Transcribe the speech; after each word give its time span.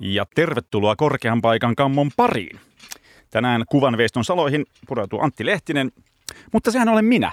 Ja 0.00 0.26
tervetuloa 0.34 0.96
korkean 0.96 1.42
paikan 1.42 1.74
kammon 1.76 2.10
pariin. 2.16 2.60
Tänään 3.30 3.64
kuvanveiston 3.68 4.24
saloihin 4.24 4.66
pureutuu 4.88 5.20
Antti 5.20 5.46
Lehtinen, 5.46 5.92
mutta 6.52 6.70
sehän 6.70 6.88
olen 6.88 7.04
minä. 7.04 7.32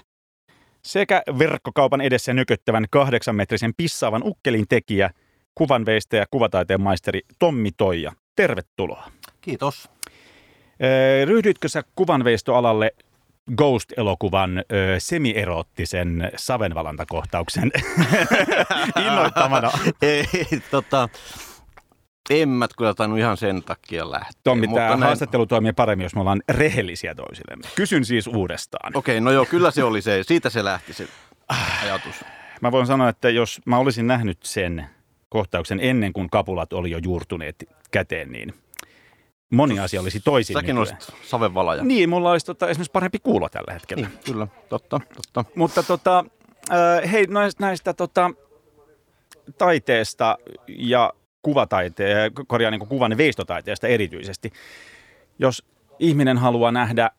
Sekä 0.82 1.22
verkkokaupan 1.40 2.02
edessä 2.02 2.34
nököttävän 2.34 2.86
kahdeksanmetrisen 2.90 3.74
pissaavan 3.78 4.22
ukkelin 4.26 4.66
tekijä, 4.70 5.10
kuvanveistäjä 5.56 6.22
ja 6.22 6.28
kuvataiteen 6.32 6.82
maisteri 6.82 7.22
Tommi 7.40 7.72
Toija. 7.78 8.12
Tervetuloa. 8.36 9.12
Kiitos. 9.42 9.90
Ryhdytkö 11.26 11.70
sä 11.70 11.84
kuvanveistoalalle 11.96 12.92
Ghost-elokuvan 13.56 14.58
ö, 14.58 14.64
semieroottisen 14.98 16.32
savenvalantakohtauksen 16.36 17.72
innoittamana? 19.08 19.72
Ei, 20.02 20.28
tota, 20.72 21.10
en 22.30 22.50
mä 22.50 22.68
kyllä 22.78 22.94
tainnut 22.94 23.20
ihan 23.20 23.38
sen 23.38 23.64
takia 23.64 24.12
lähteä. 24.12 24.42
Tommi, 24.44 24.68
tämä 24.68 24.88
näin... 24.88 25.04
haastattelu 25.04 25.46
toimii 25.46 25.74
paremmin, 25.74 26.06
jos 26.06 26.16
me 26.16 26.22
ollaan 26.22 26.42
rehellisiä 26.50 27.16
toisillemme. 27.16 27.68
Kysyn 27.76 28.06
siis 28.06 28.28
uudestaan. 28.28 28.98
Okei, 28.98 29.18
okay, 29.18 29.26
no 29.26 29.32
joo, 29.32 29.46
kyllä 29.46 29.72
se 29.72 29.84
oli 29.84 30.02
se. 30.02 30.24
Siitä 30.24 30.50
se 30.50 30.64
lähti 30.64 30.94
se 30.94 31.08
ajatus. 31.84 32.26
Mä 32.62 32.72
voin 32.72 32.88
sanoa, 32.88 33.10
että 33.10 33.30
jos 33.30 33.62
mä 33.66 33.78
olisin 33.78 34.08
nähnyt 34.08 34.38
sen 34.44 34.86
kohtauksen 35.30 35.80
ennen 35.82 36.14
kuin 36.14 36.30
kapulat 36.30 36.74
oli 36.74 36.92
jo 36.92 36.98
juurtuneet 36.98 37.64
käteen, 37.92 38.32
niin 38.32 38.54
moni 39.52 39.80
asia 39.80 40.02
olisi 40.02 40.20
toisin. 40.20 40.54
Säkin 40.54 40.78
olisit 40.78 41.14
savenvalaja. 41.24 41.84
Niin, 41.84 42.10
mulla 42.10 42.32
olisi 42.32 42.46
tota, 42.46 42.70
esimerkiksi 42.70 42.92
parempi 42.92 43.20
kuulo 43.20 43.50
tällä 43.50 43.74
hetkellä. 43.74 44.08
Niin, 44.08 44.20
kyllä, 44.26 44.48
totta, 44.70 45.00
totta. 45.16 45.46
Mutta 45.56 45.84
tota, 45.84 46.26
äh, 46.72 47.12
hei, 47.12 47.28
näistä, 47.28 47.64
näistä 47.64 47.94
tota, 47.94 48.32
taiteesta 49.58 50.38
ja 50.68 51.14
kuvataiteen, 51.44 52.32
korjaa 52.48 52.72
niin 52.72 52.88
kuvan 52.88 53.18
veistotaiteesta 53.18 53.88
erityisesti. 53.88 54.54
Jos 55.40 55.64
ihminen 56.00 56.38
haluaa 56.38 56.72
nähdä 56.72 57.10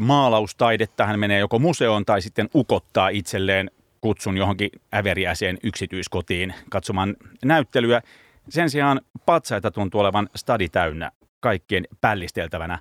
maalaustaidetta, 0.00 1.06
hän 1.06 1.20
menee 1.20 1.38
joko 1.38 1.58
museoon 1.58 2.04
tai 2.04 2.22
sitten 2.22 2.50
ukottaa 2.54 3.08
itselleen 3.08 3.70
kutsun 4.00 4.36
johonkin 4.36 4.70
äveriäiseen 4.94 5.58
yksityiskotiin 5.62 6.54
katsomaan 6.70 7.16
näyttelyä. 7.44 8.02
Sen 8.48 8.70
sijaan 8.70 9.00
patsaita 9.26 9.70
tuntuu 9.70 10.00
olevan 10.00 10.28
stadi 10.36 10.68
täynnä 10.68 11.12
kaikkien 11.40 11.84
pällisteltävänä. 12.00 12.78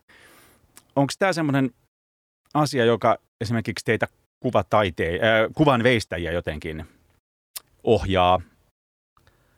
Onko 0.96 1.14
tämä 1.20 1.34
semmoinen 1.34 1.72
asia, 2.54 2.86
joka 2.86 3.18
esimerkiksi 3.42 3.86
teitä 3.86 4.08
kuvataiteen, 4.40 5.14
äh, 5.14 5.20
kuvan 5.56 5.84
veistäjiä 5.84 6.32
jotenkin 6.32 6.86
ohjaa 7.84 8.42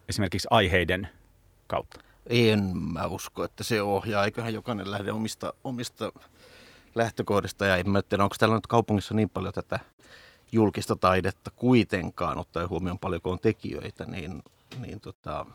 esimerkiksi 0.10 0.48
aiheiden 0.52 1.10
kautta? 1.68 2.02
En 2.30 2.78
mä 2.94 3.08
usko, 3.08 3.44
että 3.44 3.64
se 3.64 3.82
ohjaa. 3.82 4.26
Eiköhän 4.26 4.54
jokainen 4.54 4.92
lähde 4.92 5.12
omista, 5.12 5.54
omista 5.64 6.12
lähtökohdista. 6.96 7.66
Ja 7.66 7.76
en 7.76 7.90
mä 7.90 8.02
tiedä, 8.02 8.24
onko 8.24 8.36
täällä 8.40 8.56
nyt 8.56 8.68
kaupungissa 8.68 9.14
niin 9.14 9.30
paljon 9.30 9.54
tätä 9.54 9.80
julkista 10.52 10.96
taidetta 10.96 11.52
kuitenkaan, 11.52 12.38
ottaen 12.38 12.70
huomioon 12.70 13.00
paljonko 13.00 13.32
on 13.32 13.40
tekijöitä, 13.40 14.06
niin, 14.06 14.44
niin 14.82 15.00
tota, 15.00 15.46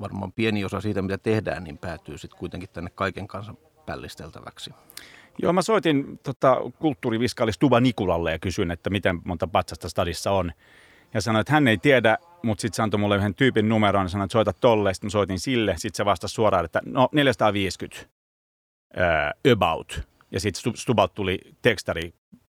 varmaan 0.00 0.32
pieni 0.32 0.64
osa 0.64 0.80
siitä, 0.80 1.02
mitä 1.02 1.18
tehdään, 1.18 1.64
niin 1.64 1.78
päätyy 1.78 2.18
sitten 2.18 2.38
kuitenkin 2.38 2.68
tänne 2.72 2.90
kaiken 2.94 3.28
kanssa 3.28 3.54
pällisteltäväksi. 3.86 4.70
Joo, 5.38 5.52
mä 5.52 5.62
soitin 5.62 6.18
tota, 6.22 6.56
kulttuuriviskaalis 6.78 7.58
Tuva 7.58 7.80
Nikulalle 7.80 8.32
ja 8.32 8.38
kysyin, 8.38 8.70
että 8.70 8.90
miten 8.90 9.20
monta 9.24 9.46
patsasta 9.46 9.88
stadissa 9.88 10.30
on 10.30 10.52
ja 11.14 11.20
sanoi, 11.20 11.40
että 11.40 11.52
hän 11.52 11.68
ei 11.68 11.78
tiedä, 11.78 12.18
mutta 12.42 12.62
sitten 12.62 12.76
se 12.76 12.82
antoi 12.82 13.00
mulle 13.00 13.16
yhden 13.16 13.34
tyypin 13.34 13.68
numeron 13.68 14.04
ja 14.04 14.08
sanoi, 14.08 14.24
että 14.24 14.32
soita 14.32 14.52
tolle. 14.52 14.94
Sitten 14.94 15.10
soitin 15.10 15.40
sille, 15.40 15.74
sitten 15.76 15.96
se 15.96 16.04
vastasi 16.04 16.34
suoraan, 16.34 16.64
että 16.64 16.80
no 16.86 17.08
450 17.12 18.06
uh, 18.96 19.52
about. 19.52 20.00
Ja 20.30 20.40
sitten 20.40 20.72
Stubalta 20.76 21.14
tuli 21.14 21.38
tekstari 21.62 22.14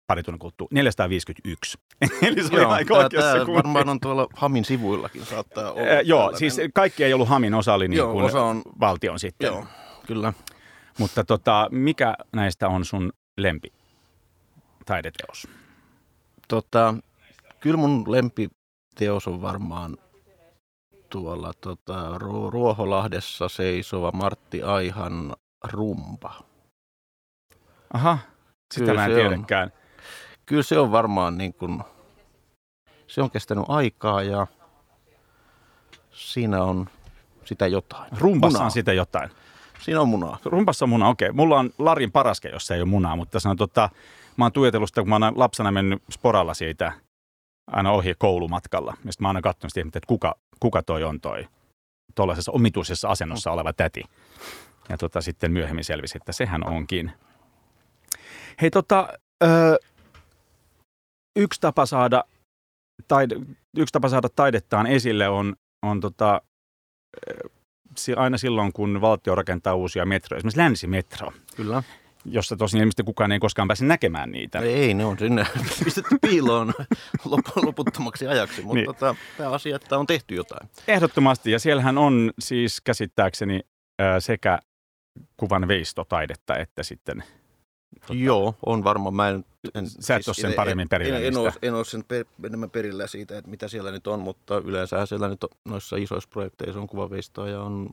pari 0.07 0.23
tunnin 0.23 0.39
kuluttua, 0.39 0.67
451. 0.71 1.77
Eli 2.21 2.43
se 2.43 2.55
joo, 2.55 2.65
oli 2.65 2.73
aika 2.73 2.93
oikeassa 2.93 3.45
tämä 3.45 3.53
varmaan 3.53 3.89
on 3.89 3.99
tuolla 3.99 4.27
Hamin 4.33 4.65
sivuillakin 4.65 5.25
saattaa 5.25 5.71
olla. 5.71 5.81
Äh, 5.81 5.99
joo, 6.03 6.19
tällainen. 6.19 6.39
siis 6.39 6.69
kaikki 6.73 7.03
ei 7.03 7.13
ollut 7.13 7.29
Hamin 7.29 7.53
osa, 7.53 7.73
oli 7.73 7.87
niin 7.87 7.97
joo, 7.97 8.11
kuin 8.11 8.25
osa 8.25 8.43
on, 8.43 8.61
valtion 8.79 9.19
sitten. 9.19 9.45
Joo, 9.45 9.65
kyllä. 10.07 10.33
Mutta 10.99 11.23
tota, 11.23 11.67
mikä 11.71 12.15
näistä 12.33 12.67
on 12.67 12.85
sun 12.85 13.13
lempi 13.37 13.73
taideteos? 14.85 15.47
Tota, 16.47 16.95
kyllä 17.65 17.77
mun 17.77 18.03
lempiteos 18.07 19.27
on 19.27 19.41
varmaan 19.41 19.97
tuolla 21.09 21.51
tota, 21.61 22.17
Ruoholahdessa 22.17 23.49
seisova 23.49 24.11
Martti 24.11 24.63
Aihan 24.63 25.35
rumpa. 25.63 26.43
Aha, 27.93 28.17
sitä 28.73 28.85
kyllä 28.85 29.01
mä 29.01 29.05
en 29.05 29.13
tiedäkään. 29.13 29.71
On, 29.73 29.79
kyllä 30.45 30.63
se 30.63 30.79
on 30.79 30.91
varmaan 30.91 31.37
niin 31.37 31.53
kuin, 31.53 31.83
se 33.07 33.21
on 33.21 33.31
kestänyt 33.31 33.65
aikaa 33.67 34.23
ja 34.23 34.47
siinä 36.11 36.63
on 36.63 36.89
sitä 37.45 37.67
jotain. 37.67 38.11
Rumpassa 38.17 38.57
munaa. 38.57 38.65
on 38.65 38.71
sitä 38.71 38.93
jotain. 38.93 39.29
Siinä 39.81 40.01
on 40.01 40.09
munaa. 40.09 40.37
Rumpassa 40.45 40.85
on 40.85 40.89
munaa, 40.89 41.09
okei. 41.09 41.29
Okay. 41.29 41.35
Mulla 41.35 41.59
on 41.59 41.69
Larin 41.77 42.11
paraske, 42.11 42.49
jossa 42.49 42.75
ei 42.75 42.81
ole 42.81 42.89
munaa, 42.89 43.15
mutta 43.15 43.39
sanon, 43.39 43.57
tota, 43.57 43.89
mä 44.37 44.45
oon 44.45 44.51
tuetellut 44.51 44.89
sitä, 44.89 45.01
kun 45.01 45.09
mä 45.09 45.15
oon 45.15 45.39
lapsena 45.39 45.71
mennyt 45.71 46.03
sporalla 46.11 46.53
siitä 46.53 47.04
aina 47.67 47.91
ohi 47.91 48.13
koulumatkalla. 48.17 48.97
Ja 49.05 49.11
sitten 49.11 49.23
mä 49.23 49.27
aina 49.27 49.41
katsonut 49.41 49.73
sitä, 49.73 49.87
että 49.87 50.07
kuka, 50.07 50.35
kuka 50.59 50.83
toi 50.83 51.03
on 51.03 51.21
toi 51.21 51.47
tuollaisessa 52.15 52.51
omituisessa 52.51 53.09
asennossa 53.09 53.51
oleva 53.51 53.73
täti. 53.73 54.03
Ja 54.89 54.97
tota, 54.97 55.21
sitten 55.21 55.51
myöhemmin 55.51 55.83
selvisi, 55.83 56.17
että 56.17 56.31
sehän 56.31 56.67
onkin. 56.67 57.11
Hei 58.61 58.71
tota, 58.71 59.13
ö, 59.43 59.77
yksi 61.35 61.61
tapa 61.61 61.85
saada 61.85 62.23
taide, 63.07 63.35
yksi 63.77 63.91
tapa 63.91 64.09
saada 64.09 64.29
taidettaan 64.35 64.87
esille 64.87 65.27
on, 65.27 65.55
on 65.85 65.99
tota, 66.01 66.41
aina 68.17 68.37
silloin, 68.37 68.73
kun 68.73 69.01
valtio 69.01 69.35
rakentaa 69.35 69.75
uusia 69.75 70.05
metroja, 70.05 70.37
esimerkiksi 70.37 70.59
länsimetro. 70.59 71.33
Kyllä 71.55 71.83
jossa 72.25 72.55
tosin 72.55 72.79
ilmeisesti 72.79 73.03
kukaan 73.03 73.31
ei 73.31 73.39
koskaan 73.39 73.67
pääse 73.67 73.85
näkemään 73.85 74.31
niitä. 74.31 74.59
Ei, 74.59 74.93
ne 74.93 75.05
on 75.05 75.19
sinne 75.19 75.47
pistetty 75.83 76.17
piiloon 76.21 76.73
loputtomaksi 77.55 78.27
ajaksi, 78.27 78.61
mutta 78.61 78.75
niin. 78.75 78.85
tota, 78.85 79.15
pääasia, 79.37 79.75
että 79.75 79.97
on 79.97 80.07
tehty 80.07 80.35
jotain. 80.35 80.69
Ehdottomasti, 80.87 81.51
ja 81.51 81.59
siellähän 81.59 81.97
on 81.97 82.31
siis 82.39 82.81
käsittääkseni 82.81 83.59
sekä 84.19 84.59
kuvan 85.37 85.67
veistotaidetta 85.67 86.57
että 86.57 86.83
sitten... 86.83 87.23
Tota, 88.01 88.13
Joo, 88.13 88.55
on 88.65 88.83
varmaan. 88.83 89.13
Mä 89.13 89.29
en, 89.29 89.45
en, 89.75 89.89
Sä 89.89 90.15
et 90.15 90.23
siis, 90.23 90.27
ole 90.27 90.49
sen 90.49 90.53
paremmin 90.53 90.89
perillä. 90.89 91.17
En, 91.17 91.25
en, 91.25 91.37
ole, 91.37 91.53
en 91.61 91.73
ole 91.73 91.85
sen 91.85 92.03
per, 92.03 92.25
enemmän 92.45 92.69
perillä 92.69 93.07
siitä, 93.07 93.37
että 93.37 93.49
mitä 93.49 93.67
siellä 93.67 93.91
nyt 93.91 94.07
on, 94.07 94.19
mutta 94.19 94.61
yleensä 94.65 95.05
siellä 95.05 95.27
nyt 95.27 95.43
on, 95.43 95.49
noissa 95.65 95.95
isoissa 95.95 96.29
projekteissa 96.29 96.79
on 96.79 96.87
kuvaveistoa 96.87 97.49
ja 97.49 97.61
on 97.61 97.89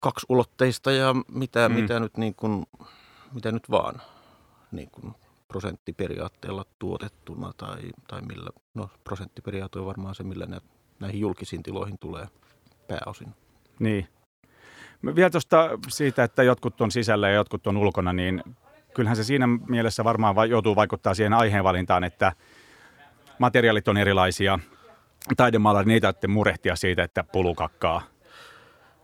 kaksiulotteista 0.00 0.92
ja 0.92 1.14
mitä, 1.32 1.68
mm. 1.68 1.74
mitä, 1.74 2.00
nyt, 2.00 2.16
niin 2.16 2.34
kuin, 2.34 2.66
mitä 3.32 3.52
nyt 3.52 3.70
vaan 3.70 4.02
niin 4.72 4.90
kuin 4.90 5.14
prosenttiperiaatteella 5.48 6.64
tuotettuna 6.78 7.52
tai, 7.56 7.78
tai 8.08 8.22
millä, 8.22 8.50
no 8.74 8.90
prosenttiperiaate 9.04 9.78
on 9.78 9.86
varmaan 9.86 10.14
se, 10.14 10.22
millä 10.22 10.46
ne, 10.46 10.60
näihin 11.00 11.20
julkisiin 11.20 11.62
tiloihin 11.62 11.98
tulee 11.98 12.28
pääosin. 12.88 13.34
Niin. 13.78 14.08
Vielä 15.14 15.30
tuosta 15.30 15.70
siitä, 15.88 16.24
että 16.24 16.42
jotkut 16.42 16.80
on 16.80 16.90
sisällä 16.90 17.28
ja 17.28 17.34
jotkut 17.34 17.66
on 17.66 17.76
ulkona, 17.76 18.12
niin 18.12 18.42
kyllähän 18.94 19.16
se 19.16 19.24
siinä 19.24 19.46
mielessä 19.46 20.04
varmaan 20.04 20.50
joutuu 20.50 20.76
vaikuttaa 20.76 21.14
siihen 21.14 21.32
aiheenvalintaan, 21.32 22.04
että 22.04 22.32
materiaalit 23.38 23.88
on 23.88 23.96
erilaisia. 23.96 24.58
Taidemaalari 25.36 25.92
ei 25.92 26.00
tarvitse 26.00 26.28
murehtia 26.28 26.76
siitä, 26.76 27.02
että 27.02 27.24
pulu 27.24 27.54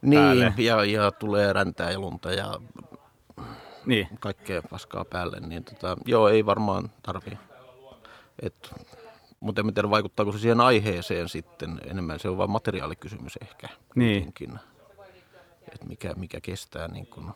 niin, 0.05 0.55
ja, 0.57 0.85
ja 0.85 1.11
tulee 1.11 1.53
räntää 1.53 1.91
ja 1.91 1.99
lunta 1.99 2.33
ja 2.33 2.61
niin. 3.87 4.09
kaikkea 4.21 4.63
paskaa 4.63 5.05
päälle, 5.05 5.41
niin 5.41 5.65
tota, 5.65 5.97
joo, 6.07 6.29
ei 6.29 6.47
varmaan 6.47 6.91
tarvi. 7.03 7.39
Et, 8.43 8.75
mutta 9.41 9.61
en 9.61 9.75
tiedä, 9.75 9.91
vaikuttaako 9.91 10.33
se 10.33 10.39
siihen 10.39 10.61
aiheeseen 10.61 11.29
sitten 11.29 11.81
enemmän. 11.91 12.21
Se 12.21 12.29
on 12.29 12.39
vain 12.39 12.51
materiaalikysymys 12.51 13.39
ehkä. 13.43 13.69
Niin. 13.95 14.33
Et 15.73 15.85
mikä, 15.85 16.15
mikä 16.17 16.41
kestää 16.41 16.89
niin 16.89 17.07
kun 17.07 17.35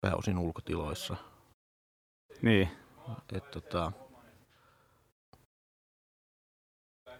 pääosin 0.00 0.38
ulkotiloissa. 0.38 1.16
Niin. 2.42 2.68
Et, 3.32 3.50
tota, 3.50 3.92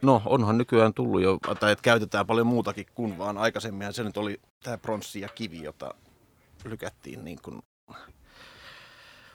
No 0.02 0.22
onhan 0.24 0.58
nykyään 0.58 0.94
tullut 0.94 1.22
jo, 1.22 1.38
tai 1.60 1.72
että 1.72 1.82
käytetään 1.82 2.26
paljon 2.26 2.46
muutakin 2.46 2.86
kuin 2.94 3.18
vaan 3.18 3.38
aikaisemmin. 3.38 3.92
Se 3.92 4.04
nyt 4.04 4.16
oli 4.16 4.40
tämä 4.62 4.78
pronssi 4.78 5.20
ja 5.20 5.28
kivi, 5.28 5.62
jota 5.62 5.94
lykättiin 6.64 7.24
niin 7.24 7.38
kuin 7.42 7.62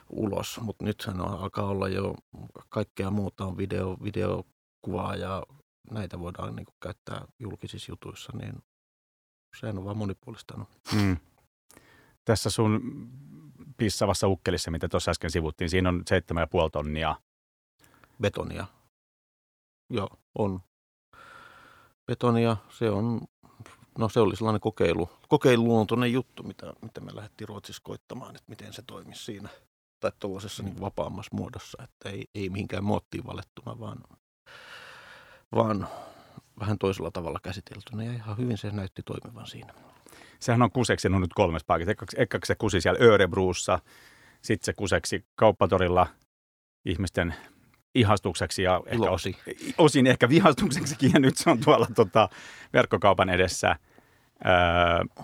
ulos, 0.09 0.59
mutta 0.61 0.85
nythän 0.85 1.21
on, 1.21 1.39
alkaa 1.39 1.65
olla 1.65 1.89
jo 1.89 2.15
kaikkea 2.69 3.11
muuta, 3.11 3.45
on 3.45 3.57
video, 3.57 3.97
video 4.03 4.43
kuvaa 4.81 5.15
ja 5.15 5.43
näitä 5.91 6.19
voidaan 6.19 6.55
niin 6.55 6.65
kuin 6.65 6.75
käyttää 6.81 7.25
julkisissa 7.39 7.91
jutuissa, 7.91 8.31
niin 8.37 8.53
sehän 9.59 9.77
on 9.77 9.85
vaan 9.85 9.97
monipuolistanut. 9.97 10.69
Mm. 10.93 11.17
Tässä 12.25 12.49
sun 12.49 12.81
pissavassa 13.77 14.27
ukkelissa, 14.27 14.71
mitä 14.71 14.89
tuossa 14.89 15.11
äsken 15.11 15.31
sivuttiin, 15.31 15.69
siinä 15.69 15.89
on 15.89 16.03
7,5 16.65 16.69
tonnia. 16.71 17.15
Betonia. 18.21 18.67
Joo, 19.91 20.09
on. 20.35 20.59
Betonia, 22.05 22.57
se 22.69 22.89
on, 22.89 23.21
no 23.97 24.09
se 24.09 24.19
oli 24.19 24.35
sellainen 24.35 24.61
kokeilu, 24.61 25.09
kokeiluluontoinen 25.29 26.13
juttu, 26.13 26.43
mitä, 26.43 26.73
mitä 26.81 27.01
me 27.01 27.15
lähdettiin 27.15 27.47
Ruotsissa 27.47 27.81
koittamaan, 27.85 28.35
että 28.35 28.49
miten 28.49 28.73
se 28.73 28.81
toimisi 28.81 29.23
siinä 29.23 29.49
tai 29.99 30.11
tuollaisessa 30.19 30.63
niin 30.63 30.81
vapaammassa 30.81 31.35
muodossa, 31.35 31.83
että 31.83 32.09
ei, 32.09 32.25
ei 32.35 32.49
mihinkään 32.49 32.83
muottiin 32.83 33.25
valettuna, 33.25 33.79
vaan, 33.79 33.97
vaan 35.55 35.87
vähän 36.59 36.77
toisella 36.77 37.11
tavalla 37.11 37.39
käsiteltynä 37.43 38.03
ja 38.03 38.13
ihan 38.13 38.37
hyvin 38.37 38.57
se 38.57 38.71
näytti 38.71 39.01
toimivan 39.03 39.47
siinä. 39.47 39.73
Sehän 40.39 40.61
on 40.61 40.71
kuseksi 40.71 41.07
on 41.07 41.21
nyt 41.21 41.33
kolmes 41.33 41.63
paikassa. 41.63 41.91
Eka 42.17 42.39
se 42.43 42.55
kusi 42.55 42.81
siellä 42.81 43.05
Örebruussa, 43.05 43.79
sitten 44.41 44.65
se 44.65 44.73
kuseksi 44.73 45.25
kauppatorilla 45.35 46.07
ihmisten 46.85 47.35
ihastukseksi 47.95 48.63
ja 48.63 48.81
ehkä 48.85 49.09
osin, 49.09 49.35
osin 49.77 50.07
ehkä 50.07 50.29
vihastukseksi 50.29 50.95
ja 51.13 51.19
nyt 51.19 51.37
se 51.37 51.49
on 51.49 51.59
tuolla 51.59 51.87
tota, 51.95 52.29
verkkokaupan 52.73 53.29
edessä. 53.29 53.75
Öö, 54.45 55.23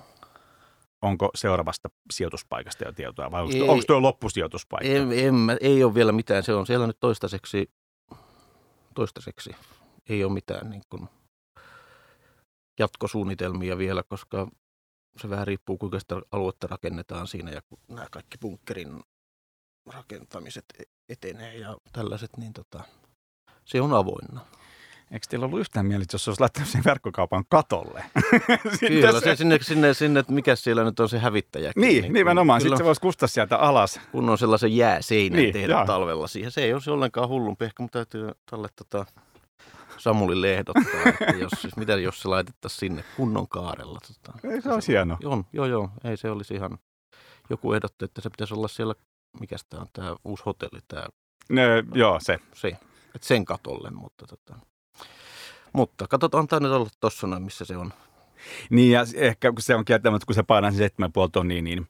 onko 1.02 1.30
seuraavasta 1.36 1.90
sijoituspaikasta 2.14 2.86
jo 2.86 2.92
tietoa 2.92 3.32
vai 3.32 3.42
onko, 3.42 3.72
onko 3.72 3.84
tuo 3.88 4.02
loppusijoituspaikka? 4.02 4.94
En, 4.94 5.12
en, 5.12 5.58
ei 5.62 5.84
ole 5.84 5.94
vielä 5.94 6.12
mitään, 6.12 6.44
se 6.44 6.54
on 6.54 6.68
siellä 6.68 6.88
nyt 6.88 7.00
toistaiseksi, 7.00 7.72
toistaiseksi 8.96 9.56
ei 10.10 10.24
ole 10.24 10.34
mitään 10.34 10.70
niin 10.70 10.84
kuin 10.90 11.10
jatkosuunnitelmia 12.80 13.78
vielä, 13.78 14.04
koska 14.04 14.48
se 15.22 15.30
vähän 15.30 15.48
riippuu, 15.48 15.78
kuinka 15.78 16.00
sitä 16.00 16.22
aluetta 16.32 16.68
rakennetaan 16.68 17.28
siinä 17.28 17.52
ja 17.52 17.62
kun 17.62 17.80
nämä 17.88 18.08
kaikki 18.12 18.38
bunkkerin 18.38 19.04
rakentamiset 19.86 20.66
etenee 21.10 21.58
ja 21.58 21.78
tällaiset, 21.94 22.38
niin 22.38 22.54
tota, 22.54 22.84
se 23.66 23.82
on 23.82 23.94
avoinna. 23.94 24.42
Eikö 25.12 25.28
teillä 25.30 25.46
ollut 25.46 25.60
yhtään 25.60 25.86
mieli, 25.86 26.04
jos 26.14 26.24
se 26.24 26.30
olisi 26.30 26.42
laittanut 26.42 26.70
sen 26.70 26.84
verkkokaupan 26.86 27.44
katolle? 27.50 28.04
Kyllä, 28.80 29.20
se 29.20 29.36
sinne, 29.36 29.60
sinne, 29.62 29.94
sinne, 29.94 30.20
että 30.20 30.34
mikä 30.34 30.56
siellä 30.56 30.84
nyt 30.84 31.00
on 31.00 31.10
se 31.10 31.20
hävittäjä. 31.20 31.72
Niin, 31.76 32.02
niin 32.02 32.14
nimenomaan. 32.14 32.62
Sitten 32.62 32.78
se 32.78 32.84
voisi 32.84 33.02
kustaa 33.02 33.28
sieltä 33.28 33.58
alas. 33.58 34.00
Kun 34.12 34.30
on 34.30 34.38
sellaisen 34.38 34.76
jääseinän 34.76 35.40
niin, 35.40 35.54
tehdä 35.54 35.74
jaa. 35.74 35.86
talvella 35.86 36.28
siihen. 36.28 36.52
Se 36.52 36.64
ei 36.64 36.74
olisi 36.74 36.90
ollenkaan 36.90 37.30
hullumpi. 37.30 37.66
Ehkä 37.66 37.84
mun 37.84 37.90
täytyy 37.90 38.32
tälle 38.50 38.68
tota, 38.76 39.06
Samulille 39.98 40.54
ehdottaa, 40.54 41.02
että 41.06 41.38
jos, 41.44 41.52
siis, 41.62 41.78
mitä 41.78 41.96
jos 41.96 42.22
se 42.22 42.28
laitettaisiin 42.28 42.80
sinne 42.80 43.04
kunnon 43.18 43.48
kaarella. 43.48 44.00
Tota, 44.08 44.48
ei 44.54 44.62
se 44.62 44.74
olisi 44.74 44.92
hieno. 44.92 45.18
On, 45.26 45.46
joo, 45.54 45.66
joo. 45.66 45.90
Ei 46.04 46.18
se 46.18 46.30
olisi 46.30 46.54
ihan... 46.54 46.78
Joku 47.50 47.74
ehdotti, 47.74 48.06
että 48.06 48.22
se 48.22 48.30
pitäisi 48.30 48.54
olla 48.54 48.68
siellä, 48.68 48.94
mikä 49.40 49.56
tämä 49.70 49.82
on, 49.82 49.88
tämä 49.94 50.16
uusi 50.24 50.44
hotelli, 50.46 50.80
tämä... 50.88 51.06
No, 51.50 51.62
joo, 51.94 52.20
se. 52.22 52.40
Se, 52.54 52.68
että 53.16 53.28
sen 53.28 53.46
katolle, 53.46 53.90
mutta 53.90 54.26
tota... 54.28 54.60
Mutta 55.74 56.08
katsotaan 56.08 56.48
tämä 56.48 56.60
nyt 56.60 56.72
olla 56.72 56.90
tuossa 57.00 57.28
missä 57.40 57.66
se 57.66 57.78
on. 57.78 57.94
Niin 58.70 58.92
ja 58.92 59.06
ehkä 59.16 59.52
kun 59.52 59.62
se 59.62 59.76
on 59.76 59.86
kieltämättä, 59.86 60.26
kun 60.26 60.36
se 60.36 60.44
painaa 60.44 60.72
sen 60.72 60.90
7,5 60.90 61.10
tonnia, 61.32 61.62
niin 61.62 61.88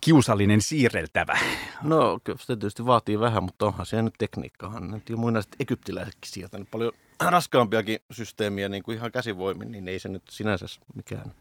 kiusallinen 0.00 0.60
siirreltävä. 0.60 1.38
No 1.82 2.18
kyllä 2.24 2.38
se 2.38 2.46
tietysti 2.46 2.86
vaatii 2.86 3.20
vähän, 3.20 3.42
mutta 3.42 3.66
onhan 3.66 3.86
se 3.86 4.02
nyt 4.02 4.14
tekniikkahan. 4.18 4.90
Nyt 4.90 5.08
jo 5.08 5.16
muinaiset 5.16 5.56
egyptiläisetkin 5.60 6.32
sieltä 6.32 6.58
nyt 6.58 6.70
paljon 6.70 6.92
raskaampiakin 7.20 7.98
systeemiä 8.10 8.68
niin 8.68 8.82
kuin 8.82 8.96
ihan 8.96 9.12
käsivoimin, 9.12 9.72
niin 9.72 9.88
ei 9.88 9.98
se 9.98 10.08
nyt 10.08 10.22
sinänsä 10.30 10.66
mikään 10.94 11.32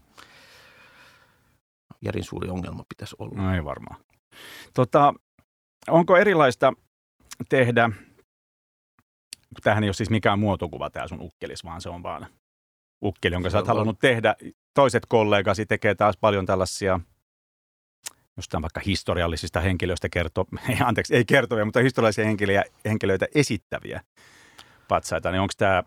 järin 2.02 2.24
suuri 2.24 2.50
ongelma 2.50 2.86
pitäisi 2.90 3.16
olla. 3.20 3.42
No 3.42 3.56
ei 3.56 3.64
varmaan. 3.64 4.02
Tota, 4.74 5.14
onko 5.88 6.18
erilaista 6.18 6.74
tehdä 7.50 7.90
tämähän 9.64 9.84
ei 9.84 9.88
ole 9.88 9.94
siis 9.94 10.10
mikään 10.10 10.40
muotokuva 10.40 10.90
tämä 10.90 11.08
sun 11.08 11.22
ukkelis, 11.22 11.64
vaan 11.64 11.82
se 11.82 11.90
on 11.90 12.04
vaan 12.04 12.28
ukkeli, 13.04 13.36
jonka 13.36 13.50
se 13.50 13.52
sä 13.52 13.58
oot 13.58 13.68
halunnut 13.68 14.00
tehdä. 14.00 14.36
Toiset 14.74 15.06
kollegasi 15.06 15.66
tekee 15.66 15.96
taas 15.96 16.18
paljon 16.18 16.46
tällaisia, 16.46 17.00
jostain 18.38 18.62
vaikka 18.62 18.82
historiallisista 18.86 19.60
henkilöistä 19.60 20.10
kertoo, 20.10 20.46
ei, 20.70 20.78
anteeksi, 20.84 21.16
ei 21.16 21.26
kertovia, 21.26 21.66
mutta 21.66 21.80
historiallisia 21.80 22.26
henkilöitä, 22.26 22.64
henkilöitä 22.86 23.28
esittäviä 23.36 24.02
patsaita, 24.88 25.32
niin 25.32 25.42
onko 25.42 25.54
tämä, 25.58 25.84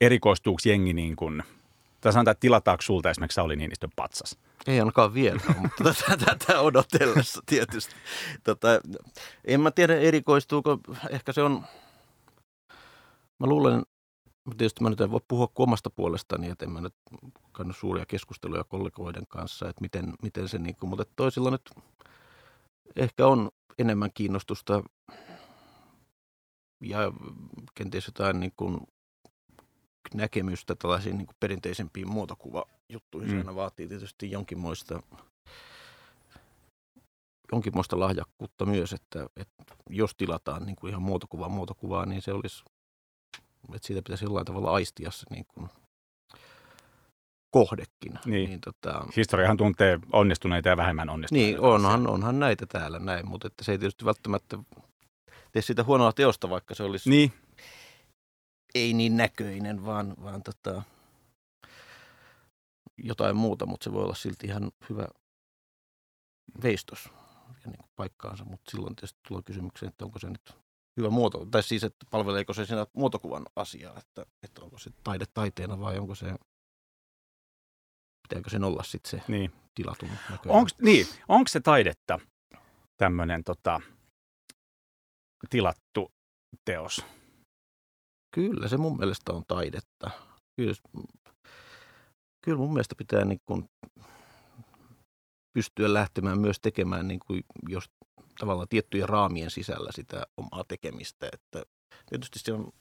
erikoistuuko 0.00 0.60
jengi 0.64 0.92
niin 0.92 1.16
kuin, 1.16 1.42
tai 2.04 2.12
sanotaan, 2.12 2.32
että 2.32 2.40
tilataanko 2.40 2.82
sulta 2.82 3.10
esimerkiksi 3.10 3.34
Sauli 3.34 3.56
Niinistön 3.56 3.90
patsas? 3.96 4.38
Ei 4.66 4.80
ainakaan 4.80 5.14
vielä, 5.14 5.40
mutta 5.62 5.84
tätä, 5.84 6.16
tätä 6.24 6.60
odotellessa 6.60 7.42
tietysti. 7.46 7.94
Tota, 8.44 8.68
en 9.44 9.60
mä 9.60 9.70
tiedä 9.70 9.96
erikoistuuko, 9.96 10.78
ehkä 11.10 11.32
se 11.32 11.42
on 11.42 11.64
Mä 13.40 13.46
luulen, 13.46 13.82
tietysti 14.56 14.82
mä 14.82 14.90
nyt 14.90 15.00
en 15.00 15.10
voi 15.10 15.20
puhua 15.28 15.48
omasta 15.56 15.90
puolestani, 15.90 16.50
että 16.50 16.64
en 16.64 16.72
mä 16.72 16.80
nyt 16.80 16.94
käynyt 17.56 17.76
suuria 17.76 18.06
keskusteluja 18.06 18.64
kollegoiden 18.64 19.26
kanssa, 19.28 19.68
että 19.68 19.80
miten, 19.80 20.14
miten 20.22 20.48
se, 20.48 20.58
niin 20.58 20.76
kuin, 20.76 20.90
mutta 20.90 21.04
toisilla 21.16 21.50
nyt 21.50 21.70
ehkä 22.96 23.26
on 23.26 23.50
enemmän 23.78 24.10
kiinnostusta 24.14 24.82
ja 26.80 27.12
kenties 27.74 28.06
jotain 28.06 28.40
niin 28.40 28.52
kuin 28.56 28.80
näkemystä 30.14 30.74
tällaisiin 30.74 31.18
niin 31.18 31.28
perinteisempiin 31.40 32.08
muotokuvajuttuihin. 32.08 33.30
Mm. 33.30 33.30
Se 33.30 33.38
aina 33.38 33.54
vaatii 33.54 33.88
tietysti 33.88 34.30
jonkinmoista, 34.30 35.02
jonkinmoista 37.52 38.00
lahjakkuutta 38.00 38.66
myös, 38.66 38.92
että, 38.92 39.26
että 39.36 39.64
jos 39.90 40.14
tilataan 40.14 40.66
niin 40.66 40.76
kuin 40.76 40.90
ihan 40.90 41.02
muotokuvaa 41.02 41.48
muotokuvaa, 41.48 42.06
niin 42.06 42.22
se 42.22 42.32
olisi 42.32 42.64
että 43.74 43.86
siitä 43.86 44.02
pitäisi 44.02 44.24
jollain 44.24 44.46
tavalla 44.46 44.70
aistia 44.70 45.10
se 45.10 45.26
niin 45.30 45.46
kuin 45.48 45.68
kohdekin. 47.50 48.18
Niin. 48.24 48.48
niin 48.48 48.60
tota, 48.60 49.06
Historiahan 49.16 49.56
tuntee 49.56 49.98
onnistuneita 50.12 50.68
ja 50.68 50.76
vähemmän 50.76 51.10
onnistuneita. 51.10 51.50
Niin, 51.50 51.60
onhan, 51.60 52.06
onhan 52.06 52.38
näitä 52.38 52.66
täällä 52.66 52.98
näin, 52.98 53.28
mutta 53.28 53.46
että 53.46 53.64
se 53.64 53.72
ei 53.72 53.78
tietysti 53.78 54.04
välttämättä 54.04 54.58
tee 55.52 55.62
sitä 55.62 55.84
huonoa 55.84 56.12
teosta, 56.12 56.50
vaikka 56.50 56.74
se 56.74 56.82
olisi 56.82 57.10
niin. 57.10 57.32
Ei 58.74 58.92
niin 58.92 59.16
näköinen, 59.16 59.84
vaan, 59.84 60.14
vaan 60.22 60.42
tota, 60.42 60.82
jotain 62.96 63.36
muuta, 63.36 63.66
mutta 63.66 63.84
se 63.84 63.92
voi 63.92 64.02
olla 64.04 64.14
silti 64.14 64.46
ihan 64.46 64.72
hyvä 64.90 65.08
veistos 66.62 67.10
ja 67.64 67.70
niin 67.70 67.84
paikkaansa, 67.96 68.44
mutta 68.44 68.70
silloin 68.70 68.96
tietysti 68.96 69.20
tulee 69.28 69.42
kysymykseen, 69.42 69.88
että 69.90 70.04
onko 70.04 70.18
se 70.18 70.30
nyt 70.30 70.56
hyvä 70.96 71.10
muoto, 71.10 71.46
tai 71.50 71.62
siis, 71.62 71.84
että 71.84 72.06
palveleeko 72.10 72.52
se 72.52 72.66
siinä 72.66 72.86
muotokuvan 72.92 73.46
asiaa, 73.56 73.98
että, 73.98 74.26
että 74.42 74.62
onko 74.62 74.78
se 74.78 74.90
taide 75.04 75.24
taiteena 75.34 75.80
vai 75.80 75.98
onko 75.98 76.14
se, 76.14 76.34
pitääkö 78.22 78.50
sen 78.50 78.64
olla 78.64 78.82
sitten 78.82 79.10
se 79.10 79.22
niin. 79.28 79.52
tilatun 79.74 80.10
Onko 80.46 80.70
niin, 80.82 81.06
onko 81.28 81.48
se 81.48 81.60
taidetta 81.60 82.20
tämmöinen 82.96 83.44
tota, 83.44 83.80
tilattu 85.50 86.12
teos? 86.64 87.04
Kyllä 88.34 88.68
se 88.68 88.76
mun 88.76 88.98
mielestä 88.98 89.32
on 89.32 89.42
taidetta. 89.48 90.10
Kyllä, 90.56 90.74
kyllä 92.44 92.58
mun 92.58 92.72
mielestä 92.72 92.94
pitää 92.94 93.24
niin 93.24 93.40
kuin 93.46 93.64
pystyä 95.58 95.94
lähtemään 95.94 96.40
myös 96.40 96.60
tekemään, 96.60 97.08
niin 97.08 97.20
kuin 97.26 97.44
jos 97.68 97.90
tavallaan 98.40 98.68
tiettyjen 98.68 99.08
raamien 99.08 99.50
sisällä 99.50 99.90
sitä 99.92 100.26
omaa 100.36 100.64
tekemistä. 100.68 101.28
Että 101.32 101.62
tietysti 102.10 102.38
se 102.38 102.52
on 102.52 102.72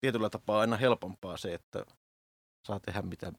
tietyllä 0.00 0.30
tapaa 0.30 0.60
aina 0.60 0.76
helpompaa 0.76 1.36
se, 1.36 1.54
että 1.54 1.84
saa 2.66 2.80
tehdä 2.80 3.02
mitä 3.02 3.32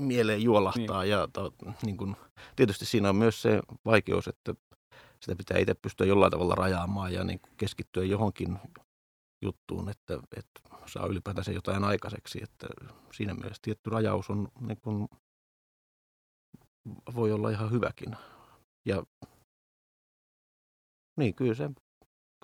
mieleen 0.00 0.42
juolahtaa. 0.42 1.02
Niin. 1.02 1.10
Ja 1.10 1.28
to, 1.32 1.52
niin 1.82 1.96
kun, 1.96 2.16
tietysti 2.56 2.86
siinä 2.86 3.08
on 3.08 3.16
myös 3.16 3.42
se 3.42 3.60
vaikeus, 3.84 4.28
että 4.28 4.54
sitä 5.22 5.36
pitää 5.36 5.58
itse 5.58 5.74
pystyä 5.74 6.06
jollain 6.06 6.32
tavalla 6.32 6.54
rajaamaan 6.54 7.12
ja 7.12 7.24
niin 7.24 7.40
keskittyä 7.56 8.04
johonkin 8.04 8.58
juttuun, 9.42 9.88
että, 9.88 10.18
että 10.36 10.60
saa 10.86 11.06
ylipäätänsä 11.06 11.52
jotain 11.52 11.84
aikaiseksi. 11.84 12.40
Että 12.42 12.66
siinä 13.12 13.34
mielessä 13.34 13.62
tietty 13.62 13.90
rajaus 13.90 14.30
on, 14.30 14.48
niin 14.60 14.80
kun, 14.80 15.08
voi 17.14 17.32
olla 17.32 17.50
ihan 17.50 17.70
hyväkin. 17.70 18.16
Ja 18.86 19.02
niin, 21.16 21.34
kyllä 21.34 21.54
se, 21.54 21.70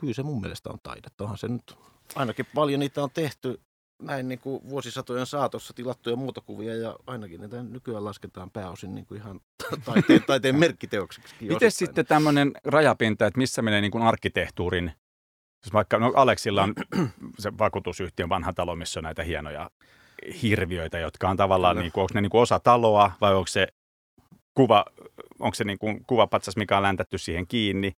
kyllä 0.00 0.14
se 0.14 0.22
mun 0.22 0.40
mielestä 0.40 0.70
on 0.70 0.78
taidetta. 0.82 1.24
Onhan 1.24 1.38
se 1.38 1.48
nyt, 1.48 1.76
ainakin 2.14 2.46
paljon 2.54 2.80
niitä 2.80 3.02
on 3.02 3.10
tehty 3.14 3.60
näin 4.02 4.28
niin 4.28 4.38
kuin 4.38 4.68
vuosisatojen 4.68 5.26
saatossa 5.26 5.74
tilattuja 5.74 6.16
muutokuvia 6.16 6.76
ja 6.76 6.96
ainakin 7.06 7.40
niitä 7.40 7.62
nykyään 7.62 8.04
lasketaan 8.04 8.50
pääosin 8.50 8.94
niin 8.94 9.06
kuin 9.06 9.20
ihan 9.20 9.40
taiteen, 9.84 10.22
taiteen 10.26 10.58
merkkiteokseksi. 10.64 11.34
Miten 11.40 11.70
sitten 11.70 12.06
tämmöinen 12.06 12.52
rajapinta, 12.64 13.26
että 13.26 13.38
missä 13.38 13.62
menee 13.62 13.80
niin 13.80 13.90
kuin 13.90 14.04
arkkitehtuurin 14.04 14.92
Jos 15.64 15.72
vaikka 15.72 15.98
no 15.98 16.12
Aleksilla 16.16 16.62
on 16.62 16.74
se 17.38 17.58
vakuutusyhtiön 17.58 18.28
vanha 18.28 18.52
talo, 18.52 18.76
missä 18.76 19.00
on 19.00 19.04
näitä 19.04 19.22
hienoja 19.22 19.70
hirviöitä, 20.42 20.98
jotka 20.98 21.28
on 21.28 21.36
tavallaan, 21.36 21.76
niin 21.76 21.92
kuin, 21.92 22.02
onko 22.02 22.10
ne 22.14 22.20
niin 22.20 22.30
kuin 22.30 22.42
osa 22.42 22.60
taloa 22.60 23.12
vai 23.20 23.34
onko 23.34 23.46
se 23.46 23.68
kuva, 24.54 24.84
onko 25.38 25.54
se 25.54 25.64
niin 25.64 25.78
kuin 25.78 26.04
kuvapatsas, 26.06 26.56
mikä 26.56 26.76
on 26.76 26.82
läntätty 26.82 27.18
siihen 27.18 27.46
kiinni. 27.46 27.92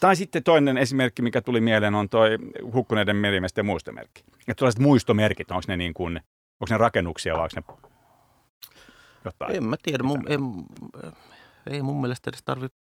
Tai 0.00 0.16
sitten 0.16 0.42
toinen 0.42 0.78
esimerkki, 0.78 1.22
mikä 1.22 1.40
tuli 1.40 1.60
mieleen, 1.60 1.94
on 1.94 2.08
toi 2.08 2.38
hukkuneiden 2.74 3.16
merimiesten 3.16 3.66
muistomerkki. 3.66 4.22
Että 4.38 4.54
tällaiset 4.54 4.80
muistomerkit, 4.80 5.50
onko 5.50 5.62
ne, 5.68 5.76
niin 5.76 5.94
kuin, 5.94 6.16
onko 6.60 6.66
ne 6.70 6.78
rakennuksia 6.78 7.34
vai 7.34 7.48
onko 7.58 7.74
ne 7.74 7.88
jotain? 9.24 9.56
En 9.56 9.64
mä 9.64 9.76
tiedä. 9.82 10.02
Mun, 10.02 10.24
en, 10.28 10.40
ei 11.70 11.82
mun 11.82 12.00
mielestä 12.00 12.30
edes 12.30 12.42
tarvitse 12.44 12.78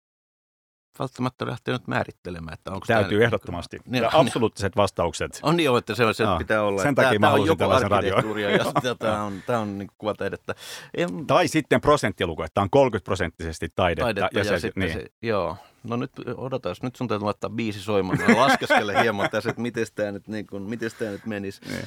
välttämättä 1.00 1.46
lähteä 1.46 1.74
nyt 1.74 1.88
määrittelemään. 1.88 2.54
Että 2.54 2.72
onko 2.72 2.86
Täytyy 2.88 3.18
tämä, 3.18 3.26
ehdottomasti. 3.26 3.80
Niin, 3.86 4.04
ja 4.04 4.10
absoluuttiset 4.14 4.76
niin, 4.76 4.82
vastaukset. 4.82 5.40
On 5.44 5.58
niin, 5.58 5.78
että 5.78 5.96
se, 5.96 6.14
se 6.14 6.24
no, 6.24 6.38
pitää 6.38 6.64
olla. 6.64 6.82
Sen 6.82 6.96
takia 6.96 7.10
tämä, 7.10 7.28
mä 7.28 7.30
halusin 7.30 7.58
tällaisen 7.58 7.92
radioon. 7.92 8.40
ja 8.40 8.96
tämä 9.00 9.24
on, 9.24 9.44
tämä 9.46 9.60
on 9.60 9.78
niin 9.78 9.90
kuvataidetta. 9.98 10.56
En... 10.98 11.28
Tai 11.28 11.48
sitten 11.48 11.82
prosenttiluku, 11.82 12.44
että 12.44 12.62
on 12.62 12.70
30 12.70 13.06
prosenttisesti 13.06 13.70
taidetta. 13.76 14.06
taidetta 14.06 14.40
ja, 14.40 14.44
ja 14.46 14.50
se, 14.50 14.60
sitten 14.60 14.82
niin. 14.84 14.94
se, 14.94 15.06
joo. 15.22 15.58
No 15.84 15.96
nyt 15.96 16.12
odotas, 16.38 16.82
nyt 16.82 16.96
sun 16.96 17.08
täytyy 17.08 17.26
laittaa 17.26 17.50
biisi 17.50 17.80
soimaan. 17.80 18.20
Mä 18.28 18.38
laskeskele 18.38 19.00
hieman 19.04 19.30
tässä, 19.30 19.50
että 19.50 19.62
miten 19.62 19.86
tämä 19.96 20.12
nyt, 20.12 20.28
niin 20.28 20.48
kuin, 20.48 20.64
miten 20.64 20.90
tämä 21.00 21.12
nyt 21.12 21.26
menisi. 21.26 21.62
Niin. 21.70 21.86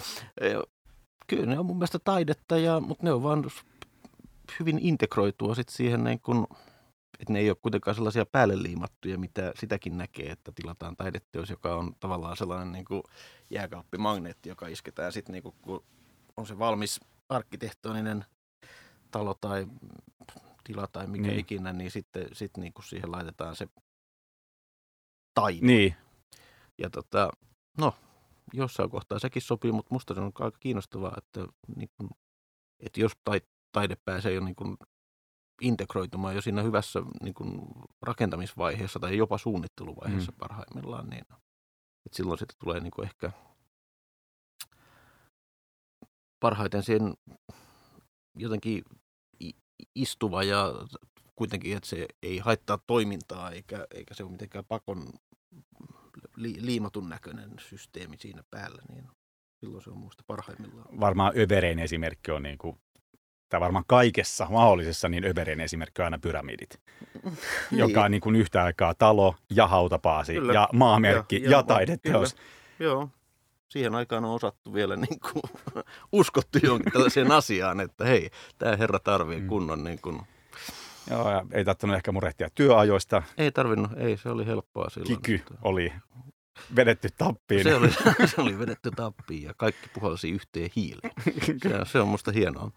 Kyllä 1.26 1.46
ne 1.46 1.58
on 1.58 1.66
mun 1.66 1.76
mielestä 1.76 1.98
taidetta, 1.98 2.58
ja, 2.58 2.80
mutta 2.80 3.04
ne 3.04 3.12
on 3.12 3.22
vaan 3.22 3.44
hyvin 4.60 4.78
integroitua 4.82 5.54
sit 5.54 5.68
siihen 5.68 6.04
niin 6.04 6.20
kuin, 6.20 6.46
että 7.20 7.32
ne 7.32 7.38
ei 7.38 7.50
ole 7.50 7.56
kuitenkaan 7.62 7.94
sellaisia 7.94 8.26
päälle 8.26 8.62
liimattuja, 8.62 9.18
mitä 9.18 9.52
sitäkin 9.58 9.98
näkee, 9.98 10.30
että 10.30 10.52
tilataan 10.54 10.96
taideteos, 10.96 11.50
joka 11.50 11.74
on 11.74 11.94
tavallaan 12.00 12.36
sellainen 12.36 12.72
niin 12.72 12.84
kuin 12.84 13.02
jääkaappimagneetti, 13.50 14.48
joka 14.48 14.68
isketään 14.68 15.12
sitten, 15.12 15.32
niin 15.32 15.42
kuin, 15.42 15.54
kun 15.62 15.84
on 16.36 16.46
se 16.46 16.58
valmis 16.58 17.00
arkkitehtoninen 17.28 18.24
talo 19.10 19.34
tai 19.34 19.66
tila 20.64 20.86
tai 20.86 21.06
mikä 21.06 21.26
niin. 21.26 21.38
ikinä, 21.38 21.72
niin 21.72 21.90
sitten 21.90 22.28
sit 22.32 22.56
niin 22.56 22.72
kuin 22.72 22.84
siihen 22.84 23.12
laitetaan 23.12 23.56
se 23.56 23.68
taide. 25.34 25.66
Niin. 25.66 25.94
Ja 26.78 26.90
tota, 26.90 27.30
no, 27.78 27.94
jossain 28.52 28.90
kohtaa 28.90 29.18
sekin 29.18 29.42
sopii, 29.42 29.72
mutta 29.72 29.94
musta 29.94 30.14
se 30.14 30.20
on 30.20 30.32
aika 30.40 30.58
kiinnostavaa, 30.58 31.14
että, 31.18 31.52
niin 31.76 31.90
kuin, 31.96 32.10
että 32.80 33.00
jos 33.00 33.12
taide 33.72 33.96
pääsee 34.04 34.32
jo 34.32 34.40
niin 34.40 34.56
kuin 34.56 34.76
integroitumaan 35.60 36.34
jo 36.34 36.42
siinä 36.42 36.62
hyvässä 36.62 37.02
niin 37.22 37.34
kuin 37.34 37.60
rakentamisvaiheessa 38.02 39.00
tai 39.00 39.16
jopa 39.16 39.38
suunnitteluvaiheessa 39.38 40.32
mm. 40.32 40.38
parhaimmillaan, 40.38 41.10
niin 41.10 41.20
että 41.20 42.16
silloin 42.16 42.38
sitten 42.38 42.56
tulee 42.58 42.80
niin 42.80 42.90
kuin 42.90 43.06
ehkä 43.06 43.32
parhaiten 46.40 46.82
siihen 46.82 47.14
jotenkin 48.36 48.84
istuva 49.94 50.42
ja 50.42 50.74
kuitenkin, 51.36 51.76
että 51.76 51.88
se 51.88 52.06
ei 52.22 52.38
haittaa 52.38 52.78
toimintaa 52.86 53.50
eikä, 53.50 53.86
eikä 53.94 54.14
se 54.14 54.22
ole 54.22 54.32
mitenkään 54.32 54.64
pakon 54.64 55.12
li, 56.36 56.56
liimatun 56.60 57.08
näköinen 57.08 57.50
systeemi 57.58 58.16
siinä 58.16 58.42
päällä, 58.50 58.82
niin 58.92 59.08
silloin 59.60 59.84
se 59.84 59.90
on 59.90 59.98
minusta 59.98 60.24
parhaimmillaan. 60.26 61.00
Varmaan 61.00 61.32
överein 61.38 61.78
esimerkki 61.78 62.30
on 62.30 62.42
niin 62.42 62.58
kuin 62.58 62.80
tai 63.50 63.60
varmaan 63.60 63.84
kaikessa 63.86 64.46
mahdollisessa, 64.50 65.08
niin 65.08 65.24
Öberin 65.24 65.60
esimerkki 65.60 66.02
on 66.02 66.04
aina 66.04 66.18
pyramidit, 66.18 66.80
niin. 67.22 67.34
joka 67.78 68.04
on 68.04 68.10
niin 68.10 68.20
kuin 68.20 68.36
yhtä 68.36 68.62
aikaa 68.62 68.94
talo 68.94 69.34
ja 69.50 69.66
hautapaasi 69.66 70.34
kyllä. 70.34 70.52
ja 70.52 70.68
maamerkki 70.72 71.36
ja, 71.36 71.42
ja, 71.42 71.50
ja 71.50 71.62
taideteos. 71.62 72.34
Kyllä. 72.34 72.90
Joo, 72.90 73.08
siihen 73.68 73.94
aikaan 73.94 74.24
on 74.24 74.34
osattu 74.34 74.74
vielä 74.74 74.96
niin 74.96 75.20
kuin, 75.20 75.42
uskottu 76.12 76.58
jonkin 76.62 76.92
tällaiseen 76.92 77.32
asiaan, 77.32 77.80
että 77.80 78.04
hei, 78.04 78.30
tämä 78.58 78.76
herra 78.76 78.98
tarvii 78.98 79.40
mm. 79.40 79.46
kunnon 79.46 79.84
niin 79.84 79.98
kuin, 80.02 80.20
Joo, 81.10 81.30
ja 81.30 81.46
ei 81.52 81.64
tarvinnut 81.64 81.96
ehkä 81.96 82.12
murehtia 82.12 82.48
työajoista. 82.54 83.22
Ei 83.38 83.52
tarvinnut, 83.52 83.90
ei, 83.96 84.16
se 84.16 84.28
oli 84.28 84.46
helppoa 84.46 84.90
silloin. 84.90 85.16
Kiky 85.16 85.34
että... 85.34 85.54
oli 85.62 85.92
vedetty 86.76 87.08
tappiin. 87.18 87.62
Se 87.62 87.74
oli, 87.74 87.90
se 88.34 88.40
oli 88.40 88.58
vedetty 88.58 88.90
tappiin 88.96 89.42
ja 89.42 89.54
kaikki 89.56 89.88
puhalsi 89.94 90.30
yhteen 90.30 90.70
hiileen. 90.76 91.12
Se, 91.62 91.70
se 91.84 92.00
on 92.00 92.08
musta 92.08 92.32
hienoa. 92.32 92.70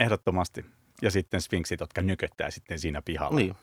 Ehdottomasti. 0.00 0.64
Ja 1.02 1.10
sitten 1.10 1.40
sfinksit, 1.40 1.80
jotka 1.80 2.02
nyköttää 2.02 2.50
sitten 2.50 2.78
siinä 2.78 3.02
pihalla. 3.02 3.36
Niin. 3.36 3.56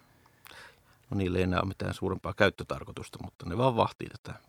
No 1.10 1.18
niille 1.18 1.38
ei 1.38 1.44
enää 1.44 1.60
ole 1.60 1.68
mitään 1.68 1.94
suurempaa 1.94 2.34
käyttötarkoitusta, 2.34 3.20
mutta 3.24 3.50
ne 3.50 3.58
vaan 3.58 3.76
vahtii 3.76 4.08
tätä. 4.10 4.40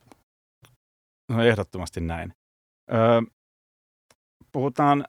No 1.28 1.42
ehdottomasti 1.42 2.00
näin. 2.00 2.35
Öö, 2.92 3.23
puhutaan 4.52 5.04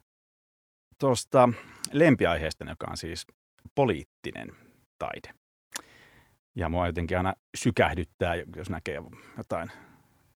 tuosta 0.99 1.49
lempiaiheesta, 1.91 2.65
joka 2.65 2.87
on 2.89 2.97
siis 2.97 3.27
poliittinen 3.75 4.55
taide. 4.99 5.33
Ja 6.55 6.69
mua 6.69 6.87
jotenkin 6.87 7.17
aina 7.17 7.33
sykähdyttää, 7.57 8.35
jos 8.55 8.69
näkee 8.69 9.01
jotain 9.37 9.71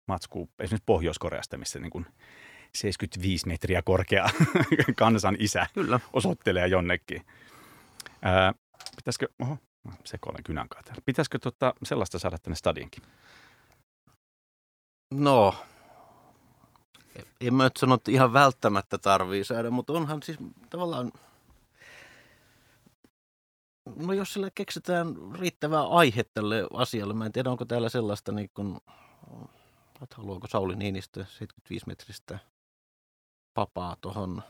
matskua 0.08 0.48
esimerkiksi 0.60 0.84
Pohjois-Koreasta, 0.86 1.58
missä 1.58 1.80
niin 1.80 1.92
kuin 1.92 2.06
75 2.78 3.48
metriä 3.48 3.82
korkea 3.82 4.30
kansan 4.96 5.38
isä 5.40 5.68
Kyllä. 5.74 6.00
osoittelee 6.14 6.68
jonnekin. 6.68 7.26
Ää, 8.22 8.54
pitäisikö, 8.96 9.28
oho, 9.40 9.58
sekoilen 10.06 10.44
kynän 10.44 10.70
kanssa 10.70 10.94
Pitäisikö 11.06 11.40
tota, 11.40 11.74
sellaista 11.84 12.20
saada 12.20 12.38
tänne 12.38 12.56
stadionkin? 12.56 13.04
No, 15.14 15.56
en 17.42 17.54
mä 17.54 17.64
nyt 17.64 17.78
sano, 17.78 17.96
että 17.96 18.12
ihan 18.12 18.34
välttämättä 18.34 18.98
tarvii 18.98 19.44
saada, 19.44 19.72
mutta 19.72 19.94
onhan 19.94 20.24
siis 20.24 20.38
tavallaan, 20.70 21.12
no 23.96 24.14
jos 24.14 24.34
sille 24.34 24.52
keksitään 24.56 25.16
riittävää 25.40 25.88
aihe 25.88 26.24
tälle 26.24 26.68
asialle, 26.74 27.14
mä 27.14 27.26
en 27.26 27.32
tiedä 27.32 27.52
onko 27.52 27.66
täällä 27.66 27.90
sellaista 27.90 28.32
niin 28.32 28.50
kuin, 28.54 28.78
haluaako 30.16 30.48
Sauli 30.48 30.76
Niinistö 30.76 31.20
75 31.20 31.88
metristä 31.88 32.40
papaa 33.58 33.96
tuohon 34.02 34.44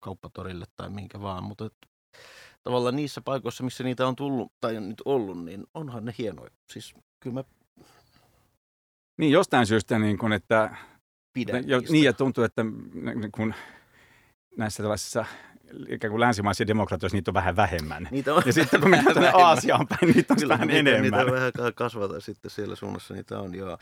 kauppatorille 0.00 0.64
tai 0.76 0.90
minkä 0.90 1.20
vaan, 1.20 1.44
mutta 1.44 1.66
et, 1.66 1.74
tavallaan 2.62 2.96
niissä 2.96 3.20
paikoissa, 3.20 3.64
missä 3.64 3.84
niitä 3.84 4.06
on 4.06 4.16
tullut 4.16 4.52
tai 4.60 4.76
on 4.76 4.88
nyt 4.88 5.02
ollut, 5.04 5.44
niin 5.44 5.66
onhan 5.74 6.04
ne 6.04 6.14
hienoja. 6.18 6.50
Siis 6.72 6.94
kyllä 7.20 7.34
mä... 7.34 7.44
Niin 9.16 9.32
jostain 9.32 9.66
syystä, 9.66 9.98
niin 9.98 10.18
kun, 10.18 10.32
että... 10.32 10.76
Pidän 11.32 11.68
jo, 11.68 11.80
Niin 11.88 12.04
ja 12.04 12.12
tuntuu, 12.12 12.44
että 12.44 12.64
kun 13.34 13.54
näissä 14.56 14.82
tällaisissa 14.82 15.24
ikään 15.88 16.10
kuin 16.10 16.20
länsimaisissa 16.20 16.66
demokratioissa 16.66 17.16
niitä 17.16 17.30
on 17.30 17.34
vähän 17.34 17.56
vähemmän. 17.56 18.08
Niitä 18.10 18.34
on 18.34 18.42
ja 18.46 18.52
sitten 18.52 18.80
kun 18.80 18.90
mennään 18.94 19.14
tuonne 19.14 19.32
Aasiaan 19.34 19.86
päin, 19.88 20.14
niitä 20.14 20.34
on 20.42 20.48
vähän 20.48 20.68
niitä, 20.68 20.78
enemmän. 20.90 21.26
Niitä 21.26 21.32
vähän 21.32 21.74
kasvata 21.74 22.20
sitten 22.20 22.50
siellä 22.50 22.76
suunnassa, 22.76 23.14
niitä 23.14 23.40
on 23.40 23.54
joo. 23.54 23.78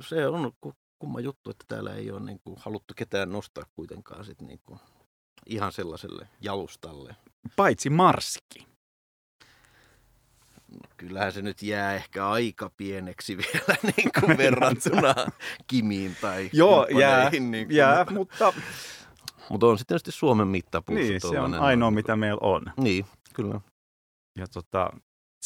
Se 0.00 0.26
on, 0.26 0.52
kumma 1.00 1.20
juttu, 1.20 1.50
että 1.50 1.64
täällä 1.68 1.94
ei 1.94 2.10
ole 2.10 2.20
niin 2.20 2.40
kuin, 2.44 2.56
haluttu 2.58 2.94
ketään 2.96 3.32
nostaa 3.32 3.64
kuitenkaan 3.72 4.24
sit, 4.24 4.40
niin 4.40 4.60
kuin, 4.62 4.80
ihan 5.46 5.72
sellaiselle 5.72 6.28
jalustalle. 6.40 7.16
Paitsi 7.56 7.90
Marski. 7.90 8.66
No, 10.68 10.78
kyllähän 10.96 11.32
se 11.32 11.42
nyt 11.42 11.62
jää 11.62 11.94
ehkä 11.94 12.28
aika 12.28 12.70
pieneksi 12.76 13.36
vielä 13.42 13.78
niin 13.82 14.10
kuin 14.20 14.38
verrattuna 14.38 15.14
Kimiin 15.66 16.16
tai 16.20 16.50
Joo, 16.52 16.86
jää, 16.86 17.30
niin 17.30 17.66
kuin, 17.66 17.76
jää 17.76 18.06
mutta... 18.10 18.52
Mutta 19.50 19.66
on 19.66 19.78
sitten 19.78 19.94
tietysti 19.94 20.12
Suomen 20.12 20.48
mittapuussa. 20.48 21.08
Niin, 21.08 21.20
se 21.20 21.40
on 21.40 21.54
ainoa, 21.54 21.90
mitä 21.90 22.16
meillä 22.16 22.38
on. 22.42 22.62
Niin, 22.76 23.06
kyllä. 23.34 23.60
Ja 24.38 24.46
tota, 24.46 24.90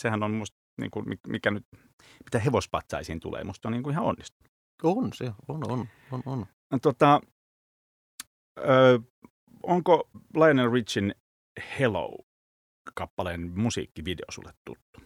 sehän 0.00 0.22
on 0.22 0.30
musta, 0.30 0.56
niin 0.80 0.90
kuin, 0.90 1.06
mikä 1.26 1.50
nyt, 1.50 1.66
mitä 2.24 2.38
hevospatsaisiin 2.38 3.20
tulee, 3.20 3.44
musta 3.44 3.68
on 3.68 3.72
niin 3.72 3.82
kuin 3.82 3.92
ihan 3.92 4.04
onnistunut. 4.04 4.53
On 4.82 5.10
se, 5.14 5.32
on, 5.48 5.70
on, 5.70 5.88
on, 6.12 6.22
on. 6.26 6.46
No, 6.70 6.78
tota, 6.78 7.20
ö, 8.58 8.98
onko 9.62 10.10
Lionel 10.34 10.70
Richin 10.70 11.14
Hello-kappaleen 11.78 13.52
musiikkivideo 13.58 14.26
sulle 14.30 14.52
tuttu? 14.64 15.00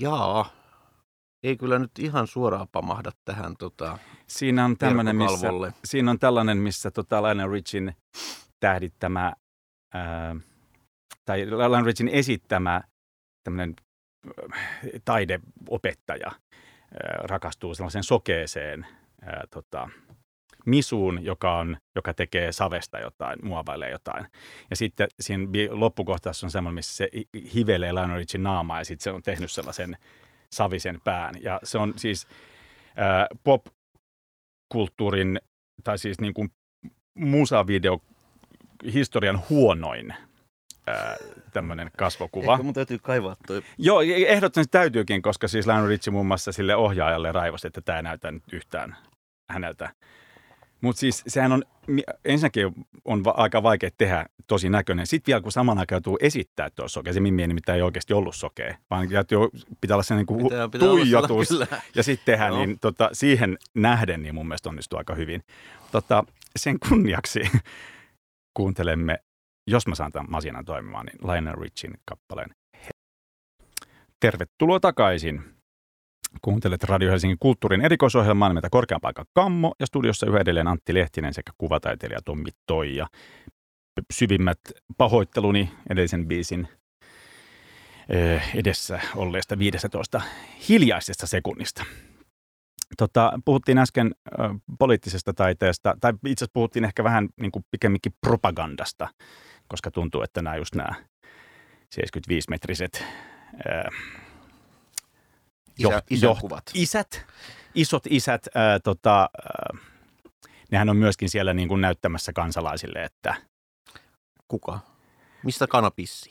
Jaa, 0.00 0.50
ei 1.42 1.56
kyllä 1.56 1.78
nyt 1.78 1.98
ihan 1.98 2.26
suoraan 2.26 2.68
pamahda 2.72 3.10
tähän 3.24 3.56
tota, 3.56 3.98
siinä 4.26 4.64
on 4.64 4.76
tämmöinen, 4.76 5.16
missä, 5.16 5.48
siinä 5.84 6.10
on 6.10 6.18
tällainen, 6.18 6.58
missä 6.58 6.90
tota 6.90 7.22
Lionel 7.22 7.50
Richin 7.50 7.96
tähdittämä, 8.60 9.32
ää, 9.94 10.36
tai 11.24 11.46
Lionel 11.46 11.84
Richin 11.84 12.08
esittämä 12.08 12.82
tämmöinen 13.44 13.76
taideopettaja 15.04 16.30
rakastuu 17.22 17.74
sellaiseen 17.74 18.04
sokeeseen 18.04 18.86
ää, 19.22 19.44
tota, 19.50 19.88
misuun, 20.66 21.24
joka, 21.24 21.58
on, 21.58 21.76
joka 21.94 22.14
tekee 22.14 22.52
savesta 22.52 22.98
jotain, 22.98 23.38
muovailee 23.42 23.90
jotain. 23.90 24.26
Ja 24.70 24.76
sitten 24.76 25.08
siinä 25.20 25.44
loppukohtaisessa 25.70 26.46
on 26.46 26.50
semmoinen, 26.50 26.74
missä 26.74 26.96
se 26.96 27.10
hivelee 27.54 27.94
Lionel 27.94 28.16
Richin 28.16 28.42
naamaa 28.42 28.80
ja 28.80 28.84
sitten 28.84 29.04
se 29.04 29.10
on 29.10 29.22
tehnyt 29.22 29.50
sellaisen 29.50 29.96
savisen 30.52 31.00
pään. 31.04 31.34
Ja 31.42 31.60
se 31.62 31.78
on 31.78 31.94
siis 31.96 32.26
äh, 32.86 33.26
pop-kulttuurin, 33.44 35.40
tai 35.84 35.98
siis 35.98 36.20
niin 36.20 36.34
kuin 36.34 36.50
musavideo 37.14 38.00
historian 38.92 39.42
huonoin 39.50 40.14
tämmöinen 41.52 41.90
kasvokuva. 41.96 42.52
Ehkä 42.52 42.62
mun 42.62 42.74
täytyy 42.74 42.98
kaivaa 42.98 43.36
toi. 43.46 43.62
Joo, 43.78 44.00
ehdottomasti 44.26 44.70
täytyykin, 44.70 45.22
koska 45.22 45.48
siis 45.48 45.66
Lionel 45.66 45.88
Richie 45.88 46.12
muun 46.12 46.26
muassa 46.26 46.52
sille 46.52 46.76
ohjaajalle 46.76 47.32
raivosi, 47.32 47.66
että 47.66 47.80
tämä 47.80 47.96
ei 47.96 48.02
näytä 48.02 48.30
nyt 48.30 48.52
yhtään 48.52 48.96
häneltä. 49.50 49.90
Mutta 50.80 51.00
siis 51.00 51.22
sehän 51.26 51.52
on, 51.52 51.62
ensinnäkin 52.24 52.86
on 53.04 53.24
va- 53.24 53.34
aika 53.36 53.62
vaikea 53.62 53.90
tehdä 53.98 54.26
tosi 54.46 54.68
näköinen. 54.68 55.06
Sitten 55.06 55.32
vielä 55.32 55.40
kun 55.40 55.52
saman 55.52 55.78
aikaan 55.78 55.96
joutuu 55.96 56.18
esittää, 56.20 56.68
olisi 56.80 56.92
sokea. 56.92 57.12
Se 57.12 57.20
Mimmi 57.20 57.46
nimittäin 57.46 57.76
ei 57.76 57.82
oikeasti 57.82 58.14
ollut 58.14 58.34
sokea, 58.34 58.76
vaan 58.90 59.08
pitää 59.80 59.94
olla 59.94 60.02
se 60.02 60.14
niin 60.14 60.26
kuin 60.26 60.42
pitää, 60.42 60.68
pitää 60.68 60.88
tuijotus. 60.88 61.48
ja 61.94 62.02
sitten 62.02 62.32
tehdä, 62.34 62.48
no. 62.48 62.56
niin 62.56 62.78
tota, 62.80 63.10
siihen 63.12 63.58
nähden 63.74 64.22
niin 64.22 64.34
mun 64.34 64.48
mielestä 64.48 64.68
onnistuu 64.68 64.98
aika 64.98 65.14
hyvin. 65.14 65.42
Tota, 65.92 66.24
sen 66.56 66.78
kunniaksi 66.88 67.40
kuuntelemme 68.58 69.18
jos 69.70 69.86
mä 69.86 69.94
saan 69.94 70.12
tämän 70.12 70.30
masinan 70.30 70.64
toimimaan, 70.64 71.06
niin 71.06 71.18
Lionel 71.30 71.54
Richin 71.60 71.94
kappaleen. 72.04 72.50
Tervetuloa 74.20 74.80
takaisin. 74.80 75.40
Kuuntelet 76.42 76.84
Radio 76.84 77.10
Helsingin 77.10 77.38
kulttuurin 77.40 77.80
erikoisohjelmaa 77.80 78.48
nimeltä 78.48 78.70
Korkean 78.70 79.00
paikan 79.00 79.26
Kammo 79.34 79.74
ja 79.80 79.86
studiossa 79.86 80.26
yhä 80.26 80.38
edelleen 80.38 80.68
Antti 80.68 80.94
Lehtinen 80.94 81.34
sekä 81.34 81.52
kuvataiteilija 81.58 82.22
Tommi 82.24 82.50
Toija. 82.66 83.06
Syvimmät 84.12 84.58
pahoitteluni 84.98 85.70
edellisen 85.90 86.26
biisin 86.26 86.68
eh, 88.08 88.50
edessä 88.54 89.00
olleesta 89.16 89.58
15 89.58 90.20
hiljaisesta 90.68 91.26
sekunnista. 91.26 91.84
Tota, 92.96 93.32
puhuttiin 93.44 93.78
äsken 93.78 94.14
ö, 94.26 94.32
poliittisesta 94.78 95.34
taiteesta, 95.34 95.94
tai 96.00 96.12
itse 96.12 96.44
asiassa 96.44 96.52
puhuttiin 96.52 96.84
ehkä 96.84 97.04
vähän 97.04 97.28
niin 97.40 97.52
kuin 97.52 97.64
pikemminkin 97.70 98.12
propagandasta 98.20 99.08
koska 99.68 99.90
tuntuu, 99.90 100.22
että 100.22 100.42
nämä 100.42 100.56
just 100.56 100.74
nämä 100.74 100.94
75-metriset 101.94 103.04
ää, 103.68 103.88
jo, 105.78 105.90
Isä, 106.10 106.26
jo, 106.26 106.36
kuvat. 106.40 106.62
isät, 106.74 107.26
isot 107.74 108.02
isät, 108.10 108.46
ää, 108.54 108.80
tota, 108.80 109.20
ää, 109.20 109.78
nehän 110.70 110.88
on 110.88 110.96
myöskin 110.96 111.28
siellä 111.28 111.54
niin 111.54 111.68
kuin 111.68 111.80
näyttämässä 111.80 112.32
kansalaisille, 112.32 113.04
että 113.04 113.34
kuka? 114.48 114.78
Mistä 115.44 115.66
kanapissi? 115.66 116.30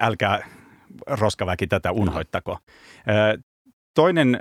Älkää 0.00 0.48
roskaväki 1.06 1.66
tätä 1.66 1.92
unhoittako. 1.92 2.58
Ää, 3.06 3.34
toinen 3.94 4.40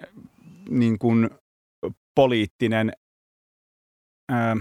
niin 0.69 0.99
kuin 0.99 1.29
poliittinen 2.15 2.91
ää, 4.31 4.55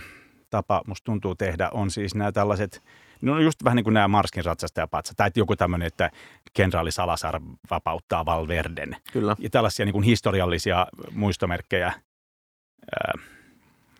tapa, 0.50 0.82
musta 0.86 1.04
tuntuu 1.04 1.34
tehdä, 1.34 1.70
on 1.70 1.90
siis 1.90 2.14
nämä 2.14 2.32
tällaiset 2.32 2.82
No 3.24 3.40
just 3.40 3.64
vähän 3.64 3.76
niin 3.76 3.84
kuin 3.84 3.94
nämä 3.94 4.08
Marskin 4.08 4.44
ratsastajapatsat, 4.44 5.16
tai 5.16 5.30
joku 5.36 5.56
tämmöinen, 5.56 5.86
että 5.86 6.10
kenraali 6.52 6.92
Salasar 6.92 7.40
vapauttaa 7.70 8.26
Valverden. 8.26 8.96
Kyllä. 9.12 9.36
Ja 9.38 9.50
tällaisia 9.50 9.84
niin 9.84 9.92
kuin 9.92 10.02
historiallisia 10.02 10.86
muistomerkkejä 11.12 11.86
ää, 11.86 13.12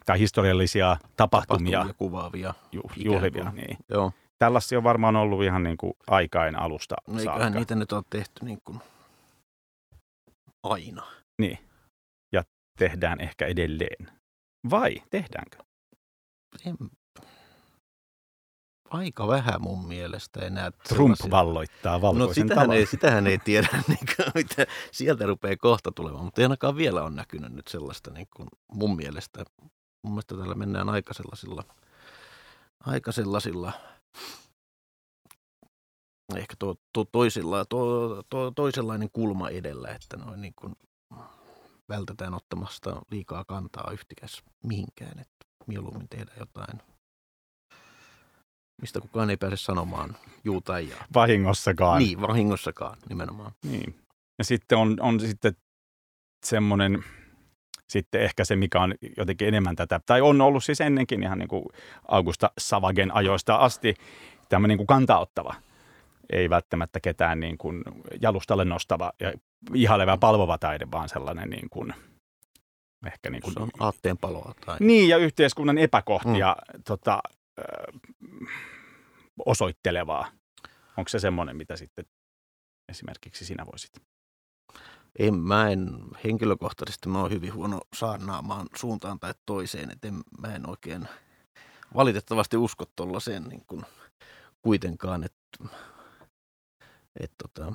tai 0.07 0.19
historiallisia 0.19 0.97
tapahtumia. 1.17 1.79
Tapahtumia 1.79 1.95
kuvaavia. 1.99 2.55
Ju, 2.73 2.83
juhlivia, 2.97 3.51
niin. 3.51 3.77
Joo. 3.89 4.13
Tällaisia 4.39 4.79
on 4.79 4.85
varmaan 4.85 5.17
ollut 5.17 5.43
ihan 5.43 5.63
niin 5.63 5.77
kuin 5.77 5.93
aikain 6.07 6.57
alusta 6.57 6.95
no, 7.07 7.19
eiköhän 7.19 7.41
saakka. 7.41 7.59
niitä 7.59 7.75
nyt 7.75 7.93
ole 7.93 8.05
tehty 8.11 8.45
niin 8.45 8.59
kuin 8.65 8.79
aina. 10.63 11.03
Niin. 11.39 11.59
Ja 12.33 12.43
tehdään 12.79 13.21
ehkä 13.21 13.47
edelleen. 13.47 14.11
Vai 14.71 15.03
tehdäänkö? 15.11 15.59
En, 16.67 16.77
aika 18.95 19.29
vähän 19.29 19.63
mun 19.63 19.89
mielestä 19.89 20.41
enää. 20.41 20.71
Trump 20.71 20.89
sellaisia. 20.89 21.31
valloittaa 21.31 22.01
valkoisen 22.01 22.47
No 22.47 22.49
sitähän 22.49 22.73
ei, 22.73 22.87
sitähän 22.87 23.27
ei 23.27 23.39
tiedä, 23.39 23.69
niin 23.89 24.07
kuin, 24.17 24.29
mitä 24.35 24.67
sieltä 24.93 25.27
rupeaa 25.27 25.57
kohta 25.57 25.93
tulemaan, 25.93 26.25
mutta 26.25 26.41
ei 26.41 26.45
ainakaan 26.45 26.77
vielä 26.77 27.03
on 27.03 27.17
näkynyt 27.17 27.53
nyt 27.53 27.69
sellaista 27.69 28.11
niin 28.11 28.29
kuin 28.37 28.49
mun 28.73 28.97
mielestä. 28.97 29.45
Mun 30.03 30.13
mielestä 30.13 30.37
täällä 30.37 30.55
mennään 30.55 30.89
aika 30.89 31.15
sellaisilla, 31.15 31.65
aika 32.81 33.13
sellaisilla 33.13 33.73
ehkä 36.37 36.55
to, 36.59 36.75
to, 36.93 37.05
toisilla, 37.05 37.65
to, 37.65 38.23
to, 38.29 38.51
toisenlainen 38.51 39.09
kulma 39.13 39.49
edellä, 39.49 39.89
että 39.89 40.17
noin 40.17 40.41
niin 40.41 40.55
kuin 40.57 40.75
vältetään 41.89 42.35
ottamasta 42.35 43.03
liikaa 43.11 43.45
kantaa 43.45 43.91
yhtikäs 43.93 44.43
mihinkään, 44.63 45.19
että 45.19 45.47
mieluummin 45.67 46.09
tehdä 46.09 46.33
jotain– 46.39 46.83
mistä 48.85 49.01
kukaan 49.01 49.31
ei 49.31 49.37
pääse 49.37 49.57
sanomaan 49.57 50.17
juu 50.45 50.61
tai 50.61 50.89
jaa. 50.89 51.05
Vahingossakaan. 51.15 51.99
Niin, 51.99 52.21
vahingossakaan 52.21 52.97
nimenomaan. 53.09 53.53
Niin. 53.63 53.95
Ja 54.39 54.45
sitten 54.45 54.79
on, 54.79 54.97
on 55.01 55.21
sitten 55.21 55.57
semmoinen, 56.47 57.05
sitten 57.89 58.21
ehkä 58.21 58.45
se, 58.45 58.57
mikä 58.57 58.81
on 58.81 58.95
jotenkin 59.17 59.49
enemmän 59.49 59.77
tätä, 59.77 60.01
tai 60.07 60.21
on 60.21 60.41
ollut 60.41 60.65
siis 60.65 60.81
ennenkin 60.81 61.23
ihan 61.23 61.39
niin 61.39 61.49
kuin 61.49 61.65
Augusta 62.09 62.51
Savagen 62.59 63.15
ajoista 63.15 63.57
asti, 63.57 63.95
tämmöinen 64.49 64.79
niin 64.79 64.87
kantaottava. 64.87 65.55
Ei 66.33 66.51
välttämättä 66.51 67.01
ketään 67.01 67.41
niin 67.41 67.59
kuin 67.59 67.83
jalustalle 68.21 68.65
nostava 68.65 69.13
ja 69.21 69.33
ihaileva 69.75 70.17
palvova 70.17 70.59
taide, 70.59 70.87
vaan 70.93 71.09
sellainen 71.09 71.51
niin 71.51 71.71
kuin, 71.71 71.95
ehkä 73.07 73.31
niin 73.31 73.43
kuin, 73.43 73.55
se 73.55 73.61
on 73.61 73.71
aatteen 73.81 74.19
paloa. 74.19 74.55
Tai... 74.67 74.77
Niin, 74.81 75.09
ja 75.09 75.17
yhteiskunnan 75.17 75.79
epäkohtia 75.79 76.57
mm. 76.75 76.83
tota, 76.83 77.23
osoittelevaa. 79.47 80.31
Onko 80.97 81.09
se 81.09 81.19
semmoinen, 81.19 81.57
mitä 81.57 81.77
sitten 81.77 82.05
esimerkiksi 82.89 83.45
sinä 83.45 83.67
voisit? 83.67 84.03
En, 85.19 85.35
mä 85.35 85.71
en 85.71 85.89
henkilökohtaisesti, 86.25 87.09
mä 87.09 87.21
oon 87.21 87.31
hyvin 87.31 87.55
huono 87.55 87.81
saarnaamaan 87.97 88.67
suuntaan 88.77 89.21
tai 89.21 89.35
toiseen, 89.47 89.91
että 89.91 90.09
en, 90.09 90.21
mä 90.39 90.55
en 90.55 90.71
oikein 90.71 91.09
valitettavasti 91.95 92.57
usko 92.57 92.85
tuollaiseen 92.97 93.45
niin 93.45 93.65
kuin 93.67 93.83
kuitenkaan, 94.63 95.25
että, 95.25 95.69
että 97.21 97.35
tota, 97.43 97.73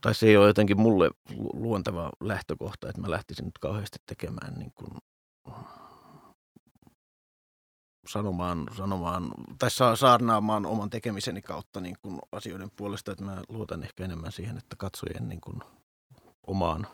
tai 0.00 0.14
se 0.14 0.26
ei 0.26 0.36
ole 0.36 0.46
jotenkin 0.46 0.80
mulle 0.80 1.10
luonteva 1.52 2.10
lähtökohta, 2.20 2.88
että 2.88 3.00
mä 3.00 3.10
lähtisin 3.10 3.44
nyt 3.44 3.58
kauheasti 3.58 3.98
tekemään 4.06 4.54
niin 4.54 4.72
kuin 4.74 4.90
sanomaan, 8.08 8.66
sanomaan 8.76 9.30
tai 9.58 9.70
sa- 9.70 9.96
saarnaamaan 9.96 10.66
oman 10.66 10.90
tekemiseni 10.90 11.42
kautta 11.42 11.80
niin 11.80 11.96
kuin 12.02 12.18
asioiden 12.32 12.70
puolesta, 12.76 13.12
että 13.12 13.24
mä 13.24 13.42
luotan 13.48 13.82
ehkä 13.82 14.04
enemmän 14.04 14.32
siihen, 14.32 14.58
että 14.58 14.76
katsojien 14.76 15.28
niin 15.28 15.40
kuin 15.40 15.60
omaan 16.46 16.86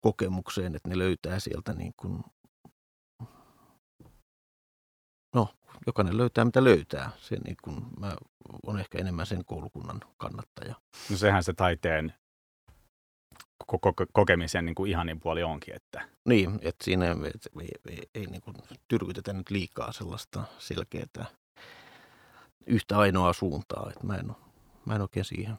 kokemukseen, 0.00 0.74
että 0.74 0.88
ne 0.88 0.98
löytää 0.98 1.40
sieltä 1.40 1.72
niin 1.72 1.92
kuin, 1.96 2.24
no, 5.34 5.48
jokainen 5.86 6.16
löytää 6.16 6.44
mitä 6.44 6.64
löytää. 6.64 7.10
Se 7.20 7.36
niin 7.44 7.56
kuin, 7.62 7.86
mä 8.00 8.16
on 8.66 8.80
ehkä 8.80 8.98
enemmän 8.98 9.26
sen 9.26 9.44
koulukunnan 9.44 10.00
kannattaja. 10.16 10.74
No 11.10 11.16
sehän 11.16 11.44
se 11.44 11.52
taiteen 11.52 12.14
kokemisen 14.12 14.64
niin 14.64 14.74
kuin 14.74 14.90
ihanin 14.90 15.20
puoli 15.20 15.42
onkin. 15.42 15.74
Että. 15.76 16.08
Niin, 16.24 16.58
että 16.62 16.84
siinä 16.84 17.06
et, 17.10 17.48
ei, 17.60 17.68
ei, 17.88 18.02
ei 18.14 18.26
niin 18.26 18.42
kuin 18.42 18.56
tyrkytetä 18.88 19.32
nyt 19.32 19.50
liikaa 19.50 19.92
sellaista 19.92 20.44
selkeää 20.58 21.26
yhtä 22.66 22.98
ainoaa 22.98 23.32
suuntaa, 23.32 23.90
että 23.90 24.06
mä 24.06 24.16
en, 24.16 24.32
mä 24.84 24.94
en 24.94 25.00
oikein 25.00 25.24
siihen. 25.24 25.58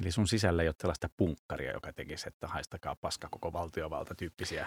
Eli 0.00 0.12
sun 0.12 0.28
sisällä 0.28 0.62
ei 0.62 0.68
ole 0.68 0.74
tällaista 0.78 1.08
punkkaria, 1.16 1.72
joka 1.72 1.92
tekisi, 1.92 2.28
että 2.28 2.48
haistakaa 2.48 2.96
paska 2.96 3.28
koko 3.30 3.52
valtiovalta 3.52 4.14
tyyppisiä? 4.14 4.66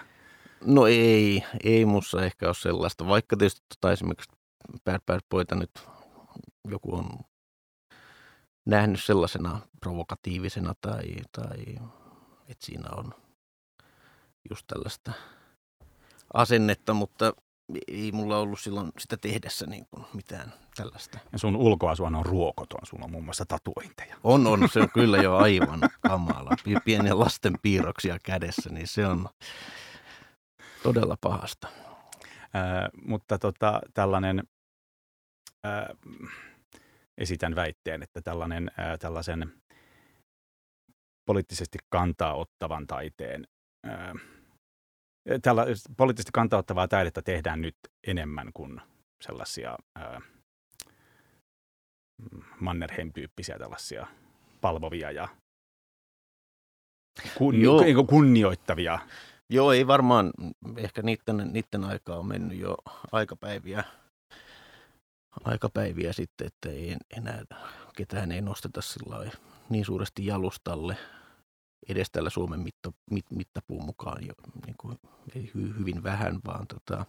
No 0.64 0.86
ei, 0.86 1.44
ei 1.64 1.84
mussa 1.84 2.24
ehkä 2.24 2.46
ole 2.46 2.54
sellaista, 2.54 3.06
vaikka 3.06 3.36
tietysti 3.36 3.66
tota 3.68 3.92
esimerkiksi 3.92 4.30
Bad 4.84 5.00
Bad 5.06 5.20
Boyta 5.30 5.54
nyt 5.54 5.70
joku 6.70 6.96
on 6.96 7.10
nähnyt 8.64 9.04
sellaisena 9.04 9.60
provokatiivisena 9.80 10.74
tai, 10.80 11.02
tai 11.32 11.58
että 12.48 12.66
siinä 12.66 12.90
on 12.96 13.14
just 14.50 14.66
tällaista 14.66 15.12
asennetta, 16.34 16.94
mutta 16.94 17.32
ei 17.88 18.12
mulla 18.12 18.38
ollut 18.38 18.60
silloin 18.60 18.92
sitä 18.98 19.16
tehdessä 19.16 19.66
niin 19.66 19.86
kuin 19.90 20.06
mitään 20.12 20.52
tällaista. 20.76 21.18
Ja 21.32 21.38
sun 21.38 21.56
ulkoasuhan 21.56 22.14
on 22.14 22.26
ruokoton, 22.26 22.86
sulla 22.86 23.04
on 23.04 23.10
muun 23.10 23.24
muassa 23.24 23.44
tatuointeja. 23.44 24.16
On, 24.24 24.46
on, 24.46 24.68
se 24.72 24.80
on 24.80 24.90
kyllä 24.90 25.16
jo 25.16 25.36
aivan 25.36 25.80
kamala. 26.08 26.50
Pieniä 26.84 27.18
lasten 27.18 27.58
piirroksia 27.62 28.18
kädessä, 28.22 28.70
niin 28.70 28.86
se 28.86 29.06
on 29.06 29.28
todella 30.82 31.16
pahasta. 31.20 31.68
Äh, 32.56 32.88
mutta 33.06 33.38
tota, 33.38 33.80
tällainen, 33.94 34.42
äh, 35.66 35.96
esitän 37.18 37.54
väitteen, 37.54 38.02
että 38.02 38.20
tällainen, 38.20 38.70
äh, 38.78 38.98
tällaisen 38.98 39.52
poliittisesti 41.26 41.78
kantaa 41.90 42.34
ottavan 42.34 42.86
taiteen. 42.86 43.46
Tällä 45.42 45.66
poliittisesti 45.96 46.30
kantaa 46.32 46.58
ottavaa 46.58 46.88
taidetta 46.88 47.22
tehdään 47.22 47.60
nyt 47.60 47.76
enemmän 48.06 48.50
kuin 48.54 48.80
sellaisia 49.22 49.78
Mannerheim-tyyppisiä 52.60 53.58
tällaisia 53.58 54.06
palvovia 54.60 55.10
ja 55.10 55.28
kun, 57.38 57.60
Joo. 57.60 57.80
Niin 57.80 58.06
kunnioittavia. 58.06 58.98
Joo, 59.50 59.72
ei 59.72 59.86
varmaan, 59.86 60.32
ehkä 60.76 61.02
niiden, 61.02 61.52
niiden 61.52 61.84
aikaa 61.84 62.18
on 62.18 62.26
mennyt 62.26 62.58
jo 62.58 62.76
aikapäiviä, 63.12 63.84
aikapäiviä 65.44 66.12
sitten, 66.12 66.46
että 66.46 66.68
ei 66.68 66.96
enää 67.16 67.44
ketään 67.96 68.32
ei 68.32 68.40
nosteta 68.40 68.82
sillä 68.82 69.30
niin 69.68 69.84
suuresti 69.84 70.26
jalustalle 70.26 70.96
edes 71.88 72.10
tällä 72.10 72.30
Suomen 72.30 72.60
mitta, 72.60 72.92
mit, 73.10 73.30
mittapuun 73.30 73.84
mukaan 73.84 74.26
jo, 74.26 74.34
niin 74.66 74.76
kuin, 74.80 74.98
ei 75.34 75.50
hy, 75.54 75.78
hyvin 75.78 76.02
vähän, 76.02 76.40
vaan 76.46 76.66
tota, 76.66 77.06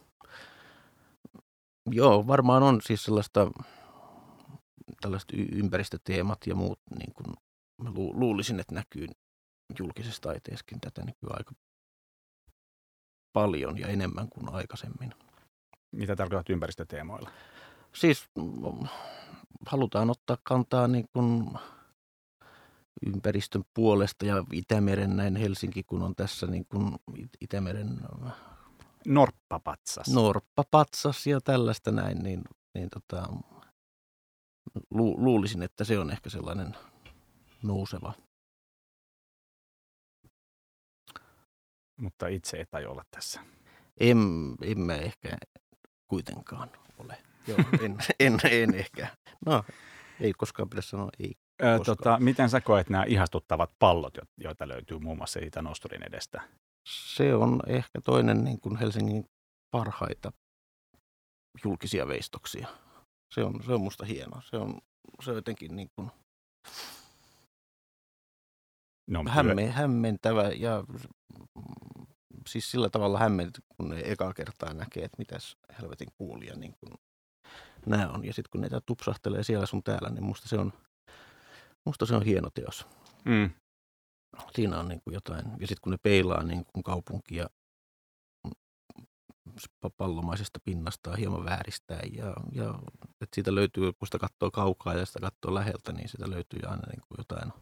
joo, 1.90 2.26
varmaan 2.26 2.62
on 2.62 2.80
siis 2.82 3.04
sellaista 3.04 3.50
tällaiset 5.00 5.28
ympäristöteemat 5.52 6.38
ja 6.46 6.54
muut, 6.54 6.80
niin 6.98 7.14
kuin 7.14 7.26
mä 7.82 7.90
luulisin, 7.94 8.60
että 8.60 8.74
näkyy 8.74 9.08
julkisessa 9.78 10.22
taiteessakin 10.22 10.80
tätä 10.80 11.00
nykyään 11.00 11.36
aika 11.38 11.52
paljon 13.32 13.78
ja 13.78 13.88
enemmän 13.88 14.28
kuin 14.28 14.48
aikaisemmin. 14.48 15.14
Mitä 15.92 16.16
tarkoitat 16.16 16.50
ympäristöteemoilla? 16.50 17.30
Siis 17.96 18.28
mm, 18.34 18.88
halutaan 19.66 20.10
ottaa 20.10 20.36
kantaa 20.42 20.88
niin 20.88 21.08
kuin 21.12 21.50
ympäristön 23.06 23.64
puolesta 23.74 24.26
ja 24.26 24.44
Itämeren 24.52 25.16
näin 25.16 25.36
Helsinki, 25.36 25.82
kun 25.82 26.02
on 26.02 26.14
tässä 26.14 26.46
niin 26.46 26.66
kuin 26.66 26.94
Itämeren 27.40 28.00
Norppapatsas. 29.06 30.08
Norppapatsas 30.08 31.26
ja 31.26 31.40
tällaista 31.40 31.92
näin, 31.92 32.18
niin, 32.18 32.44
niin 32.74 32.88
tota, 32.90 33.28
lu, 34.90 35.24
luulisin, 35.24 35.62
että 35.62 35.84
se 35.84 35.98
on 35.98 36.10
ehkä 36.10 36.30
sellainen 36.30 36.76
nouseva. 37.62 38.12
Mutta 42.00 42.26
itse 42.26 42.60
et 42.60 42.74
aio 42.74 42.90
olla 42.90 43.04
tässä. 43.10 43.40
En, 44.00 44.18
en 44.62 44.80
mä 44.80 44.94
ehkä 44.94 45.38
kuitenkaan 46.08 46.70
ole. 46.98 47.18
Joo, 47.46 47.58
en, 47.80 47.96
en, 48.20 48.38
en 48.50 48.74
ehkä. 48.74 49.08
No, 49.46 49.64
ei 50.20 50.32
koskaan 50.32 50.68
pidä 50.68 50.82
sanoa 50.82 51.10
ei. 51.18 51.34
Ö, 51.62 51.78
tota, 51.84 52.18
miten 52.20 52.50
sä 52.50 52.60
koet 52.60 52.88
nämä 52.90 53.04
ihastuttavat 53.04 53.70
pallot, 53.78 54.18
joita 54.36 54.68
löytyy 54.68 54.98
muun 54.98 55.16
muassa 55.16 55.40
siitä 55.40 55.62
nosturin 55.62 56.02
edestä? 56.02 56.40
Se 56.88 57.34
on 57.34 57.62
ehkä 57.66 58.00
toinen 58.04 58.44
niin 58.44 58.60
kuin 58.60 58.76
Helsingin 58.76 59.24
parhaita 59.70 60.32
julkisia 61.64 62.08
veistoksia. 62.08 62.68
Se 63.34 63.44
on, 63.44 63.62
se 63.64 63.72
on 63.72 63.80
musta 63.80 64.04
hienoa. 64.04 64.42
Se 64.50 64.56
on, 64.56 64.80
se 65.22 65.30
on 65.30 65.36
jotenkin 65.36 65.76
niin 65.76 65.90
kuin 65.96 66.10
no, 69.10 69.24
hämme, 69.28 69.70
hämmentävä 69.70 70.42
ja 70.42 70.84
siis 72.48 72.70
sillä 72.70 72.90
tavalla 72.90 73.18
hämmentävä, 73.18 73.66
kun 73.76 73.88
ne 73.88 74.02
eka 74.04 74.34
kertaa 74.34 74.74
näkee, 74.74 75.04
että 75.04 75.18
mitäs 75.18 75.56
helvetin 75.80 76.08
kuulia 76.18 76.56
niin 76.56 76.74
kuin 76.80 76.94
nämä 77.86 78.08
on. 78.08 78.24
Ja 78.24 78.32
sitten 78.32 78.50
kun 78.50 78.60
niitä 78.60 78.80
tupsahtelee 78.86 79.42
siellä 79.42 79.66
sun 79.66 79.82
täällä, 79.82 80.10
niin 80.10 80.24
musta 80.24 80.48
se 80.48 80.58
on, 80.58 80.72
musta 81.84 82.06
se 82.06 82.14
on 82.14 82.22
hieno 82.22 82.50
teos. 82.54 82.86
Mm. 83.24 83.50
Siinä 84.54 84.78
on 84.78 84.88
niin 84.88 85.00
kuin 85.04 85.14
jotain. 85.14 85.44
Ja 85.44 85.66
sitten 85.66 85.80
kun 85.82 85.92
ne 85.92 85.98
peilaa 86.02 86.42
niin 86.42 86.64
kuin 86.72 86.82
kaupunkia 86.82 87.46
pallomaisesta 89.96 90.60
pinnasta 90.64 91.16
hieman 91.16 91.44
vääristää. 91.44 92.00
Ja, 92.12 92.34
ja 92.52 92.74
että 93.20 93.34
siitä 93.34 93.54
löytyy, 93.54 93.92
kun 93.92 94.08
sitä 94.08 94.18
katsoo 94.18 94.50
kaukaa 94.50 94.94
ja 94.94 95.06
sitä 95.06 95.20
katsoo 95.20 95.54
läheltä, 95.54 95.92
niin 95.92 96.08
sitä 96.08 96.30
löytyy 96.30 96.60
aina 96.66 96.82
niin 96.88 97.00
kuin 97.08 97.18
jotain, 97.18 97.52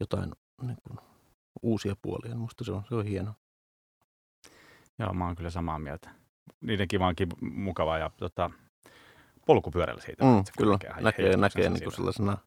jotain 0.00 0.32
niin 0.62 0.78
kuin 0.82 0.98
uusia 1.62 1.96
puolia. 2.02 2.34
Minusta 2.34 2.64
se 2.64 2.72
on, 2.72 2.82
se 2.88 2.94
on 2.94 3.06
hieno. 3.06 3.34
Joo, 4.98 5.12
mä 5.12 5.26
oon 5.26 5.36
kyllä 5.36 5.50
samaa 5.50 5.78
mieltä. 5.78 6.10
Niidenkin 6.60 7.00
vaankin 7.00 7.28
mukavaa 7.40 7.98
ja 7.98 8.10
tota, 8.16 8.50
polkupyörällä 9.46 10.02
siitä. 10.02 10.24
Mm, 10.24 10.44
kyllä, 10.58 10.78
näkee, 11.00 11.36
näkee 11.36 11.68
niin 11.68 11.82
kuin 11.82 11.92
sellaisena 11.92 12.38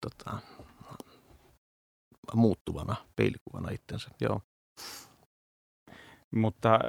tota, 0.00 0.38
muuttuvana 2.34 2.96
peilikuvana 3.16 3.70
itsensä. 3.70 4.10
Joo. 4.20 4.40
Mutta 6.30 6.74
äh, 6.74 6.80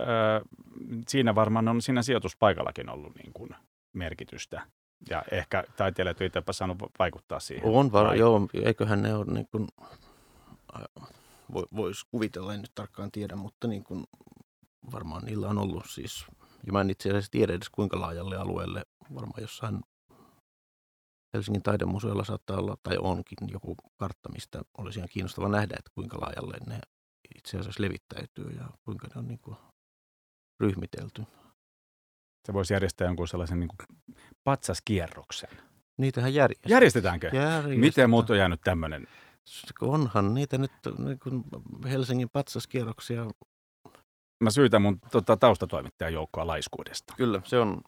siinä 1.08 1.36
varmaan 1.36 1.68
on 1.68 1.82
siinä 1.82 2.02
sijoituspaikallakin 2.02 2.90
ollut 2.90 3.16
niin 3.16 3.34
kuin 3.34 3.50
merkitystä. 3.94 4.68
Ja 5.10 5.24
ehkä 5.32 5.64
taiteilijat 5.78 6.22
on 6.22 6.28
itsepäin 6.28 6.54
saanut 6.54 6.78
vaikuttaa 7.00 7.40
siihen. 7.40 7.66
On 7.66 7.92
var- 7.92 8.16
joo, 8.16 8.48
eiköhän 8.54 9.02
ne 9.02 9.16
ole 9.16 9.26
niin 9.26 9.48
kuin, 9.52 9.68
voisi 11.76 12.06
kuvitella, 12.12 12.54
en 12.54 12.62
nyt 12.62 12.72
tarkkaan 12.76 13.12
tiedä, 13.12 13.36
mutta 13.36 13.68
niin 13.68 13.84
kuin, 13.84 14.04
varmaan 14.92 15.26
niillä 15.26 15.48
on 15.48 15.58
ollut 15.58 15.86
siis, 15.90 16.26
ja 16.66 16.74
mä 16.74 16.82
en 16.82 16.90
itse 16.90 17.10
asiassa 17.10 17.32
tiedä 17.32 17.54
edes 17.54 17.70
kuinka 17.70 18.00
laajalle 18.00 18.38
alueelle, 18.38 18.84
varmaan 19.16 19.42
jossain 19.42 19.82
Helsingin 21.34 21.64
taidemuseolla 21.64 22.24
saattaa 22.24 22.58
olla, 22.58 22.78
tai 22.84 22.98
onkin 22.98 23.38
joku 23.52 23.76
kartta, 23.98 24.30
mistä 24.30 24.62
olisi 24.78 25.00
ihan 25.00 25.10
kiinnostava 25.12 25.50
nähdä, 25.50 25.76
että 25.80 25.92
kuinka 25.96 26.22
laajalle 26.22 26.58
ne 26.68 26.80
itse 27.36 27.58
asiassa 27.58 27.84
levittäytyy 27.84 28.50
ja 28.58 28.70
kuinka 28.86 29.08
ne 29.08 29.20
on 29.20 29.28
niin 29.28 29.40
kuin 29.40 29.58
ryhmitelty. 30.60 31.24
Se 32.48 32.54
voisi 32.54 32.74
järjestää 32.74 33.08
jonkun 33.08 33.28
sellaisen 33.28 33.60
niin 33.60 33.70
kuin 33.78 33.98
patsaskierroksen. 34.44 35.50
Niitähän 35.98 36.34
järjestetään. 36.34 36.72
Järjestetäänkö? 36.72 37.28
Järjestetään. 37.34 37.80
Miten 37.80 38.10
muut 38.10 38.30
on 38.30 38.38
jäänyt 38.38 38.62
tämmöinen? 38.62 39.08
Onhan 39.82 40.34
niitä 40.34 40.58
nyt 40.58 40.72
niin 40.98 41.20
kuin 41.20 41.44
Helsingin 41.86 42.30
patsaskierroksia. 42.30 43.26
Mä 44.44 44.50
syytän 44.52 44.82
mun 44.82 45.00
tota, 45.12 45.38
taustatoimittajan 45.38 46.14
joukkoa 46.14 46.48
laiskuudesta. 46.48 47.14
Kyllä, 47.18 47.42
se 47.44 47.60
on 47.60 47.82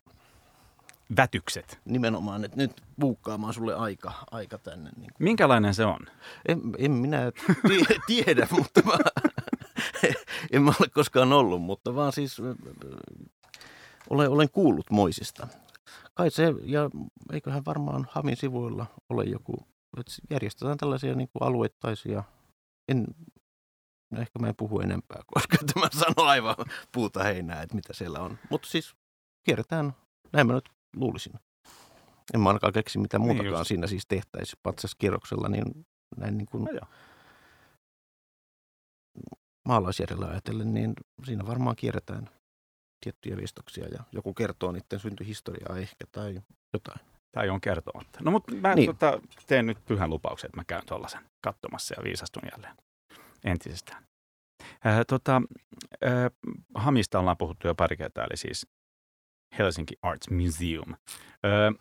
vätykset. 1.17 1.79
Nimenomaan, 1.85 2.45
että 2.45 2.57
nyt 2.57 2.83
buukkaamaan 2.99 3.53
sulle 3.53 3.75
aika, 3.75 4.13
aika 4.31 4.57
tänne. 4.57 4.89
Niin 4.97 5.13
kuin. 5.13 5.23
Minkälainen 5.23 5.73
se 5.73 5.85
on? 5.85 5.99
En, 6.47 6.61
en 6.77 6.91
minä 6.91 7.31
tie, 7.67 7.85
tiedä, 8.07 8.47
mutta 8.51 8.81
mä, 8.85 8.97
en 10.51 10.61
mä 10.61 10.71
ole 10.79 10.89
koskaan 10.93 11.33
ollut, 11.33 11.61
mutta 11.61 11.95
vaan 11.95 12.13
siis 12.13 12.41
olen, 14.09 14.29
olen 14.29 14.49
kuullut 14.49 14.91
moisista. 14.91 15.47
Kai 16.13 16.31
se, 16.31 16.53
ja 16.63 16.89
eiköhän 17.33 17.65
varmaan 17.65 18.07
Hamin 18.11 18.37
sivuilla 18.37 18.85
ole 19.09 19.23
joku, 19.23 19.67
että 19.97 20.11
järjestetään 20.29 20.77
tällaisia 20.77 21.15
niin 21.15 21.29
kuin 21.33 21.47
alueittaisia, 21.47 22.23
en, 22.87 23.07
ehkä 24.17 24.39
mä 24.39 24.47
en 24.47 24.55
puhu 24.55 24.79
enempää, 24.79 25.21
koska 25.33 25.57
tämä 25.73 25.87
sanoo 25.91 26.29
aivan 26.29 26.55
puuta 26.91 27.23
heinää, 27.23 27.61
että 27.61 27.75
mitä 27.75 27.93
siellä 27.93 28.19
on. 28.19 28.39
Mutta 28.49 28.67
siis 28.67 28.95
kierretään, 29.43 29.95
näin 30.33 30.47
mä 30.47 30.53
nyt 30.53 30.69
luulisin. 30.95 31.33
En 32.33 32.39
mä 32.39 32.49
ainakaan 32.49 32.73
keksi 32.73 32.99
mitä 32.99 33.19
niin 33.19 33.25
muutakaan 33.25 33.53
niin 33.53 33.65
siinä 33.65 33.87
siis 33.87 34.05
tehtäisiin 34.07 34.59
patsaskierroksella, 34.63 35.49
niin 35.49 35.87
näin 36.17 36.37
niin 36.37 36.47
kuin 36.51 36.63
no 36.63 36.87
maalaisjärjellä 39.65 40.27
ajatellen, 40.27 40.73
niin 40.73 40.93
siinä 41.23 41.47
varmaan 41.47 41.75
kierretään 41.75 42.29
tiettyjä 43.03 43.37
vistoksia 43.37 43.87
ja 43.87 44.03
joku 44.11 44.33
kertoo 44.33 44.71
niiden 44.71 44.99
syntyhistoriaa 44.99 45.77
ehkä 45.77 46.05
tai 46.11 46.41
jotain. 46.73 46.99
Tai 47.31 47.49
on 47.49 47.61
kertomatta. 47.61 48.19
No 48.23 48.31
mutta 48.31 48.55
mä 48.55 48.75
niin. 48.75 48.85
tota, 48.85 49.21
teen 49.47 49.65
nyt 49.65 49.85
pyhän 49.85 50.09
lupauksen, 50.09 50.47
että 50.47 50.57
mä 50.57 50.63
käyn 50.63 50.85
tuollaisen 50.85 51.21
katsomassa 51.41 51.95
ja 51.97 52.03
viisastun 52.03 52.43
jälleen 52.51 52.75
entisestään. 53.45 54.05
Äh, 54.85 54.99
tota, 55.07 55.41
äh, 56.03 56.11
Hamista 56.75 57.19
ollaan 57.19 57.37
puhuttu 57.37 57.67
jo 57.67 57.75
pari 57.75 57.97
kertaa, 57.97 58.25
eli 58.25 58.37
siis 58.37 58.67
Helsinki 59.57 59.95
Arts 60.01 60.29
Museum. 60.29 60.95
Öö, 61.45 61.71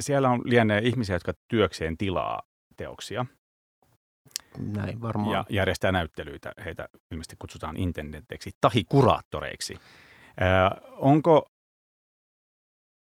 siellä 0.00 0.30
on 0.30 0.42
lienee 0.44 0.80
ihmisiä, 0.84 1.16
jotka 1.16 1.32
työkseen 1.48 1.96
tilaa 1.96 2.42
teoksia. 2.76 3.26
Näin 4.58 5.00
varmaan. 5.00 5.32
Ja 5.32 5.44
järjestää 5.50 5.92
näyttelyitä. 5.92 6.52
Heitä 6.64 6.88
ilmeisesti 7.10 7.36
kutsutaan 7.38 7.76
intendenteiksi 7.76 8.50
tai 8.60 8.84
kuraattoreiksi. 8.88 9.74
Öö, 10.40 10.90
onko 10.90 11.46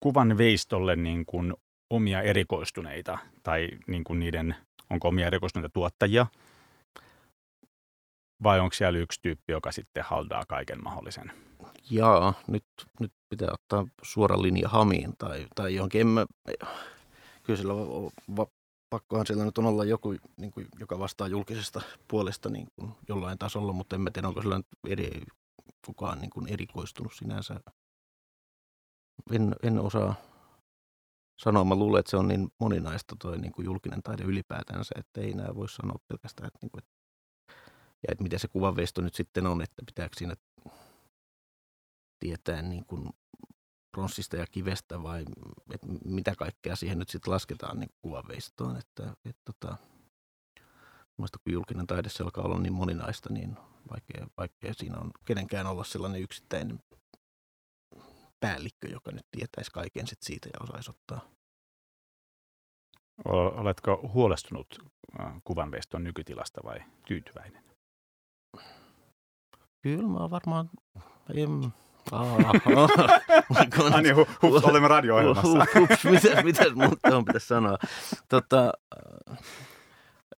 kuvan 0.00 0.38
veistolle 0.38 0.96
niin 0.96 1.26
kuin 1.26 1.54
omia 1.90 2.22
erikoistuneita 2.22 3.18
tai 3.42 3.68
niin 3.86 4.04
kuin 4.04 4.18
niiden, 4.18 4.56
onko 4.90 5.08
omia 5.08 5.26
erikoistuneita 5.26 5.72
tuottajia? 5.72 6.26
Vai 8.42 8.60
onko 8.60 8.74
siellä 8.74 8.98
yksi 8.98 9.20
tyyppi, 9.22 9.52
joka 9.52 9.72
sitten 9.72 10.04
haldaa 10.04 10.44
kaiken 10.48 10.84
mahdollisen? 10.84 11.32
Jaa, 11.90 12.34
nyt, 12.46 12.64
nyt 13.00 13.12
pitää 13.28 13.48
ottaa 13.52 13.86
suora 14.02 14.42
linja 14.42 14.68
Hamiin 14.68 15.12
tai, 15.18 15.46
tai 15.54 15.74
johonkin. 15.74 16.00
En 16.00 16.06
mä, 16.06 16.26
kyllä 17.42 17.56
sillä 17.56 17.74
va, 18.36 18.46
pakkohan 18.90 19.26
siellä 19.26 19.44
nyt 19.44 19.58
on 19.58 19.66
olla 19.66 19.84
joku, 19.84 20.14
niin 20.36 20.50
kuin, 20.50 20.68
joka 20.80 20.98
vastaa 20.98 21.28
julkisesta 21.28 21.80
puolesta 22.08 22.48
niin 22.48 22.66
kuin 22.76 22.92
jollain 23.08 23.38
tasolla, 23.38 23.72
mutta 23.72 23.96
en 23.96 24.02
mä 24.02 24.10
tiedä, 24.10 24.28
onko 24.28 24.42
sillä 24.42 24.60
eri, 24.88 25.22
kukaan 25.86 26.20
niin 26.20 26.30
kuin 26.30 26.48
erikoistunut 26.48 27.12
sinänsä. 27.14 27.60
En, 29.32 29.56
en 29.62 29.78
osaa 29.78 30.14
sanoa. 31.40 31.64
Mä 31.64 31.74
luulen, 31.74 32.00
että 32.00 32.10
se 32.10 32.16
on 32.16 32.28
niin 32.28 32.48
moninaista 32.60 33.16
toi 33.22 33.38
niin 33.38 33.52
kuin 33.52 33.64
julkinen 33.64 34.02
taide 34.02 34.24
ylipäätänsä, 34.24 34.94
että 34.98 35.20
ei 35.20 35.30
enää 35.30 35.54
voi 35.54 35.68
sanoa 35.68 35.96
pelkästään, 36.08 36.46
että, 36.46 36.58
niin 36.62 36.70
kuin, 36.70 36.82
että, 36.82 36.99
ja 38.02 38.12
että 38.12 38.22
miten 38.22 38.38
se 38.38 38.48
kuvanveisto 38.48 39.00
nyt 39.00 39.14
sitten 39.14 39.46
on, 39.46 39.62
että 39.62 39.82
pitääkö 39.86 40.16
siinä 40.18 40.34
tietää 42.18 42.62
niin 42.62 42.84
kuin 42.84 43.10
pronssista 43.92 44.36
ja 44.36 44.46
kivestä 44.46 45.02
vai 45.02 45.24
että 45.74 45.86
mitä 46.04 46.34
kaikkea 46.36 46.76
siihen 46.76 46.98
nyt 46.98 47.08
sitten 47.08 47.32
lasketaan 47.32 47.80
niin 47.80 47.90
kuvanveistoon. 48.02 48.76
Että, 48.76 49.16
että, 49.24 49.42
tota, 49.44 49.76
Mielestäni 51.20 51.42
kun 51.44 51.52
julkinen 51.52 51.86
taide 51.86 52.08
se 52.08 52.22
alkaa 52.22 52.44
olla 52.44 52.58
niin 52.58 52.72
moninaista, 52.72 53.32
niin 53.32 53.56
vaikea, 53.90 54.26
vaikea 54.36 54.74
siinä 54.74 54.98
on 54.98 55.10
kenenkään 55.24 55.66
olla 55.66 55.84
sellainen 55.84 56.22
yksittäinen 56.22 56.80
päällikkö, 58.40 58.88
joka 58.88 59.10
nyt 59.12 59.26
tietäisi 59.30 59.70
kaiken 59.70 60.06
sit 60.06 60.22
siitä 60.22 60.48
ja 60.48 60.60
osaisi 60.62 60.90
ottaa. 60.90 61.20
Oletko 63.24 64.10
huolestunut 64.14 64.78
kuvanveiston 65.44 66.04
nykytilasta 66.04 66.60
vai 66.64 66.78
tyytyväinen? 67.06 67.69
Kyllä 69.82 70.08
mä 70.08 70.30
varmaan, 70.30 70.70
en, 71.34 71.72
Ah, 72.12 74.02
niin, 74.02 74.16
hups, 74.16 74.64
olemme 74.64 74.88
radio-ohjelmassa. 74.88 75.66
Hups, 75.80 76.04
mitäs, 76.04 76.44
mitäs 76.44 76.74
muuta 76.74 77.16
on 77.16 77.24
pitäisi 77.24 77.46
sanoa? 77.46 77.78
Tota, 78.28 78.72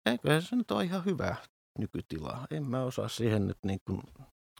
eikö 0.07 0.41
se 0.41 0.57
nyt 0.57 0.71
ole 0.71 0.85
ihan 0.85 1.05
hyvä 1.05 1.37
nykytila. 1.79 2.47
En 2.51 2.71
mä 2.71 2.83
osaa 2.83 3.09
siihen 3.09 3.47
nyt 3.47 3.59
niin 3.65 3.81
kuin, 3.87 4.03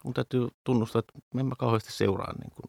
mun 0.05 0.15
täytyy 0.15 0.49
tunnustaa, 0.65 0.99
että 0.99 1.13
en 1.41 1.47
mä 1.47 1.55
kauheasti 1.59 1.93
seuraa 1.93 2.33
niin 2.39 2.51
kuin 2.51 2.67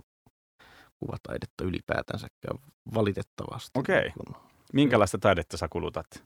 kuvataidetta 1.00 1.64
ylipäätänsäkään 1.64 2.58
valitettavasti. 2.94 3.80
Okei. 3.80 3.98
Okay. 3.98 4.12
Niin 4.26 4.36
Minkälaista 4.74 5.18
taidetta 5.18 5.58
sä 5.58 5.68
kulutat 5.70 6.24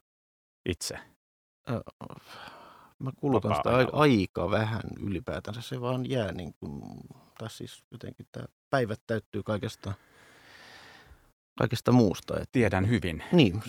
itse? 0.70 1.00
Mä 3.00 3.12
kulutan 3.16 3.56
sitä 3.56 3.70
aika 3.94 4.52
vähän 4.52 4.82
ylipäätänsä. 5.00 5.62
Se 5.62 5.82
vaan 5.82 6.10
jää 6.10 6.32
niin 6.32 6.54
kuin 6.54 6.82
tai 7.38 7.50
siis 7.50 7.84
jotenkin 7.92 8.28
tämä 8.32 8.46
päivät 8.70 9.02
täyttyy 9.08 9.44
kaikesta, 9.44 9.94
kaikesta 11.58 11.92
muusta. 11.92 12.34
Että, 12.34 12.48
Tiedän 12.52 12.90
hyvin. 12.90 13.24
Niin, 13.32 13.64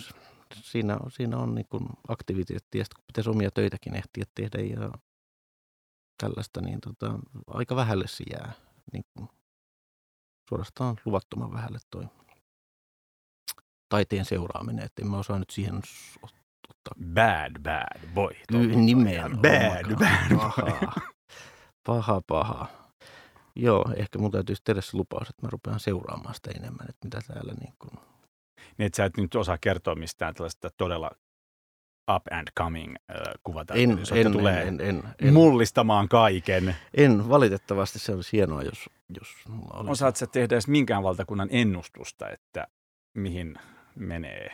siinä 0.55 0.97
on, 0.97 1.11
siinä 1.11 1.37
on 1.37 1.55
niin 1.55 1.67
kuin 1.69 1.89
aktiviteettia, 2.07 2.85
kun 2.95 3.03
pitäisi 3.07 3.29
omia 3.29 3.51
töitäkin 3.51 3.95
ehtiä 3.95 4.23
tehdä 4.35 4.59
ja 4.59 4.91
tällaista, 6.17 6.61
niin 6.61 6.81
tota, 6.81 7.19
aika 7.47 7.75
vähälle 7.75 8.07
se 8.07 8.23
jää. 8.31 8.53
Niin 8.93 9.03
kuin, 9.13 9.29
suorastaan 10.49 10.97
luvattoman 11.05 11.53
vähälle 11.53 11.79
toi 11.89 12.05
taiteen 13.89 14.25
seuraaminen, 14.25 14.85
että 14.85 15.01
en 15.01 15.07
mä 15.07 15.17
osaa 15.17 15.39
nyt 15.39 15.49
siihen 15.49 15.81
ottaa. 16.69 17.05
Bad, 17.13 17.61
bad 17.61 18.13
boy. 18.13 18.35
Nimeen. 18.75 19.37
Bad, 19.37 19.95
bad 19.95 20.37
boy. 20.37 20.89
Paha, 21.83 22.21
paha. 22.21 22.21
paha. 22.27 22.67
Joo, 23.55 23.85
ehkä 23.95 24.19
mun 24.19 24.31
täytyisi 24.31 24.61
tehdä 24.65 24.81
se 24.81 24.97
lupaus, 24.97 25.29
että 25.29 25.45
mä 25.45 25.49
rupean 25.51 25.79
seuraamaan 25.79 26.35
sitä 26.35 26.51
enemmän, 26.51 26.89
että 26.89 27.05
mitä 27.05 27.19
täällä 27.27 27.53
niin 27.59 27.73
kuin... 27.79 27.91
Niin, 28.77 28.85
että 28.85 28.97
sä 28.97 29.05
et 29.05 29.17
nyt 29.17 29.35
osaa 29.35 29.57
kertoa 29.61 29.95
mistään 29.95 30.33
tällaista 30.33 30.69
todella 30.77 31.11
up 32.15 32.23
and 32.31 32.47
coming 32.57 32.95
äh, 33.11 33.17
kuvata, 33.43 33.73
en, 33.73 33.99
en, 34.13 34.31
tulee 34.31 34.61
en, 34.61 34.81
en, 34.81 35.03
en, 35.21 35.33
mullistamaan 35.33 36.09
kaiken. 36.09 36.75
En, 36.93 37.29
valitettavasti 37.29 37.99
se 37.99 38.15
olisi 38.15 38.37
hienoa, 38.37 38.63
jos, 38.63 38.89
jos 39.19 39.27
mulla 39.47 39.73
olisi. 39.73 39.91
Osaat 39.91 40.15
sä 40.15 40.27
tehdä 40.27 40.55
edes 40.55 40.67
minkään 40.67 41.03
valtakunnan 41.03 41.47
ennustusta, 41.51 42.29
että 42.29 42.67
mihin 43.13 43.59
menee 43.95 44.51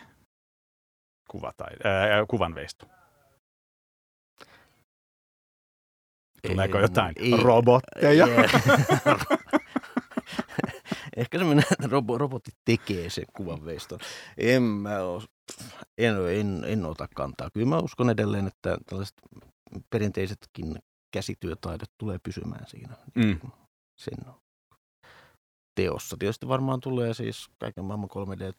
kuvatai- 1.31 1.85
äh, 1.85 2.27
kuvanveisto? 2.27 2.85
Tuleeko 6.47 6.79
jotain 6.79 7.13
ei, 7.15 7.37
robotteja? 7.43 8.27
Ehkä 11.17 11.37
se 11.37 11.43
menee, 11.43 11.63
että 11.71 11.87
robotti 12.17 12.51
tekee 12.65 13.09
sen 13.09 13.25
kuvanveiston. 13.35 13.99
En 14.37 14.63
mä 14.63 14.99
ole, 14.99 15.23
en, 15.97 16.15
en, 16.39 16.63
en 16.67 16.85
ota 16.85 17.07
kantaa. 17.15 17.49
Kyllä 17.53 17.67
mä 17.67 17.77
uskon 17.77 18.09
edelleen, 18.09 18.47
että 18.47 18.77
tällaiset 18.85 19.15
perinteisetkin 19.89 20.79
käsityötaidot 21.11 21.89
tulee 21.97 22.19
pysymään 22.23 22.67
siinä 22.67 22.95
mm. 23.15 23.39
sen 23.97 24.17
teossa. 25.75 26.17
Tietysti 26.19 26.47
varmaan 26.47 26.79
tulee 26.79 27.13
siis 27.13 27.49
kaiken 27.59 27.85
maailman 27.85 28.09
3D 28.09 28.53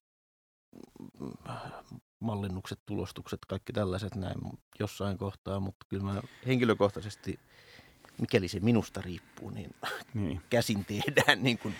mallinnukset, 2.21 2.79
tulostukset, 2.87 3.39
kaikki 3.49 3.73
tällaiset 3.73 4.15
näin 4.15 4.37
jossain 4.81 5.19
kohtaa, 5.19 5.61
mutta 5.61 5.87
kyllä 5.89 6.05
mä 6.05 6.23
henkilökohtaisesti– 6.47 7.39
mikäli 8.21 8.49
se 8.49 8.61
minusta 8.61 9.01
riippuu, 9.03 9.51
niin, 9.51 9.75
niin. 10.15 10.41
käsin 10.51 10.85
tehdään 10.85 11.43
niin 11.43 11.59
kuin 11.59 11.75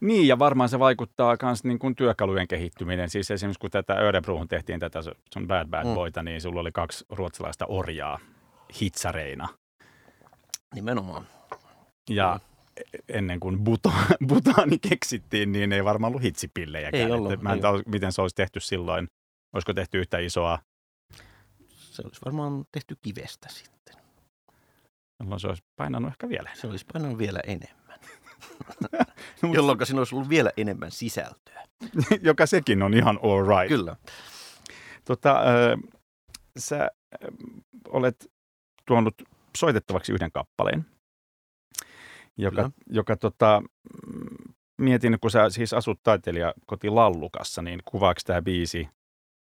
niin, 0.00 0.28
ja 0.28 0.38
varmaan 0.38 0.68
se 0.68 0.78
vaikuttaa 0.78 1.36
myös 1.42 1.64
niin 1.64 1.78
kuin 1.78 1.96
työkalujen 1.96 2.48
kehittyminen. 2.48 3.10
Siis 3.10 3.30
esimerkiksi 3.30 3.60
kun 3.60 3.70
tätä 3.70 3.94
Örebruun 3.94 4.48
tehtiin 4.48 4.80
tätä 4.80 5.02
sun 5.02 5.46
Bad 5.46 5.68
Bad 5.68 5.86
mm. 5.86 5.94
Boyta, 5.94 6.22
niin 6.22 6.40
sulla 6.40 6.60
oli 6.60 6.72
kaksi 6.72 7.04
ruotsalaista 7.08 7.66
orjaa 7.66 8.18
hitsareina. 8.80 9.48
Nimenomaan. 10.74 11.26
Ja 12.10 12.40
ennen 13.08 13.40
kuin 13.40 13.64
buto, 13.64 13.92
butaani 14.28 14.78
keksittiin, 14.78 15.52
niin 15.52 15.72
ei 15.72 15.84
varmaan 15.84 16.10
ollut 16.10 16.22
hitsipillejäkään. 16.22 17.06
Ei 17.06 17.12
ollut. 17.12 17.42
Mä 17.42 17.52
en 17.52 17.60
tiedä, 17.60 17.82
miten 17.86 18.12
se 18.12 18.22
olisi 18.22 18.36
tehty 18.36 18.60
silloin. 18.60 19.08
Olisiko 19.52 19.74
tehty 19.74 19.98
yhtä 19.98 20.18
isoa? 20.18 20.58
Se 21.74 22.02
olisi 22.04 22.20
varmaan 22.24 22.64
tehty 22.72 22.96
kivestä 23.02 23.48
sitten 23.48 23.80
jolloin 25.20 25.40
se 25.40 25.48
olisi 25.48 25.62
painanut 25.76 26.10
ehkä 26.10 26.28
vielä 26.28 26.50
Se 26.54 26.66
olisi 26.66 26.86
painanut 26.92 27.18
vielä 27.18 27.40
enemmän. 27.46 28.00
jolloin 29.54 29.86
siinä 29.86 30.00
olisi 30.00 30.14
ollut 30.14 30.28
vielä 30.28 30.50
enemmän 30.56 30.90
sisältöä. 30.90 31.64
Joka 32.28 32.46
sekin 32.46 32.82
on 32.82 32.94
ihan 32.94 33.18
all 33.22 33.46
right. 33.46 33.68
Kyllä. 33.68 33.96
Tota, 35.04 35.40
äh, 35.40 36.00
sä 36.58 36.82
äh, 36.82 36.90
olet 37.88 38.30
tuonut 38.86 39.14
soitettavaksi 39.56 40.12
yhden 40.12 40.32
kappaleen, 40.32 40.86
joka, 42.38 42.70
joka 42.86 43.16
tota, 43.16 43.62
mietin, 44.78 45.18
kun 45.20 45.30
sä 45.30 45.50
siis 45.50 45.72
asut 45.72 46.00
taiteilija 46.02 46.54
koti 46.66 46.90
Lallukassa, 46.90 47.62
niin 47.62 47.80
kuvaako 47.84 48.20
tämä 48.26 48.42
biisi 48.42 48.88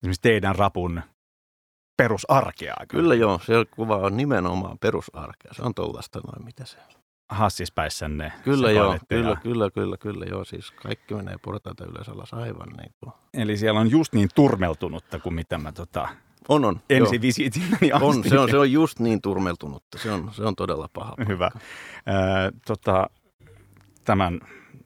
esimerkiksi 0.06 0.22
teidän 0.22 0.56
rapun 0.56 1.02
perusarkea. 1.98 2.76
Kyllä. 2.88 3.02
kyllä 3.02 3.16
joo, 3.16 3.40
se 3.40 3.54
kuva 3.76 3.98
on 3.98 4.18
nimenomaan 4.18 4.78
perusarkea. 4.80 5.54
Se 5.54 5.62
on 5.62 5.74
tuollaista 5.76 6.20
noin, 6.20 6.46
mitä 6.46 6.66
se 6.66 6.78
hassispäissänne. 7.30 8.32
Kyllä 8.44 8.72
joo, 8.72 8.98
kyllä, 9.10 9.36
kyllä, 9.36 9.72
kyllä, 9.72 9.98
kyllä 9.98 10.26
joo. 10.26 10.46
Siis 10.46 10.72
kaikki 10.72 11.14
menee 11.14 11.36
portaita 11.42 11.86
ylös 11.86 12.10
alas 12.10 12.34
aivan 12.34 12.70
niin 12.78 12.92
kuin. 13.00 13.14
Eli 13.34 13.58
siellä 13.58 13.80
on 13.80 13.92
just 13.92 14.14
niin 14.14 14.30
turmeltunutta 14.36 15.20
kuin 15.20 15.36
mitä 15.36 15.58
mä 15.58 15.72
tota, 15.72 16.10
on, 16.50 16.66
on. 16.66 16.80
ensi 16.90 17.22
visiitilläni 17.22 17.92
on, 18.02 18.24
se 18.30 18.40
on, 18.40 18.50
se 18.50 18.58
on 18.58 18.72
just 18.72 19.00
niin 19.00 19.22
turmeltunutta. 19.22 19.98
Se 19.98 20.12
on, 20.12 20.34
se 20.34 20.44
on 20.44 20.56
todella 20.56 20.90
paha. 20.94 21.14
Paikka. 21.18 21.34
Hyvä. 21.34 21.46
Äh, 21.46 21.62
tota, 22.68 23.10
tämän 24.04 24.40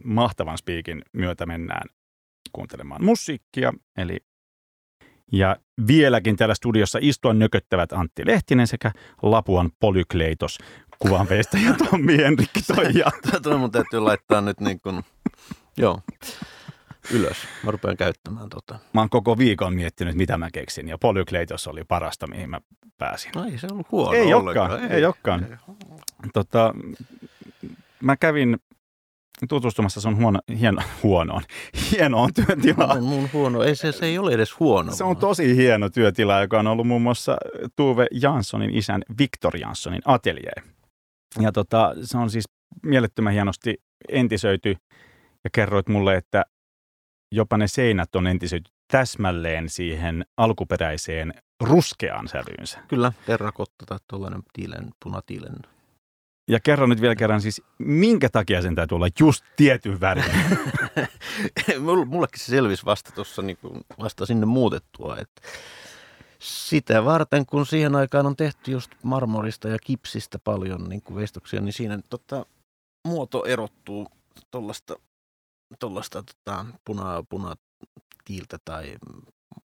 mahtavan 0.04 0.58
spiikin 0.58 1.02
myötä 1.14 1.46
mennään 1.46 1.90
kuuntelemaan 2.52 3.04
musiikkia, 3.04 3.74
eli 3.98 4.18
ja 5.32 5.56
vieläkin 5.88 6.36
täällä 6.36 6.56
studiossa 6.56 7.00
istua 7.02 7.34
nököttävät 7.34 7.94
Antti 7.94 8.26
Lehtinen 8.26 8.68
sekä 8.68 8.92
Lapuan 9.22 9.70
Polykleitos 9.80 10.58
kuvanveistäjä 11.00 11.76
Tommi 11.90 12.18
Henrikki 12.18 12.62
Toija. 12.76 13.12
Tätä 13.32 13.58
mun 13.58 13.72
täytyy 13.72 14.00
laittaa 14.00 14.42
nyt 14.42 14.60
niin 14.60 14.80
kuin, 14.82 15.04
joo, 15.78 16.02
ylös. 17.12 17.38
Mä 17.64 17.72
rupean 17.72 17.98
käyttämään 17.98 18.50
tota. 18.50 18.80
Mä 18.94 19.02
oon 19.02 19.10
koko 19.10 19.38
viikon 19.38 19.76
miettinyt, 19.76 20.16
mitä 20.16 20.38
mä 20.38 20.50
keksin, 20.54 20.88
ja 20.88 20.98
Polykleitos 20.98 21.68
oli 21.68 21.84
parasta, 21.84 22.28
mihin 22.28 22.50
mä 22.50 22.62
pääsin. 22.98 23.32
No 23.36 23.46
ei 23.46 23.58
se 23.58 23.68
ollut 23.72 23.92
huono 23.92 24.12
Ei 24.12 24.34
olekaan, 24.34 24.84
ei, 24.84 24.90
ei 24.90 25.06
olekaan. 25.06 25.60
Tota, 26.34 26.74
mä 28.04 28.18
kävin 28.18 28.58
tutustumassa 29.48 30.02
sun 30.02 30.18
huono, 30.18 30.40
hieno, 30.60 30.82
huonoon, 31.04 31.42
hienoon 31.92 32.34
työtilaan. 32.34 32.98
On 32.98 33.04
mun 33.04 33.30
huono, 33.34 33.64
ei 33.64 33.76
se, 33.76 33.92
se 33.92 34.06
ei 34.06 34.18
ole 34.18 34.34
edes 34.34 34.60
huono. 34.60 34.92
Se 34.92 35.04
on 35.04 35.18
tosi 35.18 35.56
hieno 35.56 35.90
työtila, 35.90 36.42
joka 36.42 36.60
on 36.60 36.68
ollut 36.68 36.88
muun 36.88 37.02
muassa 37.02 37.38
Tuve 37.76 38.08
Janssonin 38.12 38.76
isän 38.76 39.02
Viktor 39.20 39.58
Janssonin 39.58 40.02
atelier. 40.06 40.62
Ja 41.40 41.52
tota, 41.52 41.96
se 42.02 42.18
on 42.18 42.30
siis 42.30 42.46
mielettömän 42.84 43.34
hienosti 43.34 43.82
entisöity 44.10 44.76
ja 45.44 45.50
kerroit 45.54 45.88
mulle, 45.88 46.16
että 46.16 46.46
jopa 47.32 47.58
ne 47.58 47.68
seinät 47.68 48.16
on 48.16 48.28
entisöity 48.28 48.72
täsmälleen 48.92 49.70
siihen 49.70 50.26
alkuperäiseen 50.38 51.34
ruskeaan 51.62 52.28
sävyynsä. 52.28 52.80
Kyllä, 52.88 53.14
terrakotta 53.26 53.86
tai 53.86 53.98
tuollainen 54.08 54.42
tiilen, 54.54 54.90
punatiilen. 55.04 55.56
Ja 56.50 56.60
kerro 56.60 56.88
nyt 56.88 57.02
vielä 57.02 57.16
kerran 57.16 57.42
siis, 57.42 57.62
minkä 57.78 58.30
takia 58.30 58.62
sen 58.62 58.76
täytyy 58.76 58.96
olla 58.96 59.08
just 59.20 59.46
tietyn 59.56 60.00
värin? 60.00 60.26
Mullekin 62.06 62.40
se 62.40 62.46
selvisi 62.46 62.86
vasta 62.86 63.12
tuossa 63.12 63.42
niin 63.42 63.58
vasta 64.00 64.26
sinne 64.26 64.46
muutettua, 64.46 65.18
että 65.18 65.42
sitä 66.40 67.06
varten, 67.06 67.46
kun 67.46 67.66
siihen 67.66 67.96
aikaan 67.96 68.26
on 68.26 68.36
tehty 68.36 68.72
just 68.72 68.92
marmorista 69.04 69.68
ja 69.68 69.78
kipsistä 69.84 70.40
paljon 70.40 70.90
niin 70.90 71.02
kuin 71.02 71.18
veistoksia, 71.18 71.62
niin 71.62 71.74
siinä 71.74 72.00
tota, 72.10 72.46
muoto 73.08 73.46
erottuu 73.46 74.08
tuollaista 74.52 74.96
tollasta, 75.80 76.24
tota, 76.24 76.66
puna, 76.86 77.24
puna 77.30 77.56
tiiltä 78.26 78.58
tai 78.66 78.96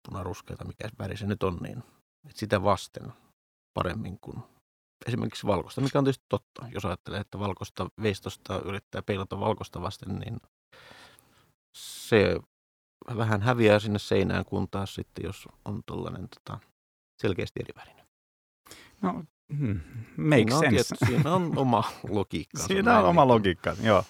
punaruskeita, 0.08 0.64
mikä 0.64 0.88
väri 0.98 1.16
se 1.16 1.26
nyt 1.26 1.42
on, 1.42 1.58
niin 1.62 1.84
sitä 2.34 2.64
vasten 2.64 3.12
paremmin 3.74 4.18
kuin 4.20 4.38
esimerkiksi 5.06 5.46
valkoista, 5.46 5.80
mikä 5.80 5.98
on 5.98 6.04
tietysti 6.04 6.26
totta. 6.28 6.66
Jos 6.74 6.84
ajattelee, 6.84 7.20
että 7.20 7.38
valkoista 7.38 7.86
veistosta 8.02 8.62
yrittää 8.64 9.02
peilata 9.02 9.40
valkoista 9.40 9.82
vasten, 9.82 10.18
niin 10.18 10.36
se 11.76 12.36
vähän 13.16 13.42
häviää 13.42 13.78
sinne 13.78 13.98
seinään, 13.98 14.44
kun 14.44 14.68
taas 14.70 14.94
sitten, 14.94 15.24
jos 15.24 15.48
on 15.64 15.82
tuollainen 15.86 16.28
tota, 16.28 16.58
selkeästi 17.22 17.60
eri 17.60 17.74
värinen. 17.76 18.06
No, 19.02 19.24
hmm, 19.58 19.80
make 20.16 20.36
siinä 20.38 20.82
sense. 20.82 20.94
On 21.00 21.08
siinä 21.08 21.34
on 21.34 21.58
oma 21.58 21.84
logiikka. 22.08 22.58
siinä 22.58 22.98
on 22.98 23.04
oma 23.04 23.28
logiikka, 23.28 23.76
joo. 23.82 24.04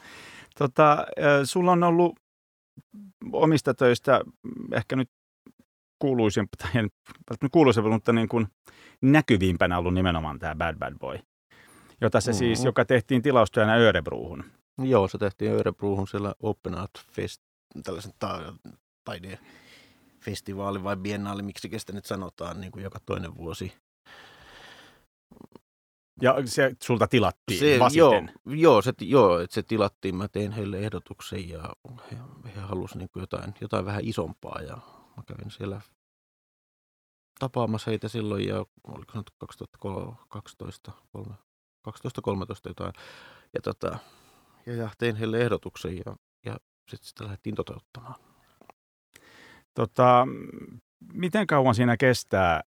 Tota, 0.59 1.07
sulla 1.45 1.73
on 1.73 1.83
ollut 1.83 2.21
omista 3.33 3.75
töistä 3.75 4.21
ehkä 4.73 4.97
nyt 4.97 5.11
en 6.75 6.91
kuuluisempi, 7.53 7.91
mutta 7.91 8.13
niin 8.13 8.29
kuin 8.29 8.47
näkyvimpänä 9.03 9.79
ollut 9.79 9.95
nimenomaan 9.95 10.39
tämä 10.39 10.55
Bad 10.55 10.77
Bad 10.79 10.99
Boy, 10.99 11.19
jota 12.01 12.21
se 12.21 12.31
mm-hmm. 12.31 12.39
siis, 12.39 12.65
joka 12.65 12.85
tehtiin 12.85 13.23
tilaustyönä 13.23 13.75
Örebruuhun. 13.75 14.45
Joo, 14.79 15.09
se 15.09 15.19
tehtiin 15.19 15.53
Örebruuhun 15.53 16.09
siellä 16.09 16.35
Open 16.41 16.75
Art 16.75 16.91
Fest, 17.13 17.43
tällaisen 17.85 18.13
ta- 18.19 18.55
taidefestivaali 19.05 20.85
vai 20.85 20.97
biennaali, 20.97 21.43
miksi 21.43 21.71
sitä 21.77 21.93
nyt 21.93 22.05
sanotaan, 22.05 22.61
niin 22.61 22.73
kuin 22.73 22.83
joka 22.83 22.99
toinen 23.07 23.37
vuosi. 23.37 23.73
Ja 26.23 26.37
se 26.45 26.73
sulta 26.83 27.07
tilattiin 27.07 27.61
se, 27.61 27.79
Joo, 27.95 28.23
joo, 28.47 28.83
se, 28.83 28.93
joo, 29.01 29.39
että 29.39 29.55
se 29.55 29.63
tilattiin. 29.63 30.17
Mä 30.17 30.29
tein 30.29 30.53
heille 30.53 30.79
ehdotuksen 30.79 31.49
ja 31.49 31.73
he, 32.11 32.17
he 32.57 32.61
halusivat 32.61 32.99
niin 32.99 33.11
jotain, 33.23 33.55
jotain 33.61 33.85
vähän 33.85 34.05
isompaa. 34.05 34.61
Ja 34.61 34.79
mä 35.17 35.23
kävin 35.27 35.51
siellä 35.51 35.81
tapaamassa 37.39 37.91
heitä 37.91 38.09
silloin 38.09 38.49
ja 38.49 38.57
oliko 38.85 39.13
se 39.13 39.23
2012, 39.39 40.93
2013 41.83 42.69
jotain. 42.69 42.93
Ja, 43.55 43.61
tota, 43.63 43.99
ja, 44.67 44.75
ja 44.75 44.91
tein 44.99 45.17
heille 45.17 45.41
ehdotuksen 45.41 45.97
ja, 45.97 46.17
ja 46.47 46.57
sitten 46.91 47.09
sitä 47.09 47.25
lähdettiin 47.25 47.55
toteuttamaan. 47.55 48.15
Tota, 49.75 50.27
miten 51.13 51.47
kauan 51.47 51.75
siinä 51.75 51.97
kestää 51.97 52.63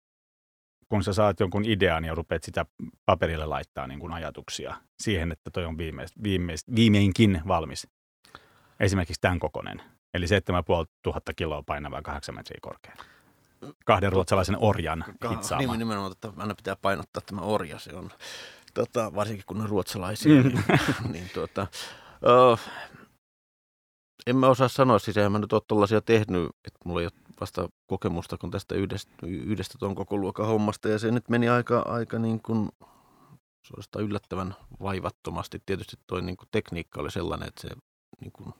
kun 0.93 1.05
sä 1.05 1.13
saat 1.13 1.41
jonkun 1.41 1.65
idean 1.65 2.05
ja 2.05 2.15
rupeat 2.15 2.43
sitä 2.43 2.67
paperille 3.07 3.47
laittaa 3.47 3.87
niin 3.87 4.01
kuin 4.01 4.13
ajatuksia 4.13 4.77
siihen, 5.03 5.33
että 5.33 5.51
toi 5.51 5.65
on 5.65 5.79
viimeist, 5.79 6.15
viimeist, 6.23 6.69
viimeinkin 6.75 7.43
valmis. 7.49 7.89
Esimerkiksi 8.81 9.21
tämän 9.21 9.39
kokonen. 9.39 9.83
Eli 10.15 10.29
7500 10.29 11.35
kiloa 11.35 11.63
painava 11.63 12.03
8 12.03 12.35
metriä 12.35 12.59
korkea. 12.63 12.97
Kahden 13.85 14.13
ruotsalaisen 14.13 14.57
orjan 14.61 15.05
hitsaama. 15.31 15.67
Niin, 15.67 15.79
nimenomaan, 15.79 16.13
että 16.13 16.33
aina 16.37 16.55
pitää 16.55 16.77
painottaa 16.77 17.23
tämä 17.27 17.41
orja. 17.41 17.79
Se 17.79 17.95
on, 17.95 18.11
tota, 18.75 19.15
varsinkin 19.15 19.45
kun 19.47 19.61
on 19.61 19.69
ruotsalaisia. 19.69 20.43
Mm. 20.43 20.49
niin, 20.49 20.65
niin 21.13 21.31
tuota, 21.35 21.67
uh, 22.53 22.61
en 24.27 24.37
mä 24.37 24.49
osaa 24.49 24.69
sanoa, 24.69 24.99
siis 24.99 25.17
en 25.17 25.33
mä 25.33 25.39
nyt 25.39 25.53
ole 25.53 25.63
tuollaisia 25.69 26.01
tehnyt, 26.01 26.51
että 26.65 26.79
mulla 26.85 27.01
ei 27.01 27.07
ole 27.07 27.37
vasta 27.41 27.69
kokemusta 27.87 28.39
kun 28.39 28.51
tästä 28.51 28.75
yhdestä, 28.75 29.13
yhdestä 29.27 29.79
tuon 29.79 29.95
koko 29.95 30.17
luokan 30.17 30.47
hommasta. 30.47 30.89
Ja 30.89 30.99
se 30.99 31.11
nyt 31.11 31.29
meni 31.29 31.49
aika, 31.49 31.79
aika 31.79 32.19
niin 32.19 32.43
kuin, 32.43 32.69
suorastaan 33.67 34.05
yllättävän 34.05 34.55
vaivattomasti. 34.83 35.63
Tietysti 35.67 35.97
tuo 36.07 36.21
niin 36.21 36.37
kuin 36.37 36.49
tekniikka 36.53 37.01
oli 37.01 37.11
sellainen, 37.11 37.49
että 37.49 37.61
se 37.61 37.69
niin 38.21 38.33
kuin, 38.33 38.55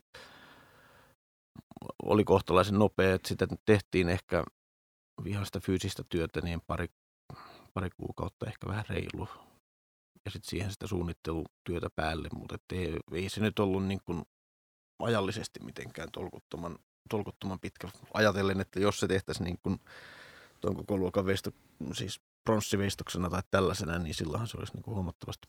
oli 2.03 2.25
kohtalaisen 2.25 2.79
nopea, 2.79 3.15
että 3.15 3.29
sitä 3.29 3.47
tehtiin 3.67 4.09
ehkä 4.09 4.45
ihan 5.27 5.47
sitä 5.47 5.61
fyysistä 5.61 6.03
työtä 6.09 6.41
niin 6.41 6.61
pari, 6.67 6.87
pari 7.75 7.91
kuukautta, 7.91 8.47
ehkä 8.47 8.67
vähän 8.67 8.85
reilu. 8.89 9.29
Ja 10.25 10.31
sitten 10.31 10.51
siihen 10.51 10.71
sitä 10.71 10.87
suunnittelutyötä 10.87 11.91
päälle, 11.97 12.29
mutta 12.35 12.59
ei, 12.73 12.97
ei 13.13 13.29
se 13.29 13.41
nyt 13.41 13.59
ollut 13.59 13.85
niin 13.87 14.01
kuin 14.05 14.23
ajallisesti 14.99 15.61
mitenkään 15.61 16.09
tolkuttoman 16.13 16.79
tolkuttoman 17.09 17.61
pitkä. 17.61 17.89
Ajatellen, 18.15 18.61
että 18.61 18.81
jos 18.81 19.01
se 19.01 19.09
tehtäisiin 19.09 19.45
niin 19.45 19.59
kuin 19.63 19.81
tuon 20.61 20.77
koko 20.77 20.97
luokan 20.97 21.27
veisto, 21.27 21.51
siis 21.93 22.21
pronssiveistoksena 22.45 23.31
tai 23.31 23.43
tällaisena, 23.51 23.99
niin 23.99 24.15
silloinhan 24.15 24.49
se 24.49 24.57
olisi 24.59 24.73
niin 24.75 24.83
kuin 24.83 24.95
huomattavasti 24.95 25.49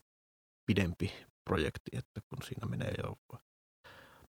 pidempi 0.66 1.12
projekti, 1.44 1.90
että 1.92 2.20
kun 2.28 2.42
siinä 2.44 2.66
menee 2.66 2.94
jo 3.02 3.18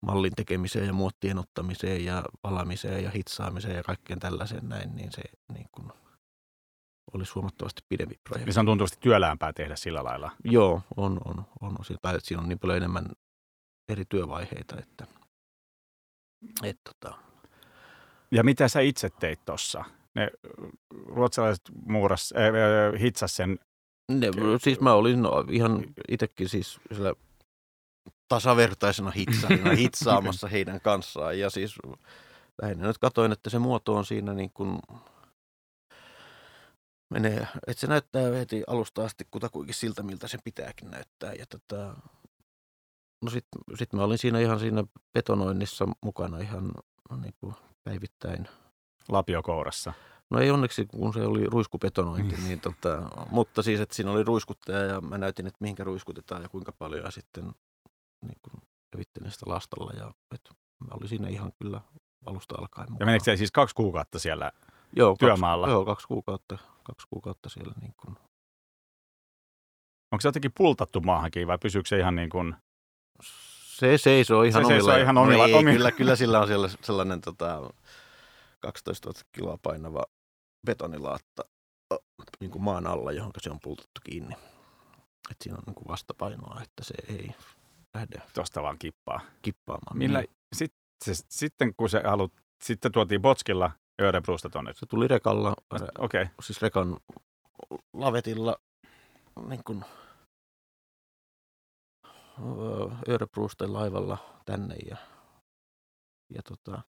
mallin 0.05 0.35
tekemiseen 0.35 0.87
ja 0.87 0.93
muottien 0.93 1.39
ottamiseen 1.39 2.05
ja 2.05 2.23
valamiseen 2.43 3.03
ja 3.03 3.11
hitsaamiseen 3.11 3.75
ja 3.75 3.83
kaikkeen 3.83 4.19
tällaiseen 4.19 4.69
näin, 4.69 4.95
niin 4.95 5.11
se 5.11 5.21
niin 5.53 5.67
kuin 5.71 5.91
olisi 7.13 7.33
huomattavasti 7.33 7.81
pidempi 7.89 8.15
projekti. 8.23 8.45
Niin 8.45 8.53
se 8.53 8.59
on 8.59 8.65
tuntuvasti 8.65 8.97
työläämpää 8.99 9.53
tehdä 9.53 9.75
sillä 9.75 10.03
lailla. 10.03 10.31
Joo, 10.43 10.81
on, 10.97 11.21
on, 11.25 11.45
on. 11.61 11.75
Tai 12.01 12.15
että 12.15 12.27
siinä 12.27 12.41
on 12.41 12.49
niin 12.49 12.59
paljon 12.59 12.77
enemmän 12.77 13.05
eri 13.89 14.03
työvaiheita, 14.09 14.75
että– 14.79 15.07
et, 16.63 16.79
tota. 16.83 17.17
Ja 18.31 18.43
mitä 18.43 18.67
sä 18.67 18.79
itse 18.79 19.09
teit 19.09 19.45
tuossa? 19.45 19.83
Ne 20.15 20.31
ruotsalaiset 21.05 21.63
muuras, 21.85 22.33
äh, 22.37 23.01
hitsas 23.01 23.35
sen. 23.35 23.59
Ne, 24.11 24.27
siis 24.61 24.81
mä 24.81 24.93
olin 24.93 25.21
no, 25.21 25.45
ihan 25.49 25.83
itsekin 26.09 26.49
siis 26.49 26.79
sillä 26.93 27.13
tasavertaisena 28.27 29.11
hitsarina 29.11 29.75
hitsaamassa 29.81 30.47
heidän 30.47 30.81
kanssaan. 30.81 31.39
Ja 31.39 31.49
siis 31.49 31.75
lähinnä 32.61 32.87
nyt 32.87 32.97
katoin, 32.97 33.31
että 33.31 33.49
se 33.49 33.59
muoto 33.59 33.95
on 33.95 34.05
siinä 34.05 34.33
niin 34.33 34.51
kuin 34.53 34.79
menee, 37.09 37.47
että 37.67 37.81
se 37.81 37.87
näyttää 37.87 38.31
heti 38.31 38.63
alusta 38.67 39.05
asti 39.05 39.27
kutakuinkin 39.31 39.75
siltä, 39.75 40.03
miltä 40.03 40.27
se 40.27 40.37
pitääkin 40.43 40.91
näyttää. 40.91 41.33
Ja 41.33 41.45
tota, 41.45 41.95
No 43.25 43.31
sitten 43.31 43.61
sit 43.75 43.93
mä 43.93 44.03
olin 44.03 44.17
siinä 44.17 44.39
ihan 44.39 44.59
siinä 44.59 44.83
betonoinnissa 45.13 45.87
mukana 46.01 46.39
ihan 46.39 46.71
niin 47.21 47.33
kuin 47.39 47.55
päivittäin. 47.83 48.47
Lapiokourassa. 49.09 49.93
No 50.29 50.39
ei 50.39 50.51
onneksi, 50.51 50.85
kun 50.85 51.13
se 51.13 51.21
oli 51.21 51.45
ruiskupetonointi, 51.45 52.35
niin 52.35 52.59
tota, 52.59 53.09
mutta 53.31 53.63
siis, 53.63 53.79
että 53.79 53.95
siinä 53.95 54.11
oli 54.11 54.23
ruiskuttaja 54.23 54.83
ja 54.83 55.01
mä 55.01 55.17
näytin, 55.17 55.47
että 55.47 55.57
mihinkä 55.59 55.83
ruiskutetaan 55.83 56.41
ja 56.41 56.49
kuinka 56.49 56.71
paljon 56.71 57.05
ja 57.05 57.11
sitten 57.11 57.51
niin 58.27 58.39
kuin 58.41 58.61
sitä 59.29 59.45
lastalla 59.45 59.91
ja 59.93 60.13
että 60.35 60.53
mä 60.79 60.87
olin 60.91 61.09
siinä 61.09 61.27
ihan 61.27 61.51
kyllä 61.61 61.81
alusta 62.25 62.55
alkaen 62.57 62.91
mukaan. 62.91 62.99
Ja 62.99 63.05
menikö 63.05 63.37
siis 63.37 63.51
kaksi 63.51 63.75
kuukautta 63.75 64.19
siellä 64.19 64.51
joo, 64.95 65.15
työmaalla? 65.19 65.65
Kaksi, 65.67 65.75
joo, 65.75 65.85
kaksi 65.85 66.07
kuukautta, 66.07 66.57
kaksi 66.83 67.07
kuukautta 67.09 67.49
siellä 67.49 67.73
niin 67.81 67.93
kuin. 67.97 68.15
Onko 70.11 70.21
se 70.21 70.27
jotenkin 70.27 70.51
pultattu 70.57 71.01
maahankin 71.01 71.47
vai 71.47 71.57
pysyykö 71.57 71.89
se 71.89 71.99
ihan 71.99 72.15
niin 72.15 72.29
kuin 72.29 72.55
se 73.75 73.97
seisoo 73.97 74.43
ihan 74.43 74.65
se 74.65 74.73
omilla. 74.73 74.97
ihan 74.97 75.17
omilla, 75.17 75.47
no 75.47 75.57
ei, 75.57 75.63
Kyllä, 75.63 75.91
kyllä 75.91 76.15
sillä 76.15 76.39
on 76.39 76.47
siellä 76.47 76.69
sellainen 76.81 77.21
tota, 77.21 77.73
12 78.59 79.09
000 79.09 79.19
kiloa 79.31 79.57
painava 79.63 80.05
betonilaatta 80.65 81.45
niin 82.39 82.51
kuin 82.51 82.63
maan 82.63 82.87
alla, 82.87 83.11
johon 83.11 83.31
se 83.41 83.49
on 83.49 83.59
pultattu 83.63 84.01
kiinni. 84.03 84.35
Et 85.31 85.37
siinä 85.41 85.57
on 85.57 85.63
niin 85.65 85.75
kuin 85.75 85.87
vastapainoa, 85.87 86.61
että 86.63 86.83
se 86.83 86.93
ei 87.07 87.31
lähde 87.95 88.21
Tuosta 88.33 88.63
vaan 88.63 88.79
kippaa. 88.79 89.21
kippaamaan. 89.41 89.97
Millä, 89.97 90.19
niin. 90.19 90.29
sit, 90.55 90.73
se, 91.03 91.13
sitten 91.29 91.75
kun 91.75 91.89
se 91.89 92.01
halut, 92.05 92.33
sitten 92.63 92.91
tuotiin 92.91 93.21
Botskilla 93.21 93.71
Örebrusta 94.01 94.49
tuonne. 94.49 94.73
Se 94.73 94.85
tuli 94.85 95.07
rekalla, 95.07 95.53
Okei. 95.99 96.21
Okay. 96.21 96.27
siis 96.41 96.61
rekan 96.61 96.97
lavetilla 97.93 98.55
niin 99.47 99.63
kuin 99.63 99.85
Örebrusten 103.09 103.73
laivalla 103.73 104.41
tänne 104.45 104.75
ja, 104.75 104.97
ja 106.29 106.41
tota... 106.43 106.81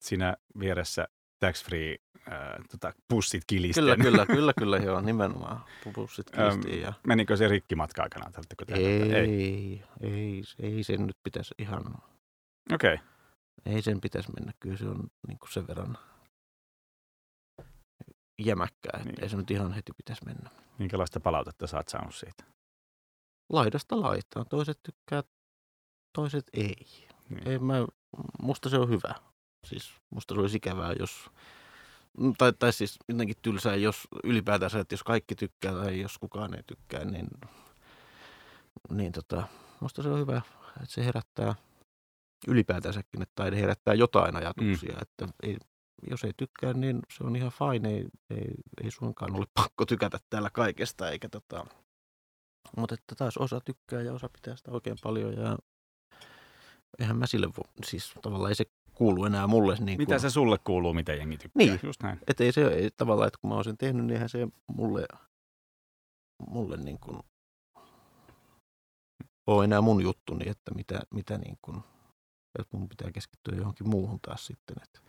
Siinä 0.00 0.36
vieressä 0.58 1.08
tax 1.40 1.64
free 1.64 1.96
äh, 2.28 2.38
tota, 2.70 2.92
pussit 3.08 3.42
kilisten. 3.46 3.84
Kyllä, 3.84 3.96
kyllä, 3.96 4.26
kyllä, 4.36 4.52
kyllä, 4.58 4.76
joo, 4.76 5.00
nimenomaan 5.00 5.64
pussit 5.94 6.30
kilistiin. 6.30 6.80
Ja... 6.80 6.92
Menikö 7.06 7.36
se 7.36 7.48
rikki 7.48 7.74
matka 7.74 8.02
aikana? 8.02 8.30
Ei, 8.68 9.12
ei, 9.12 9.82
ei, 10.00 10.42
ei, 10.60 10.84
sen 10.84 11.06
nyt 11.06 11.16
pitäisi 11.22 11.54
ihan... 11.58 11.84
Okei. 12.72 12.94
Okay. 12.94 13.06
Ei 13.66 13.82
sen 13.82 14.00
pitäisi 14.00 14.32
mennä. 14.32 14.52
Kyllä 14.60 14.76
se 14.76 14.88
on 14.88 15.10
niin 15.28 15.38
kuin 15.38 15.52
sen 15.52 15.66
verran 15.66 15.98
jämäkkää, 18.38 18.92
että 18.94 19.08
niin. 19.08 19.22
ei 19.22 19.28
se 19.28 19.36
nyt 19.36 19.50
ihan 19.50 19.72
heti 19.72 19.92
pitäisi 19.96 20.24
mennä. 20.24 20.50
Minkälaista 20.78 21.20
palautetta 21.20 21.66
sä 21.66 21.76
oot 21.76 21.88
saanut 21.88 22.14
siitä? 22.14 22.44
Laidasta 23.52 24.00
laitaan. 24.00 24.46
Toiset 24.48 24.78
tykkää, 24.82 25.22
toiset 26.12 26.44
ei. 26.52 27.06
Niin. 27.28 27.48
ei 27.48 27.58
mä, 27.58 27.74
musta 28.42 28.68
se 28.68 28.78
on 28.78 28.88
hyvä. 28.88 29.14
Siis 29.66 29.94
musta 30.10 30.34
se 30.34 30.40
olisi 30.40 30.56
ikävää, 30.56 30.92
jos 30.98 31.30
tai, 32.38 32.52
tai 32.52 32.72
siis 32.72 32.98
jotenkin 33.08 33.36
tylsää, 33.42 33.76
jos 33.76 34.08
ylipäätään 34.24 34.80
että 34.80 34.92
jos 34.92 35.02
kaikki 35.02 35.34
tykkää 35.34 35.72
tai 35.72 36.00
jos 36.00 36.18
kukaan 36.18 36.54
ei 36.54 36.62
tykkää, 36.66 37.04
niin, 37.04 37.28
niin 38.90 39.12
tota, 39.12 39.48
musta 39.80 40.02
se 40.02 40.08
on 40.08 40.20
hyvä, 40.20 40.42
että 40.82 40.94
se 40.94 41.04
herättää 41.04 41.54
ylipäätänsäkin, 42.48 43.22
että 43.22 43.32
taide 43.34 43.60
herättää 43.60 43.94
jotain 43.94 44.36
ajatuksia, 44.36 44.92
mm. 44.92 45.02
että 45.02 45.28
ei, 45.42 45.56
jos 46.10 46.24
ei 46.24 46.32
tykkää, 46.36 46.72
niin 46.72 47.00
se 47.16 47.24
on 47.24 47.36
ihan 47.36 47.52
fine, 47.52 47.88
ei, 47.88 48.06
ei, 48.30 48.54
ei 48.84 48.90
suinkaan 48.90 49.36
ole 49.36 49.46
pakko 49.54 49.86
tykätä 49.86 50.18
täällä 50.30 50.50
kaikesta, 50.50 51.10
eikä 51.10 51.28
tota, 51.28 51.66
mutta 52.76 52.94
että 52.94 53.14
taas 53.14 53.36
osa 53.36 53.60
tykkää 53.60 54.02
ja 54.02 54.12
osa 54.12 54.28
pitää 54.28 54.56
sitä 54.56 54.70
oikein 54.70 54.96
paljon 55.02 55.32
ja 55.32 55.58
eihän 56.98 57.16
mä 57.16 57.26
sille, 57.26 57.48
siis 57.84 58.14
tavallaan 58.22 58.50
ei 58.50 58.54
se 58.54 58.64
kuulu 58.96 59.24
enää 59.24 59.46
mulle. 59.46 59.76
Niin 59.80 59.98
mitä 59.98 60.14
kun... 60.14 60.20
se 60.20 60.30
sulle 60.30 60.58
kuuluu, 60.64 60.92
mitä 60.92 61.12
jengi 61.12 61.36
tykkää? 61.36 61.66
Niin, 61.66 61.80
just 61.82 62.02
näin. 62.02 62.18
Että 62.26 62.44
ei 62.44 62.52
se 62.52 62.66
ei, 62.66 62.90
tavallaan, 62.96 63.26
että 63.26 63.38
kun 63.40 63.50
mä 63.50 63.54
oon 63.54 63.64
sen 63.64 63.78
tehnyt, 63.78 64.06
niin 64.06 64.12
eihän 64.12 64.28
se 64.28 64.48
mulle, 64.76 65.06
mulle 66.48 66.76
niin 66.76 66.98
kuin 66.98 67.20
ole 69.46 69.64
enää 69.64 69.80
mun 69.80 70.02
juttuni, 70.02 70.48
että 70.48 70.74
mitä, 70.74 71.00
mitä 71.10 71.38
niin 71.38 71.58
kuin, 71.62 71.76
että 72.58 72.76
mun 72.76 72.88
pitää 72.88 73.12
keskittyä 73.12 73.56
johonkin 73.56 73.88
muuhun 73.88 74.18
taas 74.20 74.46
sitten, 74.46 74.76
että 74.82 75.00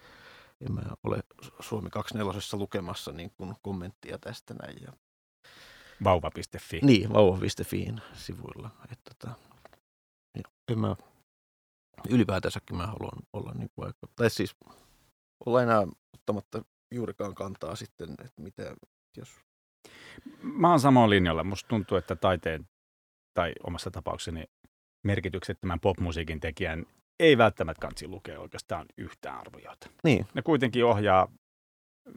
en 0.62 0.72
mä 0.72 0.82
ole 1.04 1.24
Suomi 1.60 1.90
24 1.90 2.42
lukemassa 2.54 3.12
niin 3.12 3.32
kuin 3.38 3.56
kommenttia 3.62 4.18
tästä 4.18 4.54
näin. 4.54 4.78
Ja... 4.82 4.94
Vauva.fi. 6.04 6.80
Niin, 6.84 7.14
vauva.fiin 7.14 8.02
sivuilla. 8.14 8.70
Että, 8.92 9.12
tota, 9.20 9.36
en 10.72 10.80
mä, 10.80 10.96
ylipäätänsäkin 12.10 12.78
mä 12.78 12.88
haluan 12.88 13.24
olla 13.34 13.52
niin 13.54 13.70
kuin 13.76 13.86
aika, 13.86 14.08
tai 14.16 14.30
siis 14.30 14.56
olla 15.45 15.64
enää 15.64 15.88
ottamatta 16.14 16.62
juurikaan 16.91 17.36
kantaa 17.36 17.76
sitten, 17.76 18.10
että 18.10 18.41
mitä, 18.41 18.76
jos... 19.18 19.30
Mä 20.41 20.70
oon 20.70 20.80
samoin 20.80 21.10
linjalla. 21.10 21.43
Musta 21.43 21.68
tuntuu, 21.68 21.98
että 21.98 22.16
taiteen 22.16 22.68
tai 23.34 23.54
omassa 23.64 23.91
tapauksessani 23.91 24.43
merkityksettömän 25.04 25.80
popmusiikin 25.80 26.39
tekijän 26.39 26.86
ei 27.20 27.38
välttämättä 27.38 27.82
kansi 27.82 28.08
lukea 28.08 28.39
oikeastaan 28.39 28.86
yhtään 28.98 29.39
arvioita. 29.39 29.89
Niin. 30.04 30.28
Ne 30.34 30.41
kuitenkin 30.41 30.86
ohjaa, 30.86 31.28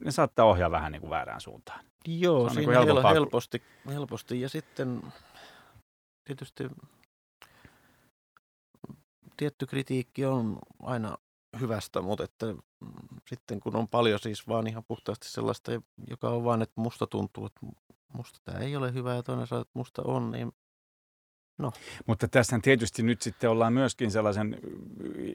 ne 0.05 0.11
saattaa 0.11 0.45
ohjaa 0.45 0.71
vähän 0.71 0.91
niin 0.91 1.01
kuin 1.01 1.09
väärään 1.09 1.41
suuntaan. 1.41 1.85
Joo, 2.07 2.49
se 2.49 2.51
on 2.51 2.55
niin 2.55 2.73
siinä 2.73 2.93
niin 2.93 3.13
helposti, 3.13 3.63
helposti. 3.87 4.41
Ja 4.41 4.49
sitten 4.49 5.01
tietysti 6.23 6.63
tietty 9.37 9.65
kritiikki 9.65 10.25
on 10.25 10.59
aina 10.79 11.17
hyvästä, 11.59 12.01
mutta 12.01 12.23
että 12.23 12.45
sitten 13.27 13.59
kun 13.59 13.75
on 13.75 13.87
paljon 13.87 14.19
siis 14.19 14.47
vaan 14.47 14.67
ihan 14.67 14.83
puhtaasti 14.83 15.29
sellaista, 15.29 15.71
joka 16.09 16.29
on 16.29 16.43
vaan, 16.43 16.61
että 16.61 16.81
musta 16.81 17.07
tuntuu, 17.07 17.45
että 17.45 17.59
musta 18.13 18.39
tämä 18.43 18.59
ei 18.59 18.75
ole 18.75 18.93
hyvä 18.93 19.15
ja 19.15 19.23
toinen 19.23 19.47
sanoo, 19.47 19.61
että 19.61 19.79
musta 19.79 20.01
on, 20.05 20.31
niin 20.31 20.51
No. 21.61 21.71
Mutta 22.07 22.27
tässä 22.27 22.59
tietysti 22.61 23.03
nyt 23.03 23.21
sitten 23.21 23.49
ollaan 23.49 23.73
myöskin 23.73 24.11
sellaisen 24.11 24.59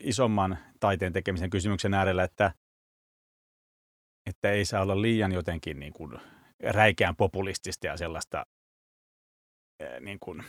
isomman 0.01 0.59
taiteen 0.81 1.13
tekemisen 1.13 1.51
kysymyksen 1.51 1.95
äärellä, 1.95 2.25
että, 2.25 2.55
että 4.27 4.51
ei 4.51 4.65
saa 4.65 4.83
olla 4.83 5.03
liian 5.03 5.33
jotenkin 5.33 5.81
niin 5.81 5.93
kuin 5.93 6.13
räikeän 6.63 7.17
populistista 7.17 7.87
ja 7.87 7.97
sellaista 7.97 8.47
niin 10.01 10.19
kuin 10.21 10.45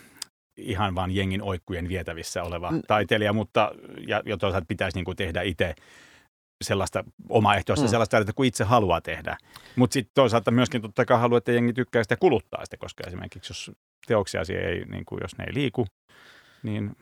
ihan 0.58 0.95
vaan 0.95 1.12
jengin 1.12 1.41
oikkujen 1.41 1.88
vietävissä 1.88 2.43
oleva 2.43 2.72
mm. 2.72 2.82
taiteilija, 2.88 3.34
mutta 3.34 3.72
ja, 4.08 4.22
ja 4.26 4.38
toisaalta 4.38 4.66
pitäisi 4.66 4.97
niin 4.97 5.05
kuin 5.05 5.18
tehdä 5.18 5.41
itse 5.41 5.76
sellaista 6.62 7.03
omaehtoista 7.30 7.86
mm. 7.86 7.89
sellaista 7.89 8.18
että 8.18 8.34
kun 8.34 8.45
itse 8.45 8.64
haluaa 8.64 9.01
tehdä. 9.01 9.38
Mutta 9.76 9.93
sitten 9.93 10.12
toisaalta 10.14 10.51
myöskin 10.51 10.82
totta 10.82 11.05
kai 11.05 11.20
haluaa, 11.20 11.38
että 11.38 11.51
jengi 11.51 11.74
tykkää 11.74 12.03
sitä 12.03 12.18
kuluttaa 12.18 12.66
sitä, 12.66 12.78
koska 12.78 13.03
esimerkiksi 13.08 13.51
jos 13.51 13.72
teoksia 14.08 14.41
ei, 14.49 14.86
niin 14.86 15.05
kuin 15.05 15.20
jos 15.22 15.38
ne 15.38 15.43
ei 15.43 15.53
liiku, 15.53 15.86
niin, 16.64 16.95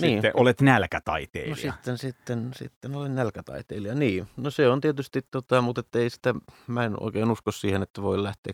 niin. 0.00 0.12
sitten 0.16 0.30
olet 0.34 0.60
nälkätaiteilija. 0.60 1.50
No 1.50 1.72
sitten, 1.72 1.98
sitten, 1.98 2.50
sitten 2.56 2.96
olen 2.96 3.14
nälkätaiteilija, 3.14 3.94
niin. 3.94 4.28
No 4.36 4.50
se 4.50 4.68
on 4.68 4.80
tietysti, 4.80 5.20
tota, 5.30 5.60
mutta 5.60 5.98
ei 5.98 6.10
sitä, 6.10 6.34
mä 6.66 6.84
en 6.84 7.02
oikein 7.02 7.30
usko 7.30 7.52
siihen, 7.52 7.82
että 7.82 8.02
voi 8.02 8.22
lähteä, 8.22 8.52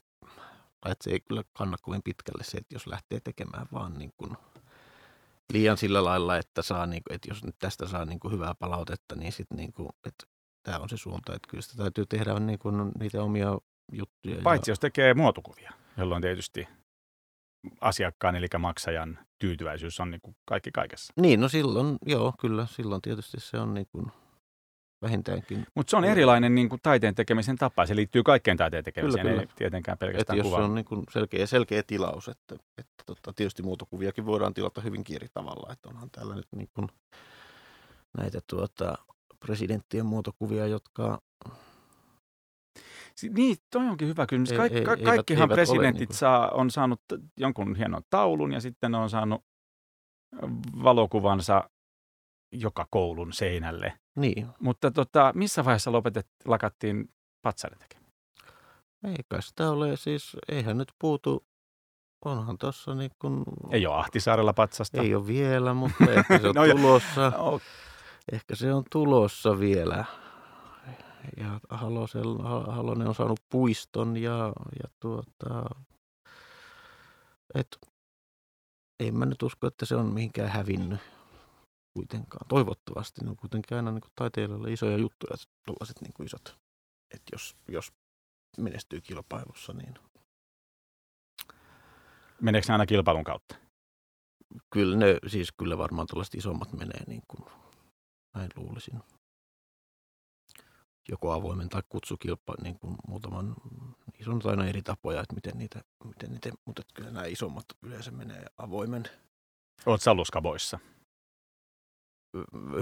että 0.87 1.05
se 1.05 1.11
ei 1.11 1.21
kyllä 1.21 1.43
kanna 1.53 1.77
kovin 1.83 2.03
pitkälle 2.03 2.45
se, 2.45 2.59
että 2.59 2.75
jos 2.75 2.87
lähtee 2.87 3.21
tekemään 3.21 3.67
vaan 3.73 3.95
niin 3.95 4.13
kuin 4.17 4.37
liian 5.53 5.77
sillä 5.77 6.05
lailla, 6.05 6.37
että, 6.37 6.63
saa, 6.63 6.87
niin 6.87 7.03
kuin, 7.09 7.15
että 7.15 7.31
jos 7.31 7.45
nyt 7.45 7.57
tästä 7.59 7.87
saa 7.87 8.05
niin 8.05 8.21
kuin 8.21 8.33
hyvää 8.33 8.55
palautetta, 8.59 9.17
niin 9.17 9.33
sitten 9.33 9.57
niin 9.57 9.73
kuin, 9.73 9.89
että 10.07 10.27
tämä 10.63 10.79
on 10.79 10.89
se 10.89 10.97
suunta, 10.97 11.35
että 11.35 11.49
kyllä 11.51 11.63
sitä 11.63 11.77
täytyy 11.77 12.07
tehdä 12.07 12.41
niin 12.41 12.59
kuin 12.59 12.93
niitä 13.01 13.23
omia 13.23 13.59
juttuja. 13.93 14.43
Paitsi 14.43 14.71
ja... 14.71 14.73
jos 14.73 14.81
tekee 14.81 15.15
muotokuvia, 15.15 15.73
jolloin 15.97 16.23
tietysti 16.23 16.69
asiakkaan 17.81 18.37
eli 18.37 18.47
maksajan 18.59 19.19
tyytyväisyys 19.39 20.01
on 20.01 20.11
niin 20.11 20.21
kuin 20.21 20.37
kaikki 20.45 20.71
kaikessa. 20.71 21.13
Niin, 21.17 21.41
no 21.41 21.49
silloin, 21.49 21.99
joo, 22.07 22.35
kyllä, 22.41 22.67
silloin 22.67 23.03
tietysti 23.03 23.41
se 23.41 23.59
on 23.59 23.75
niin 23.75 23.87
kuin 23.93 24.07
vähintäänkin. 25.03 25.67
Mutta 25.75 25.91
se 25.91 25.97
on 25.97 26.05
erilainen 26.05 26.55
niin 26.55 26.69
kuin 26.69 26.81
taiteen 26.83 27.15
tekemisen 27.15 27.57
tapa, 27.57 27.87
se 27.87 27.97
liittyy 27.97 28.23
kaikkeen 28.23 28.57
taiteen 28.57 28.85
tekemiseen, 28.85 29.23
kyllä, 29.27 29.33
kyllä. 29.33 29.43
ei 29.43 29.57
tietenkään 29.57 29.99
pelkästään 29.99 30.39
Et 30.39 30.45
jos 30.45 30.55
on 30.55 30.75
niin 30.75 30.85
kuin 30.85 31.03
selkeä, 31.11 31.47
selkeä 31.47 31.83
tilaus, 31.87 32.29
että, 32.29 32.55
että 32.79 33.05
tota, 33.07 33.33
tietysti 33.33 33.63
muotokuviakin 33.63 34.27
voidaan 34.27 34.55
tilata 34.55 34.81
hyvinkin 34.81 35.17
eri 35.17 35.29
tavalla, 35.35 35.73
että 35.73 35.89
onhan 35.89 36.11
täällä 36.11 36.35
nyt 36.35 36.49
niin 36.57 36.69
kuin 36.75 36.89
näitä 38.19 38.41
tuota, 38.47 38.99
presidenttien 39.41 40.07
muotokuvia, 40.07 40.67
jotka 40.67 41.21
niin, 43.29 43.57
toi 43.71 43.87
onkin 43.87 44.09
hyvä 44.09 44.27
kysymys. 44.27 44.53
Kaik, 44.53 44.73
ei, 44.73 44.85
ka, 44.85 44.97
kaikkihan 44.97 45.43
eivät, 45.43 45.55
presidentit 45.55 46.09
niin 46.09 46.17
saa, 46.17 46.49
on 46.49 46.71
saanut 46.71 47.01
jonkun 47.37 47.77
hienon 47.77 48.03
taulun 48.11 48.53
ja 48.53 48.61
sitten 48.61 48.95
on 48.95 49.11
saanut 49.11 49.45
valokuvansa 50.83 51.71
joka 52.53 52.87
koulun 52.91 53.33
seinälle. 53.33 53.93
Niin. 54.17 54.49
Mutta 54.61 54.91
tota, 54.91 55.33
missä 55.35 55.65
vaiheessa 55.65 55.93
lopetet, 55.93 56.27
lakattiin 56.45 57.09
patsaiden 57.43 57.79
tekemään? 57.79 58.13
Eikä 59.05 59.41
sitä 59.41 59.71
ole, 59.71 59.97
siis 59.97 60.37
eihän 60.49 60.79
nyt 60.79 60.93
puutu, 60.99 61.47
onhan 62.25 62.59
tuossa 62.59 62.95
niin 62.95 63.11
kun... 63.19 63.45
Ei 63.71 63.87
ole 63.87 63.97
Ahtisaarella 63.97 64.53
patsasta. 64.53 65.01
Ei 65.01 65.15
ole 65.15 65.27
vielä, 65.27 65.75
mutta 65.75 66.05
ehkä 66.11 66.39
se 66.39 66.49
on 66.49 66.55
no 66.55 66.67
tulossa. 66.67 67.31
No. 67.31 67.61
Ehkä 68.33 68.57
se 68.57 68.75
on 68.75 68.85
tulossa 68.91 69.59
vielä 69.59 70.05
ja 71.37 71.61
Halonen 72.67 73.09
on 73.09 73.15
saanut 73.15 73.41
puiston 73.49 74.17
ja, 74.17 74.53
ja 74.83 74.89
tuota, 75.01 75.65
et, 77.55 77.79
en 79.01 79.19
mä 79.19 79.27
nyt 79.27 79.43
usko, 79.43 79.67
että 79.67 79.87
se 79.87 79.97
on 79.97 80.07
mihinkään 80.07 80.49
hävinnyt 80.49 81.01
kuitenkaan. 81.95 82.49
Toivottavasti 82.49 83.21
ne 83.25 83.31
on 83.31 83.37
kuitenkin 83.37 83.77
aina 83.77 83.91
niin 83.91 84.03
taiteilijoille 84.15 84.73
isoja 84.73 84.97
juttuja, 84.97 85.37
tuollaiset 85.67 86.01
niin 86.01 86.27
isot. 86.27 86.59
Että 87.15 87.31
jos, 87.33 87.57
jos 87.69 87.93
menestyy 88.59 89.01
kilpailussa, 89.01 89.73
niin... 89.73 89.95
Meneekö 92.41 92.67
ne 92.69 92.75
aina 92.75 92.87
kilpailun 92.87 93.25
kautta? 93.25 93.57
Kyllä 94.71 94.97
ne, 94.97 95.19
siis 95.27 95.53
kyllä 95.53 95.79
varmaan 95.79 96.07
tuollaiset 96.07 96.35
isommat 96.35 96.73
menee 96.73 97.05
niin 97.07 97.23
kuin, 97.29 97.45
näin 98.35 98.51
luulisin 98.57 99.01
joko 101.09 101.33
avoimen 101.33 101.69
tai 101.69 101.83
kutsukilpa, 101.89 102.55
niin 102.63 102.79
kuin 102.79 102.97
muutaman, 103.09 103.55
niissä 104.13 104.31
on 104.31 104.41
aina 104.45 104.67
eri 104.67 104.83
tapoja, 104.83 105.21
että 105.21 105.35
miten 105.35 105.59
niitä, 105.59 105.85
miten 106.05 106.31
niitä 106.31 106.51
mutta 106.65 106.83
kyllä 106.95 107.11
nämä 107.11 107.27
isommat 107.27 107.65
yleensä 107.83 108.11
menee 108.11 108.47
avoimen. 108.59 109.05
Olet 109.87 110.03
Salluskaboissa? 110.03 110.79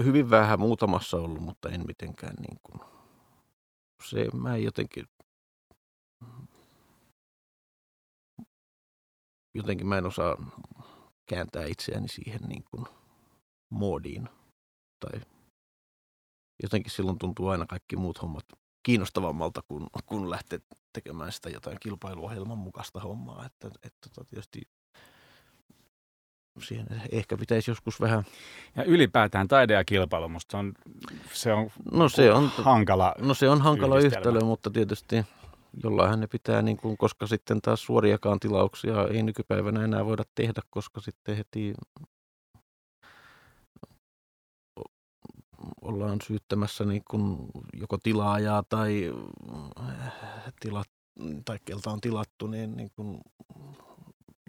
Hyvin 0.03 0.29
vähän 0.29 0.59
muutamassa 0.59 1.17
ollut, 1.17 1.43
mutta 1.43 1.69
en 1.69 1.87
mitenkään 1.87 2.35
niin 2.35 2.59
kuin, 2.63 2.79
se 4.09 4.27
mä 4.33 4.55
en 4.55 4.63
jotenkin, 4.63 5.05
jotenkin 9.53 9.87
mä 9.87 9.97
en 9.97 10.05
osaa 10.05 10.37
kääntää 11.25 11.65
itseäni 11.65 12.07
siihen 12.07 12.41
niin 12.41 12.63
kuin 12.63 12.85
moodiin 13.69 14.29
tai 14.99 15.21
jotenkin 16.63 16.91
silloin 16.91 17.17
tuntuu 17.17 17.47
aina 17.47 17.65
kaikki 17.65 17.95
muut 17.95 18.21
hommat 18.21 18.45
kiinnostavammalta, 18.83 19.61
kun, 19.67 19.87
kun 20.05 20.29
lähtee 20.29 20.59
tekemään 20.93 21.31
sitä 21.31 21.49
jotain 21.49 21.77
kilpailuohjelman 21.79 22.57
mukaista 22.57 22.99
hommaa. 22.99 23.45
Että, 23.45 23.67
että 23.67 24.09
tota, 24.09 24.29
tietysti 24.29 24.61
siihen 26.63 26.87
ehkä 27.11 27.37
pitäisi 27.37 27.71
joskus 27.71 28.01
vähän... 28.01 28.23
Ja 28.75 28.83
ylipäätään 28.83 29.47
taide 29.47 29.73
ja 29.73 29.85
kilpailu, 29.85 30.29
musta 30.29 30.57
on, 30.57 30.73
se 31.33 31.53
on, 31.53 31.69
no 31.91 32.09
se 32.09 32.31
on 32.31 32.51
hankala 32.57 33.15
No 33.19 33.33
se 33.33 33.49
on 33.49 33.61
hankala 33.61 33.99
yhtälö, 33.99 34.39
mutta 34.39 34.69
tietysti 34.69 35.25
jollain 35.83 36.19
ne 36.19 36.27
pitää, 36.27 36.61
niin 36.61 36.77
kuin, 36.77 36.97
koska 36.97 37.27
sitten 37.27 37.61
taas 37.61 37.83
suoriakaan 37.83 38.39
tilauksia 38.39 39.07
ei 39.07 39.23
nykypäivänä 39.23 39.83
enää 39.83 40.05
voida 40.05 40.23
tehdä, 40.35 40.61
koska 40.69 41.01
sitten 41.01 41.37
heti 41.37 41.73
ollaan 45.81 46.19
syyttämässä 46.27 46.85
niin 46.85 47.03
kuin 47.09 47.37
joko 47.73 47.97
tilaajaa 47.97 48.63
tai, 48.69 49.13
tila, 50.59 50.83
tai 51.45 51.57
kelta 51.65 51.91
on 51.91 52.01
tilattu, 52.01 52.47
niin, 52.47 52.77
niin 52.77 52.89
kuin 52.95 53.21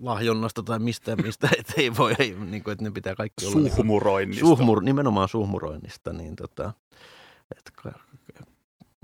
lahjonnasta 0.00 0.62
tai 0.62 0.78
mistä, 0.78 1.16
mistä 1.16 1.48
et 1.58 1.74
ei 1.76 1.96
voi, 1.96 2.14
ei, 2.18 2.34
niin 2.34 2.64
kuin, 2.64 2.72
että 2.72 2.84
ne 2.84 2.90
pitää 2.90 3.14
kaikki 3.14 3.46
olla. 3.46 3.56
Niinku 3.56 3.76
suhmuroinnista. 3.76 4.44
Niin 4.44 4.56
suhmur, 4.56 4.82
nimenomaan 4.82 5.28
suhmuroinnista. 5.28 6.12
Niin 6.12 6.36
tota, 6.36 6.72
et, 7.56 7.72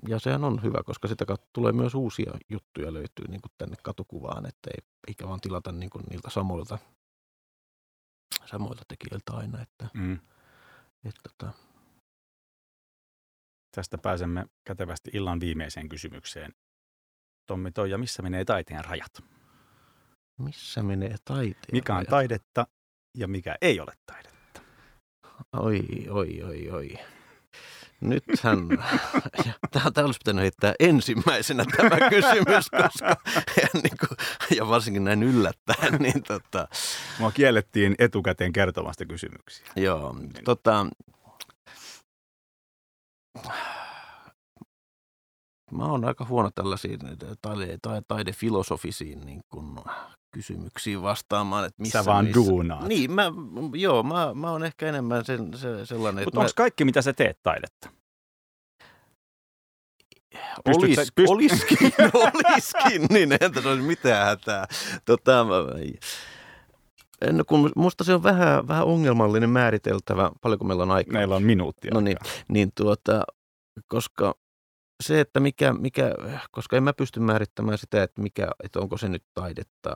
ja 0.08 0.18
sehän 0.18 0.44
on 0.44 0.62
hyvä, 0.62 0.82
koska 0.84 1.08
sitä 1.08 1.26
kautta 1.26 1.48
tulee 1.52 1.72
myös 1.72 1.94
uusia 1.94 2.32
juttuja 2.48 2.92
löytyy 2.92 3.28
niin 3.28 3.40
kuin 3.40 3.52
tänne 3.58 3.76
katukuvaan, 3.82 4.46
että 4.46 4.70
ei, 4.70 4.88
eikä 5.08 5.28
vaan 5.28 5.40
tilata 5.40 5.72
niin 5.72 5.90
kuin 5.90 6.04
niiltä 6.10 6.30
samoilta, 6.30 6.78
samoilta 8.46 8.82
tekijöiltä 8.88 9.32
aina. 9.32 9.62
Että, 9.62 9.88
mm. 9.94 10.18
että, 11.04 11.20
tota. 11.22 11.52
Tästä 13.74 13.98
pääsemme 13.98 14.46
kätevästi 14.64 15.10
illan 15.14 15.40
viimeiseen 15.40 15.88
kysymykseen. 15.88 16.54
Tommi 17.46 17.72
Toija, 17.72 17.98
missä 17.98 18.22
menee 18.22 18.44
taiteen 18.44 18.84
rajat? 18.84 19.35
Missä 20.38 20.82
menee 20.82 21.16
taiteen 21.24 21.72
Mikä 21.72 21.96
on 21.96 22.06
taidetta 22.06 22.66
ja 23.14 23.28
mikä 23.28 23.56
ei 23.60 23.80
ole 23.80 23.92
taidetta? 24.06 24.60
Oi, 25.52 25.80
oi, 26.10 26.42
oi, 26.42 26.70
oi. 26.70 26.98
Nythän, 28.00 28.58
tämä 29.94 30.06
olisi 30.06 30.18
pitänyt 30.18 30.42
heittää 30.42 30.74
ensimmäisenä 30.80 31.64
tämä 31.76 32.10
kysymys, 32.10 32.70
koska 32.70 33.16
ja, 33.62 33.68
niin 33.74 33.96
kuin, 34.00 34.18
ja 34.56 34.68
varsinkin 34.68 35.04
näin 35.04 35.22
yllättäen. 35.22 35.92
Niin 36.02 36.22
tota, 36.22 36.68
Mua 37.18 37.32
kiellettiin 37.32 37.94
etukäteen 37.98 38.52
kertomasta 38.52 39.06
kysymyksiä. 39.06 39.66
Joo, 39.76 40.16
tota, 40.44 40.86
mä 45.72 45.84
oon 45.84 46.04
aika 46.04 46.24
huono 46.24 46.50
tällaisiin 46.54 46.98
taide, 47.42 47.78
taide, 47.82 48.02
taidefilosofisiin 48.08 49.20
niin 49.26 49.40
kuin, 49.48 49.76
kysymyksiin 50.36 51.02
vastaamaan. 51.02 51.64
Että 51.64 51.82
missä, 51.82 51.98
sä 51.98 52.04
vaan 52.04 52.24
missä. 52.24 52.34
duunaat. 52.34 52.88
Niin, 52.88 53.12
mä, 53.12 53.32
joo, 53.74 54.02
mä, 54.02 54.34
mä 54.34 54.50
oon 54.50 54.64
ehkä 54.64 54.88
enemmän 54.88 55.24
sen, 55.24 55.50
se, 55.58 55.86
sellainen. 55.86 56.24
Mutta 56.24 56.40
onko 56.40 56.50
mä... 56.50 56.56
kaikki, 56.56 56.84
mitä 56.84 57.02
sä 57.02 57.12
teet 57.12 57.38
taidetta? 57.42 57.90
Olis, 60.64 60.96
sä, 60.96 61.02
pyst... 61.14 61.30
Olisikin, 61.30 61.78
olisikin, 62.14 63.06
niin 63.10 63.32
entä 63.40 63.62
se 63.62 63.68
olisi 63.68 63.82
mitään 63.82 64.26
hätää. 64.26 64.66
Tota, 65.04 65.46
No 67.32 67.44
kun 67.44 67.72
musta 67.76 68.04
se 68.04 68.14
on 68.14 68.22
vähän, 68.22 68.68
vähän 68.68 68.84
ongelmallinen 68.84 69.50
määriteltävä, 69.50 70.30
paljonko 70.40 70.64
meillä 70.64 70.82
on 70.82 70.90
aikaa. 70.90 71.12
Meillä 71.12 71.36
on 71.36 71.42
minuuttia. 71.42 71.90
No 71.94 72.00
niin, 72.00 72.16
niin 72.48 72.72
tuota, 72.74 73.22
koska 73.88 74.34
se, 75.02 75.20
että 75.20 75.40
mikä, 75.40 75.72
mikä, 75.72 76.14
koska 76.50 76.76
en 76.76 76.82
mä 76.82 76.92
pysty 76.92 77.20
määrittämään 77.20 77.78
sitä, 77.78 78.02
että, 78.02 78.22
mikä, 78.22 78.48
että 78.64 78.80
onko 78.80 78.98
se 78.98 79.08
nyt 79.08 79.24
taidetta, 79.34 79.94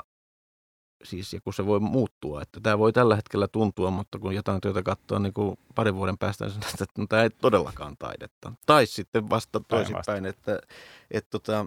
siis 1.04 1.32
ja 1.32 1.40
kun 1.40 1.54
se 1.54 1.66
voi 1.66 1.80
muuttua, 1.80 2.42
että 2.42 2.60
tämä 2.60 2.78
voi 2.78 2.92
tällä 2.92 3.16
hetkellä 3.16 3.48
tuntua, 3.48 3.90
mutta 3.90 4.18
kun 4.18 4.34
jotain 4.34 4.60
työtä 4.60 4.82
katsoo 4.82 5.18
niin 5.18 5.34
kuin 5.34 5.58
parin 5.74 5.94
vuoden 5.94 6.18
päästä, 6.18 6.46
niin 6.46 6.56
että 6.56 6.86
no, 6.98 7.06
tämä 7.06 7.22
ei 7.22 7.30
todellakaan 7.30 7.96
taidetta. 7.98 8.52
Tai 8.66 8.86
sitten 8.86 9.30
vasta 9.30 9.60
toisinpäin, 9.68 10.26
että, 10.26 10.54
että, 10.54 10.74
että, 11.10 11.30
tota, 11.30 11.66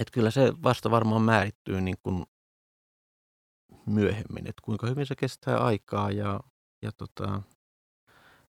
että 0.00 0.12
kyllä 0.12 0.30
se 0.30 0.52
vasta 0.62 0.90
varmaan 0.90 1.22
määrittyy 1.22 1.80
niin 1.80 1.96
kuin 2.02 2.24
myöhemmin, 3.86 4.46
että 4.46 4.62
kuinka 4.62 4.86
hyvin 4.86 5.06
se 5.06 5.14
kestää 5.16 5.58
aikaa 5.58 6.10
ja, 6.10 6.40
ja 6.82 6.92
tota, 6.92 7.42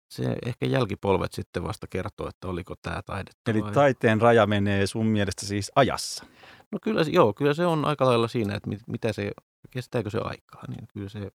se 0.10 0.36
ehkä 0.46 0.66
jälkipolvet 0.66 1.34
sitten 1.34 1.64
vasta 1.64 1.88
kertoo, 1.88 2.30
että 2.30 2.48
oliko 2.48 2.76
tämä 2.82 3.02
taidetta. 3.02 3.52
Eli 3.52 3.64
vai... 3.64 3.74
taiteen 3.74 4.22
raja 4.22 4.48
menee 4.48 4.88
sun 4.88 5.06
mielestä 5.06 5.46
siis 5.46 5.72
ajassa? 5.76 6.26
No 6.72 6.80
kyllä, 6.82 7.02
joo, 7.02 7.34
kyllä 7.34 7.54
se 7.54 7.66
on 7.66 7.86
aika 7.86 8.06
lailla 8.06 8.28
siinä, 8.28 8.56
että 8.56 8.70
mit, 8.70 8.80
mitä 8.88 9.14
se, 9.14 9.32
kestääkö 9.72 10.10
se 10.10 10.20
aikaa, 10.24 10.64
niin 10.68 10.88
kyllä 10.94 11.10
se 11.10 11.32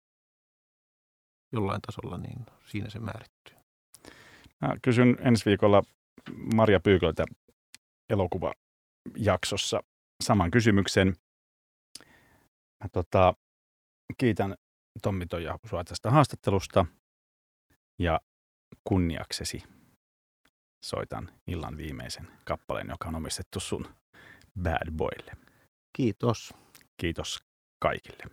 jollain 1.52 1.80
tasolla, 1.80 2.18
niin 2.18 2.46
siinä 2.66 2.90
se 2.90 2.98
määrittyy. 2.98 3.56
Mä 4.60 4.74
kysyn 4.82 5.16
ensi 5.20 5.44
viikolla 5.44 5.82
Maria 6.54 6.80
Pyyköltä 6.80 7.24
elokuvajaksossa 8.10 9.80
saman 10.22 10.50
kysymyksen. 10.50 11.16
Mä 12.84 12.88
tota, 12.92 13.34
kiitän 14.18 14.54
Tommi 15.02 15.26
Toija 15.26 15.58
sua 15.70 15.84
tästä 15.84 16.10
haastattelusta 16.10 16.86
ja 17.98 18.20
kunniaksesi 18.84 19.62
soitan 20.84 21.32
illan 21.46 21.76
viimeisen 21.76 22.28
kappaleen, 22.44 22.88
joka 22.88 23.08
on 23.08 23.14
omistettu 23.14 23.60
sun 23.60 23.88
Bad 24.62 24.90
Boylle. 24.90 25.32
Kiitos. 25.96 26.54
Kiitos 27.00 27.38
kaikille. 27.80 28.24